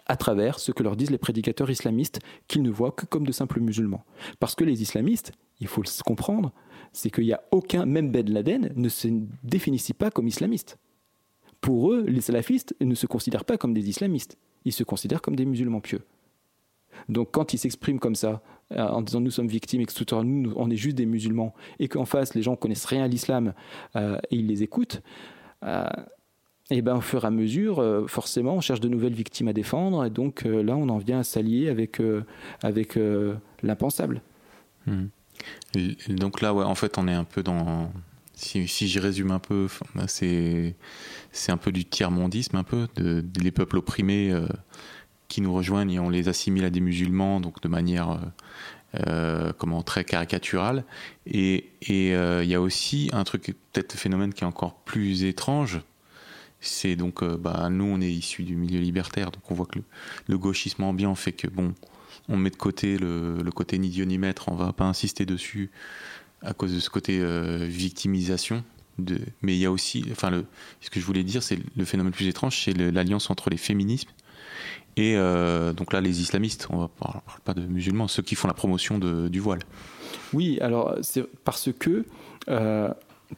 à 0.05 0.15
travers 0.15 0.59
ce 0.59 0.71
que 0.71 0.83
leur 0.83 0.95
disent 0.95 1.09
les 1.09 1.17
prédicateurs 1.17 1.69
islamistes 1.69 2.19
qu'ils 2.47 2.61
ne 2.61 2.69
voient 2.69 2.91
que 2.91 3.05
comme 3.05 3.25
de 3.25 3.31
simples 3.31 3.59
musulmans. 3.59 4.05
Parce 4.39 4.55
que 4.55 4.63
les 4.63 4.81
islamistes, 4.81 5.33
il 5.59 5.67
faut 5.67 5.81
le 5.81 6.03
comprendre, 6.03 6.53
c'est 6.93 7.09
qu'il 7.09 7.25
n'y 7.25 7.33
a 7.33 7.43
aucun, 7.51 7.85
même 7.85 8.11
Ben 8.11 8.29
Laden 8.29 8.71
ne 8.75 8.89
se 8.89 9.07
définit 9.43 9.81
pas 9.97 10.11
comme 10.11 10.27
islamiste. 10.27 10.77
Pour 11.59 11.91
eux, 11.91 12.05
les 12.07 12.21
salafistes 12.21 12.75
ne 12.79 12.95
se 12.95 13.05
considèrent 13.05 13.43
pas 13.43 13.57
comme 13.57 13.73
des 13.73 13.89
islamistes 13.89 14.37
ils 14.65 14.73
se 14.73 14.83
considèrent 14.83 15.21
comme 15.21 15.35
des 15.35 15.45
musulmans 15.45 15.81
pieux. 15.81 16.01
Donc 17.09 17.29
quand 17.31 17.53
ils 17.53 17.57
s'expriment 17.57 17.99
comme 17.99 18.15
ça, 18.15 18.41
euh, 18.71 18.87
en 18.87 19.01
disant 19.01 19.21
nous 19.21 19.31
sommes 19.31 19.47
victimes 19.47 19.81
et 19.81 19.85
que 19.85 19.93
tout 19.93 20.23
nous 20.23 20.53
on 20.55 20.69
est 20.69 20.75
juste 20.75 20.97
des 20.97 21.05
musulmans, 21.05 21.53
et 21.79 21.87
qu'en 21.87 22.05
face 22.05 22.35
les 22.35 22.41
gens 22.41 22.55
connaissent 22.55 22.85
rien 22.85 23.03
à 23.03 23.07
l'islam 23.07 23.53
euh, 23.95 24.17
et 24.29 24.35
ils 24.37 24.47
les 24.47 24.63
écoutent, 24.63 25.01
euh, 25.63 25.85
et 26.69 26.81
ben 26.81 26.95
au 26.95 27.01
fur 27.01 27.23
et 27.23 27.27
à 27.27 27.31
mesure, 27.31 28.05
forcément, 28.07 28.55
on 28.55 28.61
cherche 28.61 28.79
de 28.79 28.87
nouvelles 28.87 29.13
victimes 29.13 29.49
à 29.49 29.53
défendre, 29.53 30.05
et 30.05 30.09
donc 30.09 30.43
là 30.45 30.77
on 30.77 30.87
en 30.87 30.99
vient 30.99 31.19
à 31.19 31.23
s'allier 31.23 31.67
avec, 31.67 32.01
avec 32.63 32.97
l'impensable. 33.61 34.21
Hmm. 34.87 35.07
Donc 36.07 36.41
là, 36.41 36.53
ouais, 36.53 36.63
en 36.63 36.75
fait, 36.75 36.97
on 36.97 37.07
est 37.07 37.13
un 37.13 37.23
peu 37.23 37.43
dans. 37.43 37.91
Si, 38.41 38.67
si 38.67 38.87
j'y 38.87 38.97
résume 38.97 39.29
un 39.29 39.39
peu, 39.39 39.67
c'est 40.07 40.75
c'est 41.31 41.51
un 41.51 41.57
peu 41.57 41.71
du 41.71 41.85
tiers-mondisme, 41.85 42.55
un 42.55 42.63
peu, 42.63 42.87
de, 42.95 43.23
les 43.39 43.51
peuples 43.51 43.77
opprimés 43.77 44.31
euh, 44.31 44.47
qui 45.27 45.41
nous 45.41 45.53
rejoignent 45.53 45.91
et 45.91 45.99
on 45.99 46.09
les 46.09 46.27
assimile 46.27 46.65
à 46.65 46.71
des 46.71 46.79
musulmans, 46.79 47.39
donc 47.39 47.61
de 47.61 47.67
manière 47.67 48.09
euh, 48.09 48.17
euh, 49.07 49.53
comment 49.59 49.83
très 49.83 50.03
caricaturale. 50.03 50.85
Et 51.27 51.69
il 51.87 52.47
y 52.47 52.55
a 52.55 52.61
aussi 52.61 53.11
un 53.13 53.23
truc, 53.23 53.55
peut-être 53.71 53.93
phénomène 53.93 54.33
qui 54.33 54.43
est 54.43 54.47
encore 54.47 54.73
plus 54.73 55.23
étrange. 55.23 55.79
C'est 56.61 56.95
donc, 56.95 57.23
bah, 57.23 57.69
nous, 57.69 57.85
on 57.85 58.01
est 58.01 58.11
issus 58.11 58.43
du 58.43 58.55
milieu 58.55 58.79
libertaire, 58.79 59.29
donc 59.29 59.49
on 59.51 59.53
voit 59.53 59.67
que 59.67 59.79
le, 60.27 60.37
gauchisme 60.39 60.83
ambiant 60.83 61.13
fait 61.13 61.31
que, 61.31 61.47
bon, 61.47 61.75
on 62.27 62.37
met 62.37 62.49
de 62.49 62.55
côté 62.55 62.97
le, 62.97 63.37
le 63.43 63.51
côté 63.51 63.77
ni 63.77 63.89
Dieu 63.89 64.05
ni 64.05 64.17
maître, 64.17 64.49
on 64.49 64.55
va 64.55 64.73
pas 64.73 64.85
insister 64.85 65.25
dessus 65.27 65.69
à 66.41 66.53
cause 66.53 66.73
de 66.73 66.79
ce 66.79 66.89
côté 66.89 67.21
victimisation 67.67 68.63
mais 69.41 69.55
il 69.55 69.57
y 69.57 69.65
a 69.65 69.71
aussi, 69.71 70.05
enfin, 70.11 70.29
le, 70.29 70.45
ce 70.79 70.91
que 70.91 70.99
je 70.99 71.05
voulais 71.05 71.23
dire, 71.23 71.41
c'est 71.41 71.57
le 71.75 71.85
phénomène 71.85 72.11
le 72.11 72.15
plus 72.15 72.27
étrange, 72.27 72.61
c'est 72.63 72.73
l'alliance 72.73 73.31
entre 73.31 73.49
les 73.49 73.57
féminismes 73.57 74.11
et 74.97 75.15
euh, 75.15 75.73
donc 75.73 75.91
là 75.93 76.01
les 76.01 76.21
islamistes. 76.21 76.67
On 76.69 76.83
ne 76.83 76.87
parle 76.87 77.21
pas 77.43 77.55
de 77.55 77.61
musulmans, 77.61 78.07
ceux 78.07 78.21
qui 78.21 78.35
font 78.35 78.47
la 78.47 78.53
promotion 78.53 78.99
du 78.99 79.39
voile. 79.39 79.59
Oui, 80.33 80.59
alors 80.61 80.97
c'est 81.01 81.23
parce 81.43 81.69
que 81.71 82.05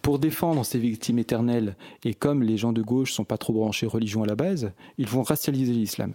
pour 0.01 0.19
défendre 0.19 0.65
ces 0.65 0.79
victimes 0.79 1.19
éternelles, 1.19 1.75
et 2.03 2.13
comme 2.13 2.41
les 2.41 2.57
gens 2.57 2.73
de 2.73 2.81
gauche 2.81 3.13
sont 3.13 3.25
pas 3.25 3.37
trop 3.37 3.53
branchés 3.53 3.85
religion 3.85 4.23
à 4.23 4.25
la 4.25 4.35
base, 4.35 4.71
ils 4.97 5.07
vont 5.07 5.23
racialiser 5.23 5.73
l'islam. 5.73 6.13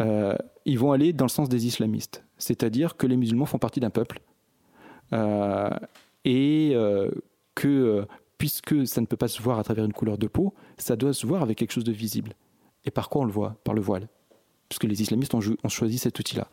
Euh, 0.00 0.36
ils 0.64 0.78
vont 0.78 0.92
aller 0.92 1.12
dans 1.12 1.26
le 1.26 1.30
sens 1.30 1.48
des 1.48 1.66
islamistes, 1.66 2.24
c'est-à-dire 2.38 2.96
que 2.96 3.06
les 3.06 3.16
musulmans 3.16 3.46
font 3.46 3.58
partie 3.58 3.80
d'un 3.80 3.90
peuple 3.90 4.20
euh, 4.20 4.31
et 5.12 6.72
euh, 6.74 7.10
que 7.54 8.06
puisque 8.38 8.86
ça 8.86 9.00
ne 9.00 9.06
peut 9.06 9.16
pas 9.16 9.28
se 9.28 9.40
voir 9.40 9.58
à 9.58 9.64
travers 9.64 9.84
une 9.84 9.92
couleur 9.92 10.18
de 10.18 10.26
peau, 10.26 10.54
ça 10.76 10.96
doit 10.96 11.12
se 11.12 11.26
voir 11.26 11.42
avec 11.42 11.58
quelque 11.58 11.72
chose 11.72 11.84
de 11.84 11.92
visible. 11.92 12.34
Et 12.84 12.90
par 12.90 13.08
quoi 13.08 13.22
on 13.22 13.24
le 13.24 13.32
voit? 13.32 13.56
Par 13.64 13.74
le 13.74 13.80
voile 13.80 14.08
puisque 14.72 14.84
les 14.84 15.02
islamistes 15.02 15.34
ont, 15.34 15.68
choisi 15.68 15.98
cet 15.98 16.18
outil-là. 16.18 16.48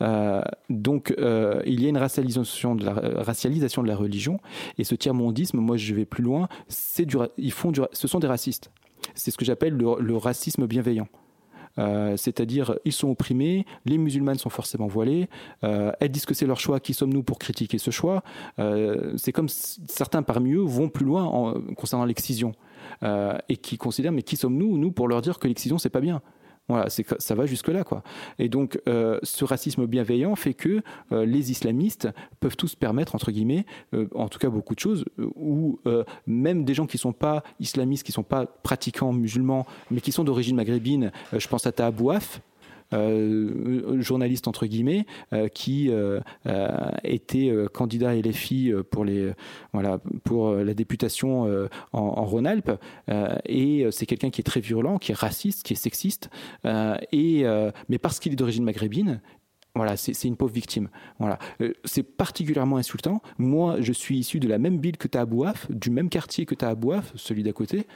Euh, 0.00 0.40
donc, 0.70 1.12
euh, 1.18 1.60
il 1.66 1.82
y 1.82 1.86
a 1.86 1.88
une 1.88 1.98
racialisation 1.98 2.76
de, 2.76 2.84
la, 2.84 2.92
racialisation 2.92 3.82
de 3.82 3.88
la 3.88 3.96
religion, 3.96 4.38
et 4.78 4.84
ce 4.84 4.94
tiers-mondisme, 4.94 5.58
moi 5.58 5.76
je 5.76 5.92
vais 5.92 6.04
plus 6.04 6.22
loin, 6.22 6.48
du, 7.00 7.16
ils 7.36 7.50
font 7.50 7.72
ce 7.92 8.06
sont 8.06 8.20
des 8.20 8.28
racistes. 8.28 8.70
C'est 9.16 9.32
ce 9.32 9.36
que 9.36 9.44
j'appelle 9.44 9.74
le, 9.74 10.16
racisme 10.16 10.68
bienveillant. 10.68 11.08
Euh, 11.78 12.16
c'est-à-dire 12.16 12.76
ils 12.84 12.92
sont 12.92 13.08
opprimés, 13.10 13.66
les 13.84 13.98
musulmanes 13.98 14.38
sont 14.38 14.50
forcément 14.50 14.86
voilés, 14.86 15.28
elles 15.62 16.10
disent 16.10 16.26
que 16.26 16.34
c'est 16.34 16.46
leur 16.46 16.60
choix, 16.60 16.80
qui 16.80 16.94
sommes-nous 16.94 17.22
pour 17.22 17.38
critiquer 17.38 17.78
ce 17.78 17.90
choix? 17.90 18.22
C'est 19.16 19.32
comme 19.32 19.48
certains 19.48 20.22
parmi 20.22 20.52
eux 20.52 20.60
vont 20.60 20.88
plus 20.88 21.04
loin 21.04 21.54
concernant 21.76 22.04
l'excision 22.04 22.52
et 23.02 23.56
qui 23.56 23.78
considèrent 23.78 24.12
mais 24.12 24.22
qui 24.22 24.36
sommes-nous 24.36 24.78
nous 24.78 24.92
pour 24.92 25.08
leur 25.08 25.22
dire 25.22 25.38
que 25.38 25.48
l'excision 25.48 25.78
c'est 25.78 25.90
pas 25.90 26.00
bien? 26.00 26.22
Voilà, 26.68 26.88
ça 26.90 27.34
va 27.34 27.46
jusque-là, 27.46 27.84
quoi. 27.84 28.02
Et 28.38 28.48
donc, 28.48 28.80
euh, 28.88 29.20
ce 29.22 29.44
racisme 29.44 29.86
bienveillant 29.86 30.34
fait 30.34 30.54
que 30.54 30.82
euh, 31.12 31.24
les 31.24 31.52
islamistes 31.52 32.08
peuvent 32.40 32.56
tous 32.56 32.74
permettre, 32.74 33.14
entre 33.14 33.30
guillemets, 33.30 33.66
euh, 33.94 34.08
en 34.14 34.28
tout 34.28 34.40
cas 34.40 34.48
beaucoup 34.48 34.74
de 34.74 34.80
choses, 34.80 35.04
ou 35.36 35.78
même 36.26 36.64
des 36.64 36.74
gens 36.74 36.86
qui 36.86 36.96
ne 36.96 37.00
sont 37.00 37.12
pas 37.12 37.42
islamistes, 37.60 38.04
qui 38.04 38.10
ne 38.10 38.14
sont 38.14 38.22
pas 38.22 38.46
pratiquants 38.46 39.12
musulmans, 39.12 39.66
mais 39.90 40.00
qui 40.00 40.12
sont 40.12 40.24
d'origine 40.24 40.56
maghrébine, 40.56 41.12
je 41.32 41.48
pense 41.48 41.66
à 41.66 41.72
Taabouaf, 41.72 42.40
journaliste 42.92 44.48
entre 44.48 44.66
guillemets, 44.66 45.06
euh, 45.32 45.48
qui 45.48 45.90
euh, 45.90 46.20
était 47.04 47.52
candidat 47.72 48.14
LFI 48.14 48.72
pour 48.90 49.04
les 49.04 49.32
voilà 49.72 49.98
pour 50.24 50.54
la 50.54 50.74
députation 50.74 51.42
en, 51.44 51.68
en 51.92 52.24
Rhône-Alpes 52.24 52.72
et 53.46 53.86
c'est 53.90 54.06
quelqu'un 54.06 54.30
qui 54.30 54.40
est 54.40 54.44
très 54.44 54.60
violent, 54.60 54.98
qui 54.98 55.12
est 55.12 55.16
raciste, 55.16 55.64
qui 55.64 55.72
est 55.72 55.76
sexiste 55.76 56.30
et 56.64 57.44
mais 57.88 57.98
parce 57.98 58.18
qu'il 58.18 58.32
est 58.32 58.36
d'origine 58.36 58.64
maghrébine, 58.64 59.20
voilà, 59.74 59.96
c'est 59.96 60.24
une 60.24 60.36
pauvre 60.36 60.54
victime. 60.54 60.88
Voilà, 61.18 61.38
c'est 61.84 62.02
particulièrement 62.02 62.78
insultant. 62.78 63.20
Moi, 63.36 63.76
je 63.80 63.92
suis 63.92 64.18
issu 64.18 64.40
de 64.40 64.48
la 64.48 64.58
même 64.58 64.78
ville 64.78 64.96
que 64.96 65.06
Tahabouaf, 65.06 65.70
du 65.70 65.90
même 65.90 66.08
quartier 66.08 66.46
que 66.46 66.54
Tahabouaf, 66.54 67.12
celui 67.14 67.42
d'à 67.42 67.52
côté. 67.52 67.86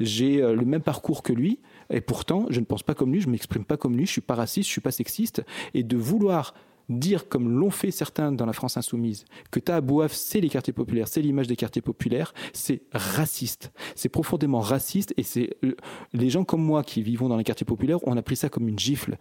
J'ai 0.00 0.40
le 0.40 0.64
même 0.64 0.82
parcours 0.82 1.22
que 1.22 1.32
lui. 1.32 1.60
Et 1.90 2.00
pourtant, 2.00 2.46
je 2.50 2.60
ne 2.60 2.64
pense 2.64 2.82
pas 2.82 2.94
comme 2.94 3.12
lui, 3.12 3.20
je 3.20 3.26
ne 3.26 3.32
m'exprime 3.32 3.64
pas 3.64 3.76
comme 3.76 3.96
lui, 3.96 4.06
je 4.06 4.12
suis 4.12 4.20
pas 4.20 4.34
raciste, 4.34 4.68
je 4.68 4.72
suis 4.72 4.80
pas 4.80 4.90
sexiste. 4.90 5.44
Et 5.74 5.82
de 5.82 5.96
vouloir 5.96 6.54
dire, 6.88 7.28
comme 7.28 7.50
l'ont 7.50 7.70
fait 7.70 7.90
certains 7.90 8.32
dans 8.32 8.46
la 8.46 8.52
France 8.52 8.76
insoumise, 8.76 9.24
que 9.50 9.58
Tahabouaf, 9.60 10.12
c'est 10.12 10.40
les 10.40 10.48
quartiers 10.48 10.72
populaires, 10.72 11.08
c'est 11.08 11.22
l'image 11.22 11.46
des 11.46 11.56
quartiers 11.56 11.82
populaires, 11.82 12.34
c'est 12.52 12.82
raciste. 12.92 13.72
C'est 13.94 14.08
profondément 14.08 14.60
raciste 14.60 15.14
et 15.16 15.22
c'est 15.22 15.56
euh, 15.64 15.76
les 16.12 16.30
gens 16.30 16.44
comme 16.44 16.62
moi 16.62 16.82
qui 16.82 17.02
vivons 17.02 17.28
dans 17.28 17.36
les 17.36 17.44
quartiers 17.44 17.64
populaires, 17.64 17.98
on 18.02 18.16
a 18.16 18.22
pris 18.22 18.36
ça 18.36 18.48
comme 18.48 18.68
une 18.68 18.78
gifle. 18.78 19.16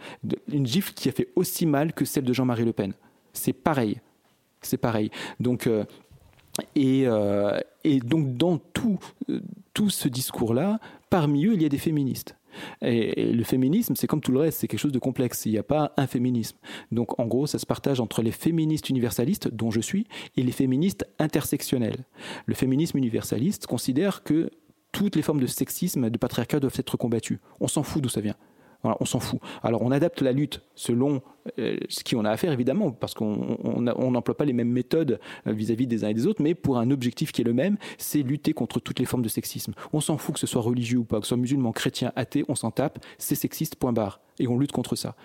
Une 0.52 0.66
gifle 0.66 0.94
qui 0.94 1.10
a 1.10 1.12
fait 1.12 1.30
aussi 1.36 1.66
mal 1.66 1.94
que 1.94 2.06
celle 2.06 2.26
de 2.26 2.34
Jean-Marie 2.34 2.66
Le 2.66 2.74
Pen. 2.74 2.94
C'est 3.32 3.54
pareil. 3.54 4.00
C'est 4.62 4.78
pareil. 4.78 5.10
Donc, 5.40 5.68
euh, 5.68 5.86
et, 6.76 7.04
euh, 7.08 7.60
et, 7.84 8.00
donc 8.00 8.38
dans 8.38 8.58
tout, 8.58 9.00
tout 9.74 9.90
ce 9.90 10.08
discours-là, 10.08 10.80
parmi 11.10 11.46
eux, 11.46 11.54
il 11.54 11.62
y 11.62 11.66
a 11.66 11.70
des 11.70 11.78
féministes. 11.78 12.36
Et, 12.82 13.32
le 13.32 13.44
féminisme, 13.44 13.96
c'est 13.96 14.08
comme 14.08 14.22
tout 14.22 14.32
le 14.32 14.40
reste, 14.40 14.60
c'est 14.60 14.68
quelque 14.68 14.80
chose 14.80 14.92
de 14.92 15.00
complexe. 15.00 15.46
Il 15.46 15.52
n'y 15.52 15.58
a 15.58 15.64
pas 15.64 15.94
un 15.98 16.08
féminisme. 16.08 16.58
Donc 16.92 17.20
en 17.20 17.26
gros, 17.26 17.48
ça 17.48 17.60
se 17.60 17.66
partage 17.66 18.00
entre 18.00 18.22
les 18.22 18.32
féministes 18.32 18.90
universalistes, 18.90 19.48
dont 19.50 19.72
je 19.72 19.82
suis, 19.82 20.08
et 20.38 20.44
les 20.44 20.52
féministes 20.52 21.08
intersectionnels. 21.20 22.06
Le 22.46 22.54
féminisme 22.54 22.98
universaliste 22.98 23.68
considère 23.68 24.24
que 24.24 24.50
toutes 24.92 25.16
les 25.16 25.22
formes 25.22 25.42
de 25.42 25.48
sexisme, 25.48 26.10
de 26.10 26.18
patriarcat 26.18 26.60
doivent 26.60 26.76
être 26.78 26.98
combattues. 26.98 27.40
On 27.60 27.68
s'en 27.68 27.84
fout 27.84 28.02
d'où 28.02 28.10
ça 28.10 28.22
vient. 28.22 28.36
on 28.84 29.06
s'en 29.06 29.20
fout. 29.20 29.40
Alors 29.64 29.82
on 29.82 29.92
adapte 29.92 30.22
la 30.22 30.32
lutte 30.32 30.62
selon 30.76 31.22
ce 31.58 32.04
qui 32.04 32.16
on 32.16 32.26
a 32.26 32.32
à 32.32 32.38
faire 32.38 32.52
évidemment, 32.52 32.92
parce 32.92 33.14
qu'on 33.14 33.58
n'emploie 33.82 34.38
pas 34.38 34.46
les 34.46 34.54
mêmes 34.54 34.72
méthodes 34.72 35.20
euh, 35.48 35.52
vis-à-vis 35.52 35.88
des 35.88 36.04
uns 36.04 36.10
et 36.10 36.14
des 36.14 36.28
autres, 36.28 36.42
mais 36.42 36.56
pour 36.56 36.78
un 36.78 36.92
objectif 36.92 37.32
qui 37.32 37.42
est 37.42 37.46
le 37.46 37.54
même, 37.54 37.78
c'est 37.98 38.22
lutter 38.22 38.54
contre 38.54 38.80
toutes 38.80 39.00
les 39.00 39.06
formes 39.06 39.24
de 39.24 39.30
sexisme. 39.30 39.74
On 39.92 40.02
s'en 40.02 40.18
fout 40.18 40.36
que 40.36 40.40
ce 40.40 40.48
soit 40.48 40.62
religieux 40.62 41.00
ou 41.00 41.04
pas, 41.04 41.20
que 41.20 41.26
ce 41.26 41.30
soit 41.30 41.38
musulman, 41.38 41.72
chrétien, 41.72 42.12
athée, 42.16 42.44
on 42.48 42.56
s'en 42.56 42.72
tape, 42.72 43.04
c'est 43.18 43.36
sexiste, 43.36 43.76
point 43.76 43.94
barre. 43.94 44.20
Et 44.40 44.48
on 44.48 44.58
lutte 44.58 44.72
contre 44.72 44.96
ça. 44.96 45.16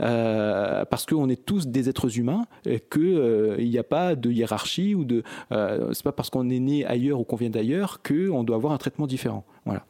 Euh, 0.00 0.86
parce 0.86 1.04
qu'on 1.04 1.28
est 1.28 1.44
tous 1.44 1.66
des 1.66 1.90
êtres 1.90 2.18
humains, 2.18 2.46
qu'il 2.90 3.56
n'y 3.58 3.76
a 3.76 3.84
pas 3.84 4.14
de 4.14 4.30
hiérarchie 4.30 4.94
ou 4.94 5.04
de. 5.04 5.22
c'est 5.50 6.02
pas 6.02 6.12
parce 6.12 6.30
qu'on 6.30 6.48
est 6.48 6.60
né 6.60 6.86
ailleurs 6.86 7.20
ou 7.20 7.24
qu'on 7.24 7.36
vient 7.36 7.50
d'ailleurs 7.50 8.00
qu'on 8.02 8.42
doit 8.42 8.56
avoir 8.56 8.72
un 8.72 8.78
traitement 8.78 9.06
différent. 9.06 9.44
Voilà. 9.66 9.86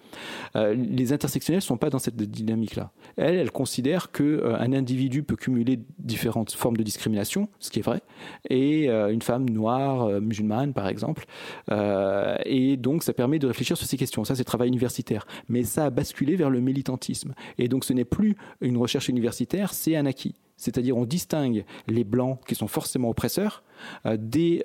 les 0.75 1.13
intersectionnels 1.13 1.59
ne 1.59 1.63
sont 1.63 1.77
pas 1.77 1.91
dans 1.91 1.99
cette 2.01 2.17
dynamique-là. 2.17 2.91
Elles, 3.17 3.37
elles 3.37 3.53
considèrent 3.53 4.11
qu'un 4.11 4.73
individu 4.73 5.23
peut 5.23 5.37
cumuler 5.37 5.74
différentes 5.99 6.53
formes 6.53 6.77
de 6.77 6.83
discrimination, 6.83 7.49
ce 7.59 7.71
qui 7.71 7.79
est 7.81 7.83
vrai, 7.83 8.03
et 8.49 8.89
euh, 8.89 9.13
une 9.13 9.23
femme 9.23 9.49
noire, 9.49 10.05
euh, 10.05 10.21
musulmane 10.21 10.73
par 10.73 10.89
exemple. 10.89 11.25
Euh, 11.71 12.37
et 12.45 12.77
donc 12.77 13.03
ça 13.03 13.13
permet 13.13 13.39
de 13.39 13.47
réfléchir 13.47 13.77
sur 13.77 13.87
ces 13.87 13.97
questions. 13.97 14.25
Ça 14.25 14.35
c'est 14.35 14.45
travail 14.45 14.69
universitaire. 14.69 15.27
Mais 15.49 15.63
ça 15.63 15.87
a 15.87 15.91
basculé 15.91 16.37
vers 16.37 16.51
le 16.51 16.61
militantisme. 16.61 17.35
Et 17.59 17.69
donc 17.69 17.85
ce 17.85 17.93
n'est 17.93 18.05
plus 18.05 18.37
une 18.61 18.77
recherche 18.77 19.09
universitaire, 19.09 19.73
c'est 19.73 19.97
un 19.97 20.07
acquis. 20.07 20.35
C'est-à-dire 20.57 20.97
on 20.97 21.05
distingue 21.05 21.65
les 21.89 22.05
blancs 22.05 22.39
qui 22.47 22.55
sont 22.55 22.69
forcément 22.69 23.11
oppresseurs 23.11 23.65
des 24.05 24.63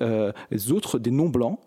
autres, 0.72 1.00
des 1.00 1.12
non-blancs, 1.12 1.60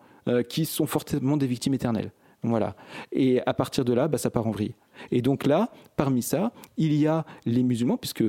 qui 0.48 0.64
sont 0.64 0.86
forcément 0.86 1.36
des 1.36 1.48
victimes 1.48 1.74
éternelles. 1.74 2.12
Voilà. 2.42 2.74
Et 3.12 3.40
à 3.46 3.54
partir 3.54 3.84
de 3.84 3.92
là, 3.92 4.08
bah, 4.08 4.18
ça 4.18 4.30
part 4.30 4.46
en 4.46 4.50
vrille. 4.50 4.74
Et 5.10 5.22
donc 5.22 5.46
là, 5.46 5.70
parmi 5.96 6.22
ça, 6.22 6.52
il 6.76 6.94
y 6.94 7.06
a 7.06 7.24
les 7.46 7.62
musulmans, 7.62 7.96
puisque 7.96 8.24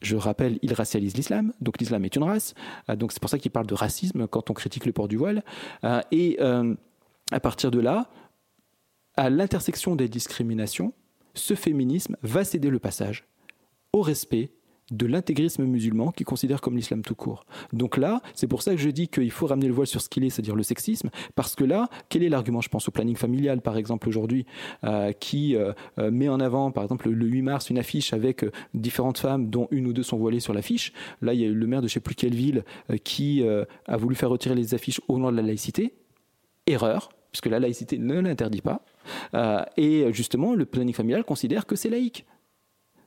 je 0.00 0.16
rappelle, 0.16 0.58
il 0.62 0.72
racialise 0.72 1.16
l'islam, 1.16 1.52
donc 1.60 1.78
l'islam 1.80 2.04
est 2.04 2.14
une 2.14 2.22
race, 2.22 2.54
euh, 2.88 2.96
donc 2.96 3.12
c'est 3.12 3.20
pour 3.20 3.30
ça 3.30 3.38
qu'il 3.38 3.50
parle 3.50 3.66
de 3.66 3.74
racisme 3.74 4.26
quand 4.28 4.50
on 4.50 4.54
critique 4.54 4.86
le 4.86 4.92
port 4.92 5.08
du 5.08 5.16
voile. 5.16 5.42
Euh, 5.84 6.00
et 6.10 6.36
euh, 6.40 6.74
à 7.32 7.40
partir 7.40 7.70
de 7.70 7.80
là, 7.80 8.08
à 9.16 9.30
l'intersection 9.30 9.96
des 9.96 10.08
discriminations, 10.08 10.92
ce 11.34 11.54
féminisme 11.54 12.16
va 12.22 12.44
céder 12.44 12.70
le 12.70 12.78
passage 12.78 13.26
au 13.92 14.02
respect 14.02 14.50
de 14.90 15.06
l'intégrisme 15.06 15.64
musulman 15.64 16.12
qui 16.12 16.24
considère 16.24 16.60
comme 16.60 16.76
l'islam 16.76 17.02
tout 17.02 17.14
court. 17.14 17.44
Donc 17.72 17.96
là, 17.96 18.22
c'est 18.34 18.46
pour 18.46 18.62
ça 18.62 18.72
que 18.72 18.80
je 18.80 18.90
dis 18.90 19.08
qu'il 19.08 19.30
faut 19.30 19.46
ramener 19.46 19.68
le 19.68 19.74
voile 19.74 19.86
sur 19.86 20.00
ce 20.00 20.08
qu'il 20.08 20.24
est, 20.24 20.30
c'est-à-dire 20.30 20.56
le 20.56 20.62
sexisme, 20.62 21.10
parce 21.34 21.54
que 21.54 21.64
là, 21.64 21.88
quel 22.08 22.22
est 22.22 22.28
l'argument 22.28 22.60
Je 22.60 22.68
pense 22.68 22.88
au 22.88 22.90
planning 22.90 23.16
familial, 23.16 23.60
par 23.60 23.76
exemple, 23.76 24.08
aujourd'hui, 24.08 24.46
euh, 24.84 25.12
qui 25.12 25.56
euh, 25.56 25.72
euh, 25.98 26.10
met 26.10 26.28
en 26.28 26.40
avant, 26.40 26.70
par 26.70 26.84
exemple, 26.84 27.10
le 27.10 27.26
8 27.26 27.42
mars, 27.42 27.70
une 27.70 27.78
affiche 27.78 28.12
avec 28.12 28.44
différentes 28.74 29.18
femmes, 29.18 29.50
dont 29.50 29.68
une 29.70 29.86
ou 29.86 29.92
deux 29.92 30.02
sont 30.02 30.16
voilées 30.16 30.40
sur 30.40 30.54
l'affiche. 30.54 30.92
Là, 31.20 31.34
il 31.34 31.40
y 31.40 31.44
a 31.44 31.48
eu 31.48 31.54
le 31.54 31.66
maire 31.66 31.82
de 31.82 31.88
je 31.88 31.92
ne 31.92 31.94
sais 31.94 32.00
plus 32.00 32.14
quelle 32.14 32.34
ville 32.34 32.64
qui 33.04 33.42
a 33.86 33.96
voulu 33.96 34.14
faire 34.14 34.30
retirer 34.30 34.54
les 34.54 34.74
affiches 34.74 35.00
au 35.08 35.18
nom 35.18 35.30
de 35.30 35.36
la 35.36 35.42
laïcité. 35.42 35.94
Erreur, 36.66 37.10
puisque 37.32 37.46
la 37.46 37.58
laïcité 37.58 37.98
ne 37.98 38.20
l'interdit 38.20 38.60
pas. 38.60 38.84
et 39.76 40.12
justement, 40.12 40.54
le 40.54 40.64
planning 40.66 40.94
familial 40.94 41.24
considère 41.24 41.66
que 41.66 41.76
c'est 41.76 41.88
laïque. 41.88 42.26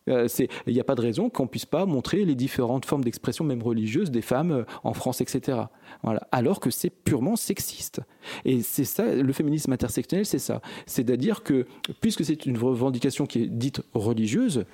Euh, 0.09 0.27
il 0.65 0.73
n'y 0.73 0.79
a 0.79 0.83
pas 0.83 0.95
de 0.95 1.01
raison 1.01 1.29
qu'on 1.29 1.47
puisse 1.47 1.65
pas 1.65 1.85
montrer 1.85 2.25
les 2.25 2.35
différentes 2.35 2.85
formes 2.85 3.03
d'expression, 3.03 3.45
même 3.45 3.61
religieuse, 3.61 4.09
des 4.09 4.21
femmes 4.21 4.51
euh, 4.51 4.63
en 4.83 4.93
France, 4.93 5.21
etc. 5.21 5.59
Voilà. 6.03 6.27
Alors 6.31 6.59
que 6.59 6.71
c'est 6.71 6.89
purement 6.89 7.35
sexiste. 7.35 8.01
Et 8.43 8.61
c'est 8.61 8.85
ça, 8.85 9.13
le 9.13 9.33
féminisme 9.33 9.71
intersectionnel, 9.71 10.25
c'est 10.25 10.39
ça. 10.39 10.61
C'est-à-dire 10.87 11.43
que, 11.43 11.67
puisque 12.01 12.25
c'est 12.25 12.45
une 12.45 12.57
revendication 12.57 13.25
qui 13.25 13.43
est 13.43 13.47
dite 13.47 13.81
religieuse, 13.93 14.65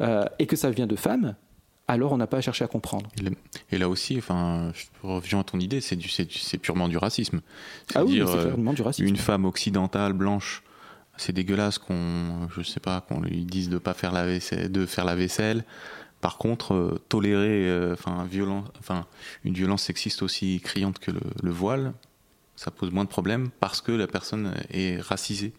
euh, 0.00 0.24
et 0.40 0.46
que 0.46 0.56
ça 0.56 0.70
vient 0.70 0.88
de 0.88 0.96
femmes, 0.96 1.36
alors 1.86 2.12
on 2.12 2.16
n'a 2.16 2.26
pas 2.26 2.38
à 2.38 2.40
chercher 2.40 2.64
à 2.64 2.68
comprendre. 2.68 3.08
Et 3.70 3.78
là 3.78 3.88
aussi, 3.88 4.16
enfin, 4.18 4.72
je 4.74 4.86
reviens 5.06 5.40
à 5.40 5.44
ton 5.44 5.60
idée, 5.60 5.80
c'est 5.80 6.58
purement 6.58 6.88
du 6.88 6.96
racisme. 6.96 7.42
Ah 7.94 8.04
oui, 8.04 8.20
c'est 8.26 8.74
du 8.74 8.82
racisme. 8.82 9.06
Une 9.06 9.16
femme 9.16 9.44
occidentale 9.44 10.14
blanche 10.14 10.64
c'est 11.16 11.32
dégueulasse 11.32 11.78
qu'on, 11.78 12.48
je 12.50 12.62
sais 12.62 12.80
pas, 12.80 13.00
qu'on 13.00 13.20
lui 13.20 13.44
dise 13.44 13.68
de 13.68 13.78
pas 13.78 13.94
faire 13.94 14.12
la 14.12 14.26
vaisselle, 14.26 14.70
de 14.70 14.86
faire 14.86 15.04
la 15.04 15.14
vaisselle. 15.14 15.64
Par 16.20 16.38
contre, 16.38 16.74
euh, 16.74 16.98
tolérer, 17.08 17.68
euh, 17.68 17.92
enfin, 17.92 19.06
une 19.44 19.54
violence 19.54 19.82
sexiste 19.82 20.22
aussi 20.22 20.60
criante 20.64 20.98
que 20.98 21.10
le, 21.10 21.50
voile, 21.50 21.92
ça 22.56 22.70
pose 22.70 22.90
moins 22.90 23.04
de 23.04 23.10
problèmes 23.10 23.50
parce 23.60 23.80
que 23.80 23.92
la 23.92 24.06
personne 24.06 24.54
est 24.70 25.00
racisée. 25.00 25.52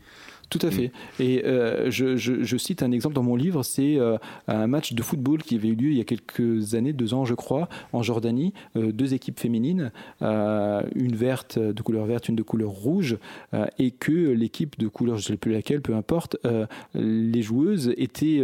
Tout 0.49 0.59
à 0.61 0.71
fait. 0.71 0.91
Et 1.19 1.43
euh, 1.45 1.89
je, 1.89 2.57
cite 2.57 2.83
un 2.83 2.91
exemple 2.91 3.15
dans 3.15 3.23
mon 3.23 3.35
livre, 3.35 3.63
c'est 3.63 3.97
euh, 3.97 4.17
un 4.47 4.67
match 4.67 4.93
de 4.93 5.01
football 5.01 5.41
qui 5.43 5.55
avait 5.55 5.69
eu 5.69 5.75
lieu 5.75 5.91
il 5.91 5.97
y 5.97 6.01
a 6.01 6.03
quelques 6.03 6.75
années, 6.75 6.93
deux 6.93 7.13
ans 7.13 7.25
je 7.25 7.33
crois, 7.33 7.67
en 7.93 8.03
Jordanie, 8.03 8.53
euh, 8.75 8.91
deux 8.91 9.13
équipes 9.13 9.39
féminines, 9.39 9.91
une 10.21 11.15
verte 11.15 11.59
de 11.59 11.81
couleur 11.81 12.05
verte, 12.05 12.29
une 12.29 12.35
de 12.35 12.43
couleur 12.43 12.69
rouge, 12.69 13.17
et 13.79 13.91
que 13.91 14.11
l'équipe 14.11 14.77
de 14.77 14.87
couleur, 14.87 15.17
je 15.17 15.23
ne 15.23 15.33
sais 15.33 15.37
plus 15.37 15.51
laquelle, 15.51 15.81
peu 15.81 15.95
importe, 15.95 16.37
les 16.93 17.41
joueuses 17.41 17.93
étaient 17.97 18.41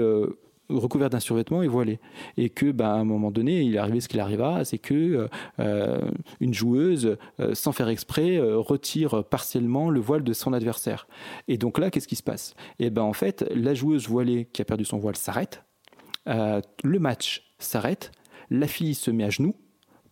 recouvert 0.77 1.09
d'un 1.09 1.19
survêtement 1.19 1.61
et 1.61 1.67
voilé. 1.67 1.99
Et 2.37 2.49
que, 2.49 2.71
bah, 2.71 2.93
à 2.93 2.95
un 2.95 3.03
moment 3.03 3.31
donné, 3.31 3.61
il 3.61 3.75
est 3.75 3.77
arrivé 3.77 4.01
ce 4.01 4.07
qu'il 4.07 4.19
arriva, 4.19 4.63
c'est 4.65 4.77
que 4.77 5.27
euh, 5.59 6.01
une 6.39 6.53
joueuse, 6.53 7.17
euh, 7.39 7.53
sans 7.53 7.71
faire 7.71 7.89
exprès, 7.89 8.37
euh, 8.37 8.57
retire 8.57 9.23
partiellement 9.23 9.89
le 9.89 9.99
voile 9.99 10.23
de 10.23 10.33
son 10.33 10.53
adversaire. 10.53 11.07
Et 11.47 11.57
donc 11.57 11.77
là, 11.77 11.91
qu'est-ce 11.91 12.07
qui 12.07 12.15
se 12.15 12.23
passe? 12.23 12.55
Et 12.79 12.89
ben 12.89 13.03
en 13.03 13.13
fait, 13.13 13.45
la 13.53 13.73
joueuse 13.73 14.07
voilée 14.07 14.47
qui 14.51 14.61
a 14.61 14.65
perdu 14.65 14.85
son 14.85 14.97
voile 14.97 15.15
s'arrête, 15.15 15.63
le 16.25 16.99
match 16.99 17.51
s'arrête, 17.57 18.11
la 18.49 18.67
fille 18.67 18.93
se 18.93 19.09
met 19.09 19.23
à 19.23 19.29
genoux 19.29 19.55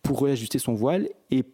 pour 0.02 0.22
réajuster 0.22 0.58
son 0.58 0.74
voile 0.74 1.08
et 1.30 1.44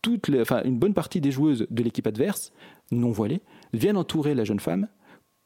toute 0.00 0.30
enfin, 0.40 0.62
une 0.64 0.78
bonne 0.78 0.94
partie 0.94 1.20
des 1.20 1.30
joueuses 1.30 1.66
de 1.70 1.82
l'équipe 1.82 2.06
adverse, 2.06 2.52
non 2.90 3.10
voilées, 3.10 3.42
viennent 3.72 3.96
entourer 3.96 4.34
la 4.34 4.44
jeune 4.44 4.60
femme 4.60 4.88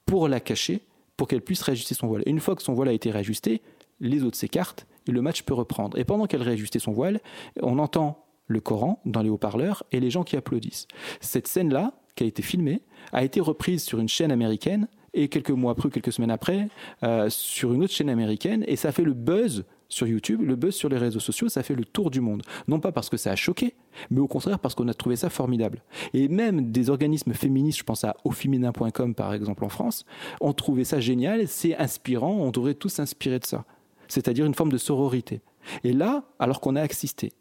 pour 0.06 0.28
la 0.28 0.40
cacher 0.40 0.82
pour 1.16 1.28
qu'elle 1.28 1.42
puisse 1.42 1.62
réajuster 1.62 1.94
son 1.94 2.06
voile. 2.06 2.22
Une 2.26 2.40
fois 2.40 2.54
que 2.54 2.62
son 2.62 2.74
voile 2.74 2.88
a 2.88 2.92
été 2.92 3.10
réajusté, 3.10 3.62
les 4.00 4.22
autres 4.22 4.36
s'écartent 4.36 4.86
et 5.06 5.12
le 5.12 5.22
match 5.22 5.42
peut 5.42 5.54
reprendre. 5.54 5.98
Et 5.98 6.04
pendant 6.04 6.26
qu'elle 6.26 6.42
réajustait 6.42 6.78
son 6.78 6.92
voile, 6.92 7.20
on 7.62 7.78
entend 7.78 8.24
le 8.46 8.60
Coran 8.60 9.00
dans 9.04 9.22
les 9.22 9.28
haut-parleurs 9.28 9.84
et 9.92 10.00
les 10.00 10.10
gens 10.10 10.24
qui 10.24 10.36
applaudissent. 10.36 10.86
Cette 11.20 11.48
scène-là, 11.48 11.94
qui 12.14 12.24
a 12.24 12.26
été 12.26 12.42
filmée, 12.42 12.82
a 13.12 13.24
été 13.24 13.40
reprise 13.40 13.82
sur 13.84 13.98
une 13.98 14.08
chaîne 14.08 14.32
américaine 14.32 14.88
et 15.14 15.28
quelques 15.28 15.50
mois 15.50 15.72
après, 15.72 15.90
quelques 15.90 16.12
semaines 16.12 16.30
après, 16.30 16.68
euh, 17.02 17.28
sur 17.30 17.72
une 17.72 17.82
autre 17.82 17.92
chaîne 17.92 18.10
américaine 18.10 18.64
et 18.68 18.76
ça 18.76 18.92
fait 18.92 19.02
le 19.02 19.14
buzz 19.14 19.64
sur 19.88 20.06
YouTube, 20.06 20.42
le 20.42 20.56
buzz 20.56 20.74
sur 20.74 20.88
les 20.88 20.98
réseaux 20.98 21.20
sociaux, 21.20 21.48
ça 21.48 21.62
fait 21.62 21.74
le 21.74 21.84
tour 21.84 22.10
du 22.10 22.20
monde. 22.20 22.42
Non 22.68 22.80
pas 22.80 22.92
parce 22.92 23.08
que 23.08 23.16
ça 23.16 23.30
a 23.30 23.36
choqué, 23.36 23.74
mais 24.10 24.20
au 24.20 24.28
contraire 24.28 24.58
parce 24.58 24.74
qu'on 24.74 24.88
a 24.88 24.94
trouvé 24.94 25.16
ça 25.16 25.30
formidable. 25.30 25.82
Et 26.14 26.28
même 26.28 26.72
des 26.72 26.90
organismes 26.90 27.34
féministes, 27.34 27.78
je 27.78 27.84
pense 27.84 28.04
à 28.04 28.16
auféminin.com 28.24 29.14
par 29.14 29.32
exemple 29.34 29.64
en 29.64 29.68
France, 29.68 30.04
ont 30.40 30.52
trouvé 30.52 30.84
ça 30.84 31.00
génial, 31.00 31.46
c'est 31.48 31.76
inspirant, 31.76 32.32
on 32.32 32.50
devrait 32.50 32.74
tous 32.74 32.88
s'inspirer 32.88 33.38
de 33.38 33.46
ça. 33.46 33.64
C'est-à-dire 34.08 34.46
une 34.46 34.54
forme 34.54 34.72
de 34.72 34.78
sororité. 34.78 35.40
Et 35.84 35.92
là, 35.92 36.24
alors 36.38 36.60
qu'on 36.60 36.76
a 36.76 36.82
assisté 36.82 37.32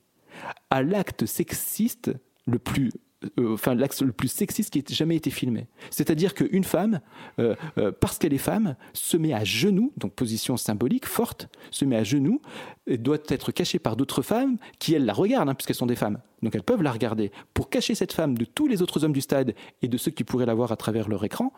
à 0.70 0.84
l'acte 0.84 1.26
sexiste 1.26 2.12
le 2.46 2.60
plus 2.60 2.92
euh, 3.40 3.54
enfin 3.54 3.76
l'axe 3.76 4.02
le 4.02 4.12
plus 4.12 4.28
sexiste 4.28 4.72
qui 4.72 4.80
ait 4.80 4.84
jamais 4.90 5.16
été 5.16 5.30
filmé. 5.30 5.68
C'est-à-dire 5.90 6.34
qu'une 6.34 6.64
femme, 6.64 7.02
euh, 7.40 7.56
euh, 7.78 7.92
parce 7.92 8.18
qu'elle 8.18 8.34
est 8.34 8.38
femme, 8.38 8.76
se 8.94 9.18
met 9.18 9.34
à 9.34 9.44
genoux, 9.44 9.94
donc 9.98 10.14
position 10.14 10.58
symbolique 10.58 11.06
forte, 11.06 11.50
se 11.72 11.86
met 11.86 11.96
à 11.96 12.04
genoux, 12.04 12.42
et 12.88 12.98
doit 12.98 13.18
être 13.30 13.52
cachée 13.52 13.80
par 13.80 13.96
d'autres 13.96 14.22
femmes 14.22 14.58
qui 14.80 14.94
elles 14.94 15.06
la 15.06 15.14
regardent, 15.14 15.50
hein, 15.50 15.56
puisqu'elles 15.56 15.76
sont 15.76 15.86
des 15.86 15.96
femmes. 15.96 16.20
Donc 16.42 16.56
elles 16.56 16.64
peuvent 16.64 16.84
la 16.84 16.92
regarder. 16.92 17.32
Pour 17.54 17.70
cacher 17.70 17.96
cette 17.96 18.14
femme 18.14 18.38
de 18.38 18.46
tous 18.46 18.68
les 18.68 18.82
autres 18.82 19.04
hommes 19.04 19.14
du 19.14 19.22
stade 19.22 19.56
et 19.82 19.88
de 19.88 19.98
ceux 19.98 20.12
qui 20.12 20.24
pourraient 20.24 20.46
la 20.46 20.54
voir 20.54 20.72
à 20.72 20.76
travers 20.76 21.10
leur 21.10 21.24
écran, 21.24 21.54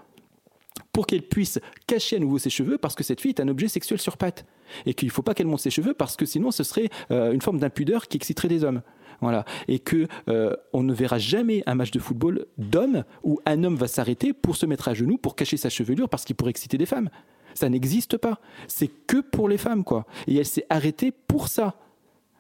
pour 0.97 1.05
qu'elle 1.05 1.21
puisse 1.21 1.59
cacher 1.85 2.15
à 2.15 2.19
nouveau 2.19 2.39
ses 2.39 2.49
cheveux 2.49 2.79
parce 2.79 2.95
que 2.95 3.03
cette 3.03 3.21
fille 3.21 3.29
est 3.29 3.39
un 3.39 3.47
objet 3.49 3.67
sexuel 3.67 3.99
sur 3.99 4.17
pattes 4.17 4.47
et 4.87 4.95
qu'il 4.95 5.09
ne 5.09 5.11
faut 5.11 5.21
pas 5.21 5.35
qu'elle 5.35 5.45
monte 5.45 5.59
ses 5.59 5.69
cheveux 5.69 5.93
parce 5.93 6.15
que 6.15 6.25
sinon 6.25 6.49
ce 6.49 6.63
serait 6.63 6.89
une 7.11 7.39
forme 7.39 7.59
d'impudeur 7.59 8.07
qui 8.07 8.17
exciterait 8.17 8.47
des 8.47 8.63
hommes. 8.63 8.81
Voilà. 9.21 9.45
Et 9.67 9.77
que 9.77 10.07
euh, 10.27 10.55
on 10.73 10.81
ne 10.81 10.95
verra 10.95 11.19
jamais 11.19 11.61
un 11.67 11.75
match 11.75 11.91
de 11.91 11.99
football 11.99 12.47
d'hommes 12.57 13.03
où 13.23 13.39
un 13.45 13.63
homme 13.63 13.75
va 13.75 13.87
s'arrêter 13.87 14.33
pour 14.33 14.55
se 14.55 14.65
mettre 14.65 14.87
à 14.87 14.95
genoux 14.95 15.19
pour 15.19 15.35
cacher 15.35 15.55
sa 15.55 15.69
chevelure 15.69 16.09
parce 16.09 16.25
qu'il 16.25 16.35
pourrait 16.35 16.49
exciter 16.49 16.79
des 16.79 16.87
femmes. 16.87 17.11
Ça 17.53 17.69
n'existe 17.69 18.17
pas. 18.17 18.39
C'est 18.67 18.87
que 18.87 19.21
pour 19.21 19.49
les 19.49 19.59
femmes, 19.59 19.83
quoi. 19.83 20.07
Et 20.25 20.35
elle 20.35 20.47
s'est 20.47 20.65
arrêtée 20.67 21.11
pour 21.11 21.47
ça. 21.47 21.75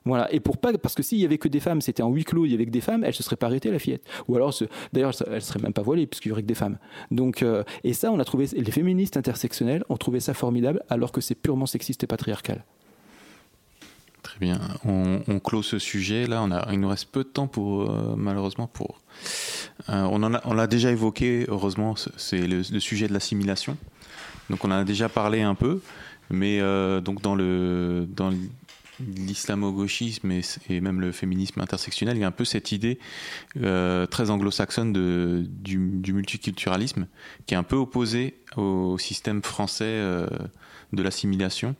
Voilà. 0.07 0.33
Et 0.33 0.39
pour 0.39 0.57
pas, 0.57 0.71
parce 0.77 0.95
que 0.95 1.03
s'il 1.03 1.19
y 1.19 1.25
avait 1.25 1.37
que 1.37 1.47
des 1.47 1.59
femmes, 1.59 1.81
c'était 1.81 2.03
en 2.03 2.09
huis 2.09 2.23
clos, 2.23 2.45
il 2.45 2.51
y 2.51 2.55
avait 2.55 2.65
que 2.65 2.71
des 2.71 2.81
femmes, 2.81 3.03
elle 3.03 3.13
se 3.13 3.23
serait 3.23 3.35
pas 3.35 3.47
arrêtée, 3.47 3.69
la 3.71 3.79
fillette. 3.79 4.03
Ou 4.27 4.35
alors, 4.35 4.53
d'ailleurs, 4.93 5.11
elle 5.29 5.41
serait 5.41 5.59
même 5.59 5.73
pas 5.73 5.81
voilée, 5.81 6.07
puisqu'il 6.07 6.29
y 6.29 6.31
aurait 6.31 6.43
que 6.43 6.47
des 6.47 6.55
femmes. 6.55 6.77
Donc, 7.11 7.43
euh, 7.43 7.63
et 7.83 7.93
ça, 7.93 8.11
on 8.11 8.19
a 8.19 8.25
trouvé, 8.25 8.47
les 8.53 8.71
féministes 8.71 9.17
intersectionnelles 9.17 9.83
ont 9.89 9.97
trouvé 9.97 10.19
ça 10.19 10.33
formidable, 10.33 10.81
alors 10.89 11.11
que 11.11 11.21
c'est 11.21 11.35
purement 11.35 11.65
sexiste 11.65 12.03
et 12.03 12.07
patriarcal. 12.07 12.63
Très 14.23 14.39
bien. 14.39 14.59
On, 14.83 15.39
clôt 15.39 15.63
ce 15.63 15.79
sujet. 15.79 16.27
Là, 16.27 16.41
on 16.43 16.51
a, 16.51 16.67
il 16.73 16.79
nous 16.79 16.89
reste 16.89 17.09
peu 17.11 17.23
de 17.23 17.29
temps 17.29 17.47
pour, 17.47 17.89
euh, 17.89 18.15
malheureusement, 18.17 18.67
pour. 18.67 19.01
Euh, 19.89 20.03
on 20.03 20.21
on 20.23 20.53
l'a 20.53 20.67
déjà 20.67 20.91
évoqué. 20.91 21.45
Heureusement, 21.47 21.95
c'est 22.17 22.47
le, 22.47 22.63
sujet 22.79 23.07
de 23.07 23.13
l'assimilation. 23.13 23.77
Donc, 24.49 24.63
on 24.65 24.69
en 24.69 24.75
a 24.75 24.83
déjà 24.83 25.07
parlé 25.09 25.41
un 25.41 25.55
peu, 25.55 25.81
mais 26.29 26.59
donc 27.01 27.21
dans 27.21 27.35
le 27.35 28.07
dans 28.15 28.31
l'islamo-gauchisme 28.99 30.31
et, 30.31 30.81
même 30.81 31.01
le 31.01 31.11
féminisme 31.11 31.61
intersectionnel, 31.61 32.17
il 32.17 32.21
y 32.21 32.23
a 32.23 32.27
un 32.27 32.31
peu 32.31 32.45
cette 32.45 32.71
idée 32.71 32.99
très 33.55 34.29
anglo-saxonne 34.29 34.93
du, 34.93 35.77
multiculturalisme 36.13 37.07
qui 37.45 37.53
est 37.53 37.57
un 37.57 37.63
peu 37.63 37.75
opposé 37.75 38.39
au 38.55 38.97
système 38.97 39.41
français 39.43 40.01
de 40.93 41.03
l'assimilation. 41.03 41.75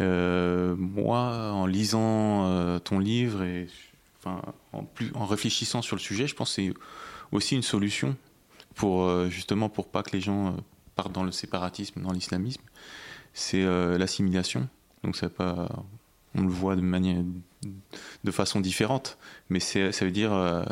Euh, 0.00 0.76
moi, 0.76 1.52
en 1.52 1.66
lisant 1.66 2.46
euh, 2.46 2.78
ton 2.78 2.98
livre 2.98 3.42
et 3.42 3.66
en, 4.24 5.26
réfléchissant 5.26 5.82
sur 5.82 5.96
le 5.96 6.00
sujet, 6.00 6.26
je 6.26 6.34
pense 6.34 6.54
que 6.56 6.62
c'est 6.62 6.74
aussi 7.32 7.54
une 7.54 7.62
solution 7.62 8.16
pour 8.74 9.04
euh, 9.04 9.30
justement 9.30 9.68
pour 9.68 9.88
pas 9.88 10.02
que 10.02 10.10
les 10.10 10.20
gens 10.20 10.56
partent 10.96 11.12
dans 11.12 11.24
le 11.24 11.32
séparatisme, 11.32 12.02
dans 12.02 12.12
l'islamisme. 12.12 12.62
C'est 13.32 13.64
l'assimilation. 13.98 14.66
Donc 15.04 15.14
ça 15.14 15.28
pas, 15.28 15.68
on 16.36 16.42
le 16.42 16.48
voit 16.48 16.76
de 16.76 16.80
manière, 16.80 17.22
façon 18.30 18.60
différente, 18.60 19.18
mais 19.48 19.60
ça 19.60 20.04
veut 20.04 20.10
dire 20.10 20.64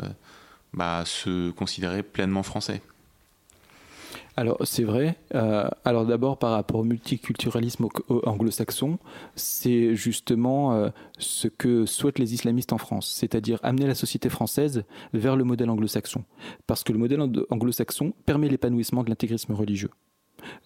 bah, 0.73 1.03
se 1.05 1.51
considérer 1.51 2.03
pleinement 2.03 2.43
français. 2.43 2.81
Alors 4.37 4.57
c'est 4.63 4.83
vrai. 4.83 5.17
Euh, 5.33 5.69
alors 5.85 6.05
d'abord 6.05 6.37
par 6.37 6.51
rapport 6.51 6.81
au 6.81 6.83
multiculturalisme 6.83 7.87
anglo-saxon, 8.09 8.99
c'est 9.35 9.95
justement 9.95 10.73
euh, 10.73 10.89
ce 11.17 11.47
que 11.47 11.85
souhaitent 11.85 12.19
les 12.19 12.33
islamistes 12.33 12.73
en 12.73 12.77
France, 12.77 13.09
c'est-à-dire 13.15 13.59
amener 13.63 13.87
la 13.87 13.95
société 13.95 14.29
française 14.29 14.83
vers 15.13 15.37
le 15.37 15.45
modèle 15.45 15.69
anglo-saxon, 15.69 16.23
parce 16.67 16.83
que 16.83 16.91
le 16.91 16.99
modèle 16.99 17.21
anglo-saxon 17.49 18.13
permet 18.25 18.49
l'épanouissement 18.49 19.03
de 19.03 19.09
l'intégrisme 19.09 19.53
religieux. 19.53 19.91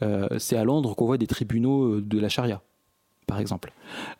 Euh, 0.02 0.28
c'est 0.40 0.58
à 0.58 0.64
Londres 0.64 0.96
qu'on 0.96 1.06
voit 1.06 1.20
des 1.20 1.28
tribunaux 1.28 2.02
de 2.02 2.20
la 2.20 2.28
charia 2.28 2.62
par 3.30 3.40
exemple. 3.40 3.72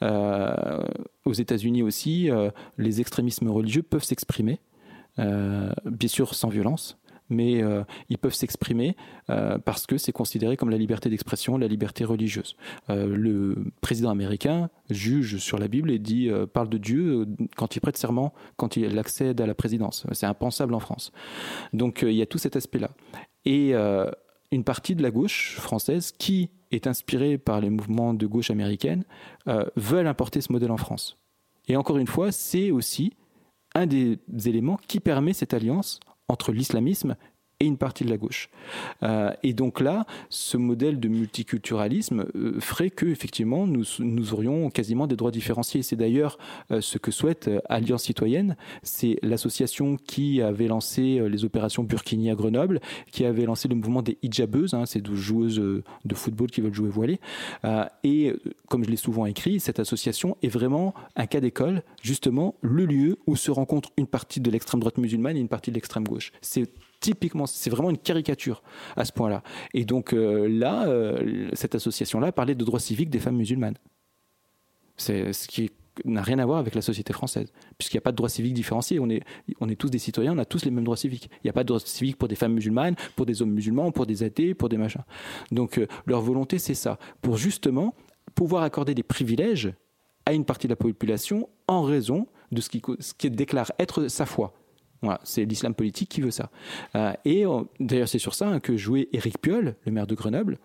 aux 0.02 1.34
États-Unis 1.34 1.84
aussi, 1.84 2.30
les 2.78 3.02
extrémismes 3.02 3.50
religieux 3.50 3.84
peuvent 3.84 4.04
s'exprimer, 4.04 4.60
bien 5.18 6.08
sûr 6.08 6.34
sans 6.34 6.50
violence, 6.50 6.98
mais 7.30 7.62
euh, 7.62 7.84
ils 8.10 8.18
peuvent 8.18 8.34
s'exprimer 8.34 8.96
euh, 9.30 9.58
parce 9.60 9.86
que 9.86 9.98
c'est 9.98 10.12
considéré 10.12 10.58
comme 10.58 10.70
la 10.70 10.78
liberté 10.78 11.10
d'expression, 11.10 11.58
la 11.58 11.68
liberté 11.68 12.04
religieuse. 12.04 12.56
Euh, 12.90 13.16
le 13.16 13.56
président 13.82 14.10
américain 14.10 14.70
juge 14.90 15.38
sur 15.38 15.58
la 15.58 15.68
Bible 15.68 15.92
et 15.92 16.00
dit 16.00 16.30
parle 16.54 16.70
de 16.70 16.78
Dieu 16.78 17.28
quand 17.56 17.76
il 17.76 17.80
prête 17.80 17.98
serment, 17.98 18.34
quand 18.58 18.76
il 18.76 18.98
accède 18.98 19.40
à 19.40 19.46
la 19.46 19.54
présidence. 19.54 20.06
C'est 20.14 20.26
impensable 20.26 20.74
en 20.74 20.80
France. 20.80 21.12
Donc 21.74 22.00
il 22.02 22.14
y 22.14 22.22
a 22.22 22.26
tout 22.26 22.38
cet 22.38 22.56
aspect-là. 22.56 22.90
Une 24.52 24.64
partie 24.64 24.96
de 24.96 25.04
la 25.04 25.12
gauche 25.12 25.58
française 25.60 26.12
qui 26.12 26.50
est 26.72 26.88
inspirée 26.88 27.38
par 27.38 27.62
les 27.62 27.70
mouvements 27.70 28.14
de 28.14 28.26
gauche 28.26 28.52
américaine 28.52 29.04
veulent 29.76 30.08
importer 30.08 30.42
ce 30.42 30.52
modèle 30.52 30.72
en 30.72 30.78
France. 30.78 31.18
Et 31.68 31.76
encore 31.76 31.98
une 31.98 32.08
fois, 32.08 32.32
c'est 32.32 32.72
aussi 32.72 33.14
un 33.76 33.86
des 33.86 34.20
éléments 34.46 34.78
qui 34.88 35.00
permet 35.00 35.34
cette 35.34 35.54
alliance 35.54 36.00
entre 36.28 36.52
l'islamisme 36.52 37.16
et 37.60 37.66
une 37.66 37.78
partie 37.78 38.04
de 38.06 38.10
la 38.10 38.18
gauche. 38.18 38.50
Euh, 39.04 39.32
et 39.44 39.54
donc 39.54 39.82
là, 39.82 40.06
ce 40.30 40.58
modèle 40.58 41.00
de 41.00 41.08
multiculturalisme 41.08 42.26
euh, 42.36 42.60
ferait 42.60 42.90
que 42.90 43.06
effectivement 43.06 43.68
nous, 43.68 43.84
nous 44.00 44.34
aurions 44.34 44.70
quasiment 44.70 45.08
des 45.08 45.16
droits 45.16 45.32
différenciés. 45.32 45.84
C'est 45.84 45.96
d'ailleurs 45.96 46.38
euh, 46.72 46.82
ce 46.82 46.98
que 46.98 47.12
souhaite 47.12 47.50
Alliance 47.68 48.04
citoyenne. 48.04 48.56
C'est 48.84 49.20
l'association 49.22 49.98
qui 49.98 50.42
avait 50.42 50.68
lancé 50.68 51.22
les 51.28 51.46
opérations 51.46 51.84
Burkini 51.84 52.30
à 52.30 52.36
Grenoble, 52.36 52.80
qui 53.12 53.26
avait 53.26 53.46
lancé 53.46 53.68
le 53.68 53.76
mouvement 53.76 54.02
des 54.02 54.18
hijabeuses, 54.22 54.74
hein, 54.74 54.86
ces 54.86 55.02
joueuses 55.14 55.60
de 55.60 56.16
football 56.16 56.50
qui 56.52 56.62
veulent 56.62 56.74
jouer 56.74 56.90
voilées. 56.90 57.20
et 58.04 58.34
comme 58.68 58.84
je 58.84 58.90
l'ai 58.90 58.96
souvent 58.96 59.26
écrit, 59.26 59.60
cette 59.60 59.80
association 59.80 60.38
est 60.42 60.50
vraiment 60.50 60.94
un 61.16 61.26
cas 61.26 61.40
d'école, 61.40 61.84
justement 62.02 62.56
le 62.62 62.86
lieu 62.86 63.18
où 63.28 63.36
se 63.36 63.52
rencontre 63.52 63.90
une 63.98 64.08
partie 64.08 64.40
de 64.40 64.50
l'extrême 64.52 64.80
droite 64.80 64.98
musulmane 64.98 65.38
et 65.38 65.40
une 65.40 65.48
partie 65.48 65.72
de 65.72 65.76
l'extrême 65.76 66.08
gauche. 66.08 66.32
C'est 66.42 66.70
typiquement, 67.00 67.46
c'est 67.46 67.70
vraiment 67.70 67.90
une 67.90 67.98
caricature 67.98 68.62
à 68.96 69.06
ce 69.06 69.12
point-là. 69.12 69.44
Et 69.74 69.86
donc 69.86 70.14
euh, 70.14 70.48
là, 70.48 70.88
euh, 70.88 71.50
cette 71.54 71.76
association-là 71.76 72.32
parlait 72.32 72.56
de 72.56 72.64
droits 72.64 72.80
civiques 72.80 73.10
des 73.10 73.20
femmes 73.20 73.38
musulmanes. 73.38 73.78
C'est 74.98 75.32
ce 75.34 75.48
qui 75.48 75.72
n'a 76.06 76.22
rien 76.22 76.40
à 76.40 76.46
voir 76.46 76.60
avec 76.60 76.76
la 76.76 76.82
société 76.82 77.14
française, 77.14 77.52
puisqu'il 77.78 77.98
n'y 77.98 78.00
a 78.00 78.02
pas 78.02 78.12
de 78.12 78.18
droits 78.18 78.30
civiques 78.30 78.54
différenciés. 78.54 79.00
On 79.00 79.10
est, 79.10 79.22
on 79.60 79.70
est 79.70 79.76
tous 79.76 79.90
des 79.90 80.00
citoyens, 80.00 80.34
on 80.34 80.38
a 80.38 80.46
tous 80.46 80.66
les 80.66 80.72
mêmes 80.72 80.84
droits 80.84 80.98
civiques. 80.98 81.30
Il 81.36 81.46
n'y 81.46 81.50
a 81.50 81.54
pas 81.54 81.64
de 81.64 81.68
droits 81.68 81.80
civiques 81.80 82.18
pour 82.18 82.28
des 82.28 82.36
femmes 82.36 82.54
musulmanes, 82.54 82.96
pour 83.16 83.26
des 83.26 83.42
hommes 83.42 83.52
musulmans, 83.52 83.92
pour 83.92 84.06
des 84.06 84.24
athées, 84.24 84.54
pour 84.54 84.70
des 84.70 84.78
machins. 84.78 85.04
Donc 85.52 85.78
euh, 85.78 85.88
leur 86.06 86.22
volonté, 86.22 86.60
c'est 86.60 86.76
ça, 86.76 86.98
pour 87.22 87.38
justement 87.38 87.94
pouvoir 88.36 88.64
accorder 88.64 88.94
des 88.94 89.04
privilèges 89.04 89.74
à 90.26 90.34
une 90.34 90.46
partie 90.46 90.68
de 90.68 90.74
la 90.74 90.78
population 90.78 91.50
en 91.68 91.82
raison 91.82 92.28
de 92.52 92.62
ce 92.62 92.70
qui, 92.70 92.82
ce 93.00 93.14
qui 93.14 93.30
déclare 93.30 93.72
être 93.80 94.08
sa 94.08 94.26
foi. 94.26 94.54
C'est 95.24 95.46
l'islam 95.46 95.74
politique 95.74 96.10
qui 96.10 96.22
veut 96.22 96.32
ça. 96.32 96.50
Euh, 96.96 97.14
et 97.26 97.46
euh, 97.46 97.64
d'ailleurs, 97.80 98.10
c'est 98.10 98.20
sur 98.20 98.34
ça 98.34 98.48
hein, 98.48 98.60
que 98.60 98.78
jouait 98.78 99.10
Éric 99.14 99.40
Piolle, 99.40 99.76
le 99.86 99.92
maire 99.92 100.08
de 100.08 100.16
Grenoble, 100.16 100.58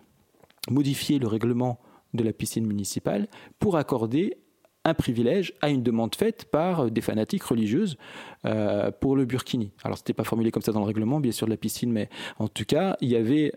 modifier 0.69 1.19
le 1.19 1.27
règlement 1.27 1.79
de 2.13 2.23
la 2.23 2.33
piscine 2.33 2.65
municipale 2.65 3.27
pour 3.59 3.77
accorder 3.77 4.37
un 4.83 4.93
privilège 4.93 5.53
à 5.61 5.69
une 5.69 5.81
demande 5.81 6.13
faite 6.15 6.45
par 6.45 6.91
des 6.91 7.01
fanatiques 7.01 7.43
religieuses 7.43 7.97
euh, 8.45 8.91
pour 8.91 9.15
le 9.15 9.25
burkini. 9.25 9.71
Alors, 9.83 9.97
ce 9.97 10.03
n'était 10.03 10.13
pas 10.13 10.23
formulé 10.23 10.51
comme 10.51 10.61
ça 10.61 10.71
dans 10.71 10.79
le 10.79 10.85
règlement, 10.85 11.19
bien 11.19 11.31
sûr, 11.31 11.47
de 11.47 11.51
la 11.51 11.57
piscine, 11.57 11.91
mais 11.91 12.09
en 12.37 12.47
tout 12.47 12.65
cas, 12.65 12.95
il 13.01 13.09
y 13.09 13.15
avait 13.15 13.51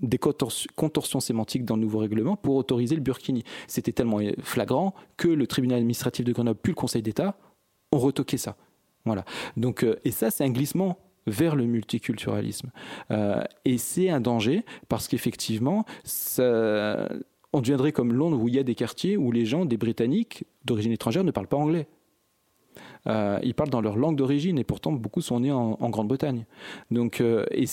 des 0.00 0.18
contorsions 0.18 1.18
sémantiques 1.18 1.64
dans 1.64 1.74
le 1.74 1.82
nouveau 1.82 1.98
règlement 1.98 2.36
pour 2.36 2.54
autoriser 2.54 2.94
le 2.94 3.00
burkini. 3.00 3.42
C'était 3.66 3.92
tellement 3.92 4.20
flagrant 4.42 4.94
que 5.16 5.28
le 5.28 5.46
tribunal 5.48 5.78
administratif 5.78 6.24
de 6.24 6.32
Grenoble 6.32 6.60
puis 6.62 6.70
le 6.70 6.76
Conseil 6.76 7.02
d'État 7.02 7.36
ont 7.92 7.98
retoqué 7.98 8.36
ça. 8.36 8.56
Voilà. 9.04 9.24
Donc, 9.56 9.84
euh, 9.84 9.98
et 10.04 10.10
ça, 10.10 10.30
c'est 10.30 10.44
un 10.44 10.50
glissement 10.50 10.98
vers 11.26 11.56
le 11.56 11.64
multiculturalisme. 11.64 12.70
Euh, 13.10 13.42
et 13.64 13.78
c'est 13.78 14.10
un 14.10 14.20
danger 14.20 14.64
parce 14.88 15.06
qu'effectivement, 15.08 15.84
on 16.38 17.60
deviendrait 17.60 17.92
comme 17.92 18.12
Londres 18.12 18.40
où 18.42 18.48
il 18.48 18.54
y 18.54 18.58
a 18.58 18.62
des 18.62 18.74
quartiers 18.74 19.16
où 19.16 19.32
les 19.32 19.44
gens, 19.44 19.64
des 19.64 19.76
Britanniques 19.76 20.44
d'origine 20.64 20.92
étrangère, 20.92 21.24
ne 21.24 21.30
parlent 21.30 21.48
pas 21.48 21.56
anglais. 21.56 21.88
Euh, 23.06 23.38
ils 23.42 23.54
parlent 23.54 23.70
dans 23.70 23.80
leur 23.80 23.96
langue 23.96 24.16
d'origine 24.16 24.58
et 24.58 24.64
pourtant 24.64 24.92
beaucoup 24.92 25.20
sont 25.20 25.40
nés 25.40 25.52
en, 25.52 25.90
Grande-Bretagne. 25.90 26.46
Donc, 26.90 27.22
et, 27.50 27.66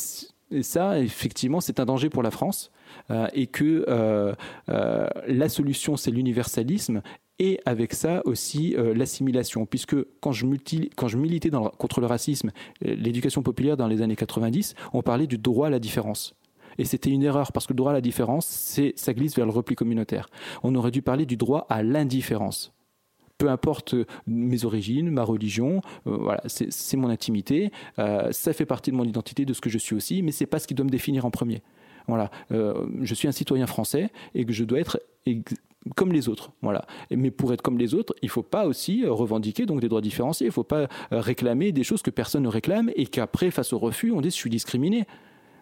ça, 0.62 1.00
effectivement, 1.00 1.60
c'est 1.60 1.80
un 1.80 1.86
danger 1.86 2.10
pour 2.10 2.24
la 2.24 2.32
France 2.32 2.72
et 3.34 3.48
que 3.48 4.36
la 5.28 5.50
solution, 5.50 5.98
c'est 5.98 6.12
l'universalisme 6.12 7.02
et 7.40 7.60
avec 7.66 7.94
ça 7.94 8.22
aussi 8.26 8.76
euh, 8.76 8.94
l'assimilation, 8.94 9.66
puisque 9.66 9.96
quand 10.20 10.32
je, 10.32 10.46
quand 10.96 11.08
je 11.08 11.18
militais 11.18 11.52
contre 11.78 12.02
le 12.02 12.08
racisme, 12.08 12.52
euh, 12.86 12.96
l'éducation 12.96 13.44
populaire 13.44 13.78
dans 13.78 13.88
les 13.88 14.02
années 14.02 14.16
90, 14.16 14.76
on 14.94 15.02
parlait 15.02 15.28
du 15.28 15.38
droit 15.38 15.68
à 15.68 15.70
la 15.70 15.80
différence. 15.80 16.36
Et 16.80 16.86
c'était 16.86 17.10
une 17.10 17.24
erreur, 17.24 17.52
parce 17.52 17.66
que 17.68 17.74
le 17.74 17.78
droit 17.78 17.92
à 17.92 17.94
la 17.94 18.02
différence, 18.02 18.46
c'est, 18.46 18.94
ça 18.96 19.14
glisse 19.14 19.36
vers 19.36 19.46
le 19.46 19.52
repli 19.52 19.76
communautaire. 19.76 20.30
On 20.64 20.74
aurait 20.76 20.92
dû 20.92 21.02
parler 21.02 21.26
du 21.26 21.38
droit 21.38 21.66
à 21.70 21.84
l'indifférence. 21.84 22.74
Peu 23.38 23.50
importe 23.50 23.94
euh, 23.94 24.06
mes 24.26 24.66
origines, 24.66 25.10
ma 25.12 25.24
religion, 25.24 25.82
voilà, 26.06 26.42
c'est, 26.48 26.98
mon 26.98 27.10
intimité, 27.10 27.72
ça 27.98 28.54
fait 28.54 28.66
partie 28.66 28.90
de 28.92 28.96
mon 28.96 29.04
identité, 29.04 29.46
de 29.46 29.54
ce 29.54 29.62
que 29.62 29.70
je 29.70 29.78
suis 29.78 29.96
aussi, 29.96 30.24
mais 30.24 30.32
c'est 30.32 30.48
pas 30.48 30.58
ce 30.58 30.68
qui 30.68 30.74
doit 30.74 30.86
me 30.86 30.90
définir 30.90 31.26
en 31.26 31.32
premier. 31.32 31.62
Voilà, 32.08 32.32
je 32.50 33.14
suis 33.14 33.28
un 33.28 33.34
citoyen 33.34 33.68
français 33.68 34.10
et 34.34 34.46
que 34.46 34.54
je 34.54 34.64
dois 34.64 34.80
être 34.80 35.00
comme 35.96 36.12
les 36.12 36.30
autres. 36.30 36.52
Voilà. 36.62 36.86
Mais 37.12 37.32
pour 37.32 37.54
être 37.54 37.62
comme 37.62 37.78
les 37.78 37.94
autres, 37.94 38.14
il 38.22 38.28
ne 38.28 38.32
faut 38.32 38.44
pas 38.44 38.68
aussi 38.68 39.04
euh, 39.04 39.12
revendiquer 39.12 39.66
donc 39.66 39.82
des 39.82 39.90
droits 39.90 40.02
différenciés. 40.02 40.48
Il 40.48 40.50
ne 40.50 40.54
faut 40.54 40.64
pas 40.64 40.82
euh, 40.82 40.88
réclamer 41.12 41.72
des 41.72 41.84
choses 41.84 42.02
que 42.02 42.12
personne 42.12 42.44
ne 42.44 42.48
réclame 42.48 42.92
et 42.96 43.06
qu'après, 43.06 43.52
face 43.52 43.74
au 43.74 43.80
refus, 43.80 44.12
on 44.12 44.22
dit 44.22 44.30
je 44.30 44.36
suis 44.36 44.50
discriminé. 44.50 45.06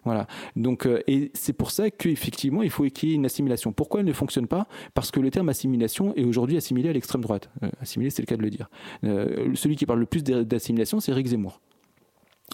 Voilà. 0.04 0.28
Donc, 0.54 0.86
euh, 0.86 1.02
et 1.08 1.32
c'est 1.34 1.52
pour 1.52 1.72
ça 1.72 1.90
qu'effectivement, 1.90 2.62
il 2.62 2.70
faut 2.70 2.84
qu'il 2.84 3.08
y 3.08 3.12
ait 3.12 3.16
une 3.16 3.26
assimilation. 3.26 3.72
Pourquoi 3.72 4.00
elle 4.00 4.06
ne 4.06 4.12
fonctionne 4.12 4.46
pas? 4.46 4.68
Parce 4.94 5.10
que 5.10 5.18
le 5.18 5.30
terme 5.30 5.48
assimilation 5.48 6.14
est 6.14 6.24
aujourd'hui 6.24 6.56
assimilé 6.56 6.88
à 6.90 6.92
l'extrême 6.92 7.22
droite. 7.22 7.50
assimilé, 7.80 8.10
c'est 8.10 8.22
le 8.22 8.26
cas 8.26 8.36
de 8.36 8.42
le 8.42 8.50
dire. 8.50 8.68
celui 9.02 9.74
qui 9.74 9.84
parle 9.84 9.98
le 9.98 10.06
plus 10.06 10.22
d'assimilation, 10.22 11.00
c'est 11.00 11.10
Eric 11.10 11.26
Zemmour. 11.26 11.60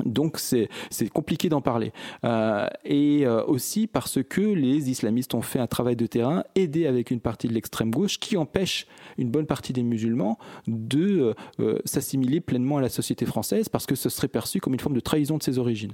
Donc 0.05 0.39
c'est 0.39 0.69
compliqué 1.13 1.49
d'en 1.49 1.61
parler. 1.61 1.93
Euh, 2.25 2.67
et 2.85 3.27
euh, 3.27 3.45
aussi 3.45 3.87
parce 3.87 4.23
que 4.23 4.41
les 4.41 4.91
islamistes 4.91 5.35
ont 5.35 5.43
fait 5.43 5.59
un 5.59 5.67
travail 5.67 5.97
de 5.97 6.07
terrain, 6.07 6.45
aidé 6.55 6.87
avec 6.87 7.11
une 7.11 7.21
partie 7.21 7.49
de 7.49 7.53
l'extrême 7.53 7.91
gauche, 7.91 8.19
qui 8.19 8.37
empêche 8.37 8.87
une 9.19 9.31
bonne 9.31 9.47
partie 9.47 9.73
des 9.73 9.83
musulmans 9.83 10.39
de 10.67 11.35
euh, 11.61 11.79
s'assimiler 11.85 12.41
pleinement 12.41 12.79
à 12.79 12.81
la 12.81 12.89
société 12.89 13.27
française, 13.27 13.69
parce 13.69 13.87
que 13.87 13.95
ce 13.95 14.09
serait 14.09 14.29
perçu 14.29 14.61
comme 14.61 14.73
une 14.73 14.81
forme 14.81 14.95
de 14.95 15.01
trahison 15.01 15.37
de 15.37 15.43
ses 15.43 15.59
origines. 15.59 15.93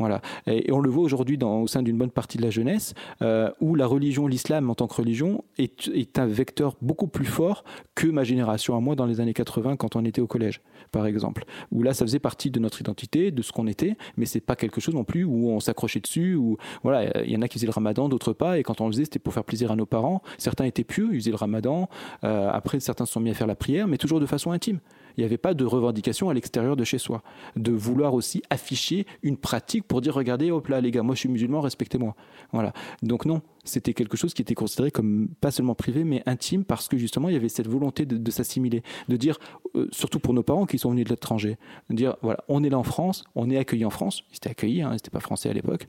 Voilà. 0.00 0.22
Et, 0.46 0.72
on 0.72 0.80
le 0.80 0.90
voit 0.90 1.02
aujourd'hui 1.02 1.38
au 1.42 1.66
sein 1.66 1.82
d'une 1.82 1.98
bonne 1.98 2.10
partie 2.10 2.38
de 2.38 2.42
la 2.42 2.50
jeunesse, 2.50 2.94
euh, 3.22 3.50
où 3.60 3.74
la 3.74 3.86
religion, 3.86 4.26
l'islam 4.26 4.70
en 4.70 4.74
tant 4.74 4.86
que 4.86 4.94
religion, 4.94 5.44
est, 5.58 6.18
un 6.18 6.26
vecteur 6.26 6.76
beaucoup 6.80 7.06
plus 7.06 7.26
fort 7.26 7.64
que 7.94 8.06
ma 8.08 8.24
génération 8.24 8.76
à 8.76 8.80
moi 8.80 8.96
dans 8.96 9.06
les 9.06 9.20
années 9.20 9.34
80 9.34 9.76
quand 9.76 9.96
on 9.96 10.04
était 10.04 10.20
au 10.20 10.26
collège, 10.26 10.62
par 10.90 11.06
exemple. 11.06 11.44
Où 11.70 11.82
là, 11.82 11.92
ça 11.92 12.04
faisait 12.04 12.18
partie 12.18 12.50
de 12.50 12.58
notre 12.58 12.80
identité, 12.80 13.30
de 13.30 13.42
ce 13.42 13.52
qu'on 13.52 13.66
était, 13.66 13.96
mais 14.16 14.24
c'est 14.24 14.40
pas 14.40 14.56
quelque 14.56 14.80
chose 14.80 14.94
non 14.94 15.04
plus 15.04 15.24
où 15.24 15.50
on 15.50 15.60
s'accrochait 15.60 16.00
dessus. 16.00 16.34
Où 16.34 16.56
voilà, 16.82 17.22
il 17.22 17.30
y 17.30 17.36
en 17.36 17.42
a 17.42 17.48
qui 17.48 17.58
faisaient 17.58 17.66
le 17.66 17.72
Ramadan, 17.72 18.08
d'autres 18.08 18.32
pas, 18.32 18.58
et 18.58 18.62
quand 18.62 18.80
on 18.80 18.86
le 18.86 18.92
faisait, 18.92 19.04
c'était 19.04 19.18
pour 19.18 19.34
faire 19.34 19.44
plaisir 19.44 19.70
à 19.70 19.76
nos 19.76 19.86
parents. 19.86 20.22
Certains 20.38 20.64
étaient 20.64 20.84
pieux, 20.84 21.10
ils 21.12 21.20
faisaient 21.20 21.30
le 21.30 21.36
Ramadan. 21.36 21.88
Euh, 22.24 22.48
après, 22.50 22.80
certains 22.80 23.04
se 23.04 23.12
sont 23.12 23.20
mis 23.20 23.30
à 23.30 23.34
faire 23.34 23.46
la 23.46 23.56
prière, 23.56 23.86
mais 23.86 23.98
toujours 23.98 24.20
de 24.20 24.26
façon 24.26 24.50
intime. 24.50 24.80
Il 25.16 25.20
n'y 25.20 25.24
avait 25.24 25.38
pas 25.38 25.54
de 25.54 25.64
revendication 25.64 26.30
à 26.30 26.34
l'extérieur 26.34 26.76
de 26.76 26.84
chez 26.84 26.98
soi, 26.98 27.22
de 27.56 27.72
vouloir 27.72 28.14
aussi 28.14 28.42
afficher 28.50 29.06
une 29.22 29.36
pratique 29.36 29.84
pour 29.86 30.00
dire 30.00 30.14
regardez, 30.14 30.50
hop 30.50 30.68
là 30.68 30.80
les 30.80 30.90
gars, 30.90 31.02
moi 31.02 31.14
je 31.14 31.20
suis 31.20 31.28
musulman, 31.28 31.60
respectez-moi. 31.60 32.14
Voilà. 32.52 32.72
Donc 33.02 33.24
non, 33.24 33.42
c'était 33.70 33.94
quelque 33.94 34.16
chose 34.16 34.34
qui 34.34 34.42
était 34.42 34.54
considéré 34.54 34.90
comme 34.90 35.28
pas 35.40 35.50
seulement 35.50 35.74
privé, 35.74 36.04
mais 36.04 36.22
intime, 36.26 36.64
parce 36.64 36.88
que 36.88 36.96
justement, 36.96 37.28
il 37.28 37.32
y 37.32 37.36
avait 37.36 37.48
cette 37.48 37.68
volonté 37.68 38.04
de, 38.04 38.30
s'assimiler, 38.30 38.82
de 39.08 39.16
dire, 39.16 39.38
euh, 39.76 39.88
surtout 39.92 40.20
pour 40.20 40.34
nos 40.34 40.42
parents 40.42 40.66
qui 40.66 40.78
sont 40.78 40.90
venus 40.90 41.04
de 41.04 41.10
l'étranger, 41.10 41.56
de 41.88 41.96
dire, 41.96 42.16
voilà, 42.22 42.44
on 42.48 42.62
est 42.62 42.68
là 42.68 42.78
en 42.78 42.82
France, 42.82 43.24
on 43.34 43.50
est 43.50 43.56
accueillis 43.56 43.84
en 43.84 43.90
France, 43.90 44.24
ils 44.32 44.36
étaient 44.36 44.50
accueillis, 44.50 44.82
hein, 44.82 44.94
ils 44.94 45.10
pas 45.10 45.20
français 45.20 45.48
à 45.48 45.52
l'époque, 45.52 45.86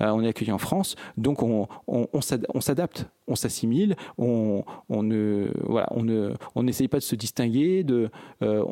euh, 0.00 0.10
on 0.10 0.22
est 0.22 0.28
accueillis 0.28 0.52
en 0.52 0.58
France, 0.58 0.96
donc 1.16 1.42
on, 1.42 1.68
on, 1.86 2.08
on 2.12 2.60
s'adapte, 2.60 3.06
on 3.26 3.36
s'assimile, 3.36 3.96
on, 4.18 4.64
on, 4.88 5.02
ne, 5.02 5.50
voilà, 5.62 5.88
on 5.92 6.02
ne, 6.02 6.34
on 6.54 6.62
n'essaye 6.62 6.88
pas 6.88 6.98
de 6.98 7.02
se 7.02 7.14
distinguer, 7.14 7.84
de, 7.84 8.10
euh, 8.42 8.64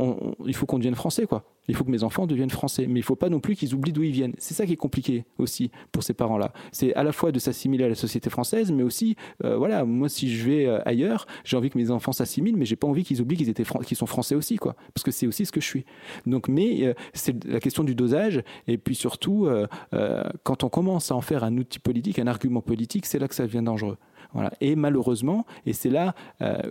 il 0.46 0.54
faut 0.54 0.66
qu'on 0.66 0.78
devienne 0.78 0.94
français, 0.94 1.26
quoi. 1.26 1.44
Il 1.68 1.76
faut 1.76 1.84
que 1.84 1.90
mes 1.90 2.02
enfants 2.02 2.26
deviennent 2.26 2.50
français, 2.50 2.86
mais 2.86 3.00
il 3.00 3.02
ne 3.02 3.06
faut 3.06 3.16
pas 3.16 3.28
non 3.28 3.40
plus 3.40 3.54
qu'ils 3.54 3.74
oublient 3.74 3.92
d'où 3.92 4.02
ils 4.02 4.12
viennent. 4.12 4.34
C'est 4.38 4.54
ça 4.54 4.66
qui 4.66 4.72
est 4.72 4.76
compliqué 4.76 5.24
aussi 5.38 5.70
pour 5.92 6.02
ces 6.02 6.12
parents-là. 6.12 6.52
C'est 6.72 6.92
à 6.94 7.04
la 7.04 7.12
fois 7.12 7.30
de 7.30 7.38
s'assimiler 7.38 7.84
à 7.84 7.88
la 7.88 7.94
société 7.94 8.30
française, 8.30 8.72
mais 8.72 8.82
aussi, 8.82 9.16
euh, 9.44 9.56
voilà, 9.56 9.84
moi 9.84 10.08
si 10.08 10.34
je 10.34 10.44
vais 10.44 10.66
euh, 10.66 10.80
ailleurs, 10.84 11.26
j'ai 11.44 11.56
envie 11.56 11.70
que 11.70 11.78
mes 11.78 11.90
enfants 11.90 12.12
s'assimilent, 12.12 12.56
mais 12.56 12.64
j'ai 12.64 12.76
pas 12.76 12.88
envie 12.88 13.04
qu'ils 13.04 13.20
oublient 13.20 13.36
qu'ils 13.36 13.48
étaient 13.48 13.64
qu'ils 13.86 13.96
sont 13.96 14.06
français 14.06 14.34
aussi, 14.34 14.56
quoi, 14.56 14.74
parce 14.92 15.04
que 15.04 15.10
c'est 15.10 15.26
aussi 15.26 15.46
ce 15.46 15.52
que 15.52 15.60
je 15.60 15.66
suis. 15.66 15.84
Donc, 16.26 16.48
mais 16.48 16.84
euh, 16.84 16.94
c'est 17.14 17.44
la 17.44 17.60
question 17.60 17.84
du 17.84 17.94
dosage, 17.94 18.42
et 18.66 18.78
puis 18.78 18.94
surtout, 18.94 19.48
quand 20.42 20.64
on 20.64 20.68
commence 20.68 21.10
à 21.10 21.14
en 21.14 21.20
faire 21.20 21.44
un 21.44 21.56
outil 21.56 21.78
politique, 21.78 22.18
un 22.18 22.26
argument 22.26 22.60
politique, 22.60 23.06
c'est 23.06 23.18
là 23.18 23.28
que 23.28 23.34
ça 23.34 23.44
devient 23.44 23.62
dangereux. 23.64 23.98
Voilà. 24.32 24.52
Et 24.60 24.76
malheureusement, 24.76 25.46
et 25.66 25.72
c'est 25.72 25.90
là 25.90 26.14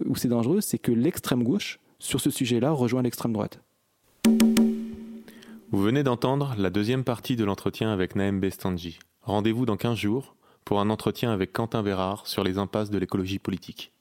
où 0.05 0.15
c'est 0.15 0.27
dangereux, 0.27 0.61
c'est 0.61 0.77
que 0.77 0.91
l'extrême 0.91 1.43
gauche 1.43 1.79
sur 1.99 2.19
ce 2.19 2.29
sujet-là 2.29 2.71
rejoint 2.71 3.01
l'extrême 3.01 3.33
droite. 3.33 3.61
Vous 4.25 5.81
venez 5.81 6.03
d'entendre 6.03 6.53
la 6.57 6.69
deuxième 6.69 7.03
partie 7.03 7.35
de 7.35 7.43
l'entretien 7.43 7.91
avec 7.91 8.15
Naëm 8.15 8.39
Bestanji. 8.39 8.99
Rendez-vous 9.21 9.65
dans 9.65 9.77
15 9.77 9.97
jours 9.97 10.35
pour 10.65 10.79
un 10.79 10.89
entretien 10.89 11.31
avec 11.31 11.53
Quentin 11.53 11.81
Vérard 11.81 12.27
sur 12.27 12.43
les 12.43 12.57
impasses 12.57 12.89
de 12.89 12.97
l'écologie 12.97 13.39
politique. 13.39 13.93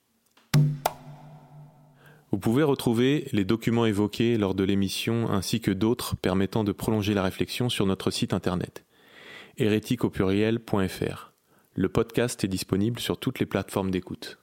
Vous 2.32 2.38
pouvez 2.38 2.62
retrouver 2.62 3.28
les 3.32 3.44
documents 3.44 3.86
évoqués 3.86 4.36
lors 4.36 4.54
de 4.54 4.64
l'émission 4.64 5.30
ainsi 5.30 5.60
que 5.60 5.70
d'autres 5.70 6.16
permettant 6.16 6.64
de 6.64 6.72
prolonger 6.72 7.14
la 7.14 7.22
réflexion 7.22 7.68
sur 7.68 7.86
notre 7.86 8.10
site 8.10 8.32
internet 8.32 8.84
hérétique 9.56 10.00
Le 11.74 11.88
podcast 11.88 12.44
est 12.44 12.48
disponible 12.48 13.00
sur 13.00 13.18
toutes 13.18 13.38
les 13.38 13.46
plateformes 13.46 13.90
d'écoute. 13.90 14.38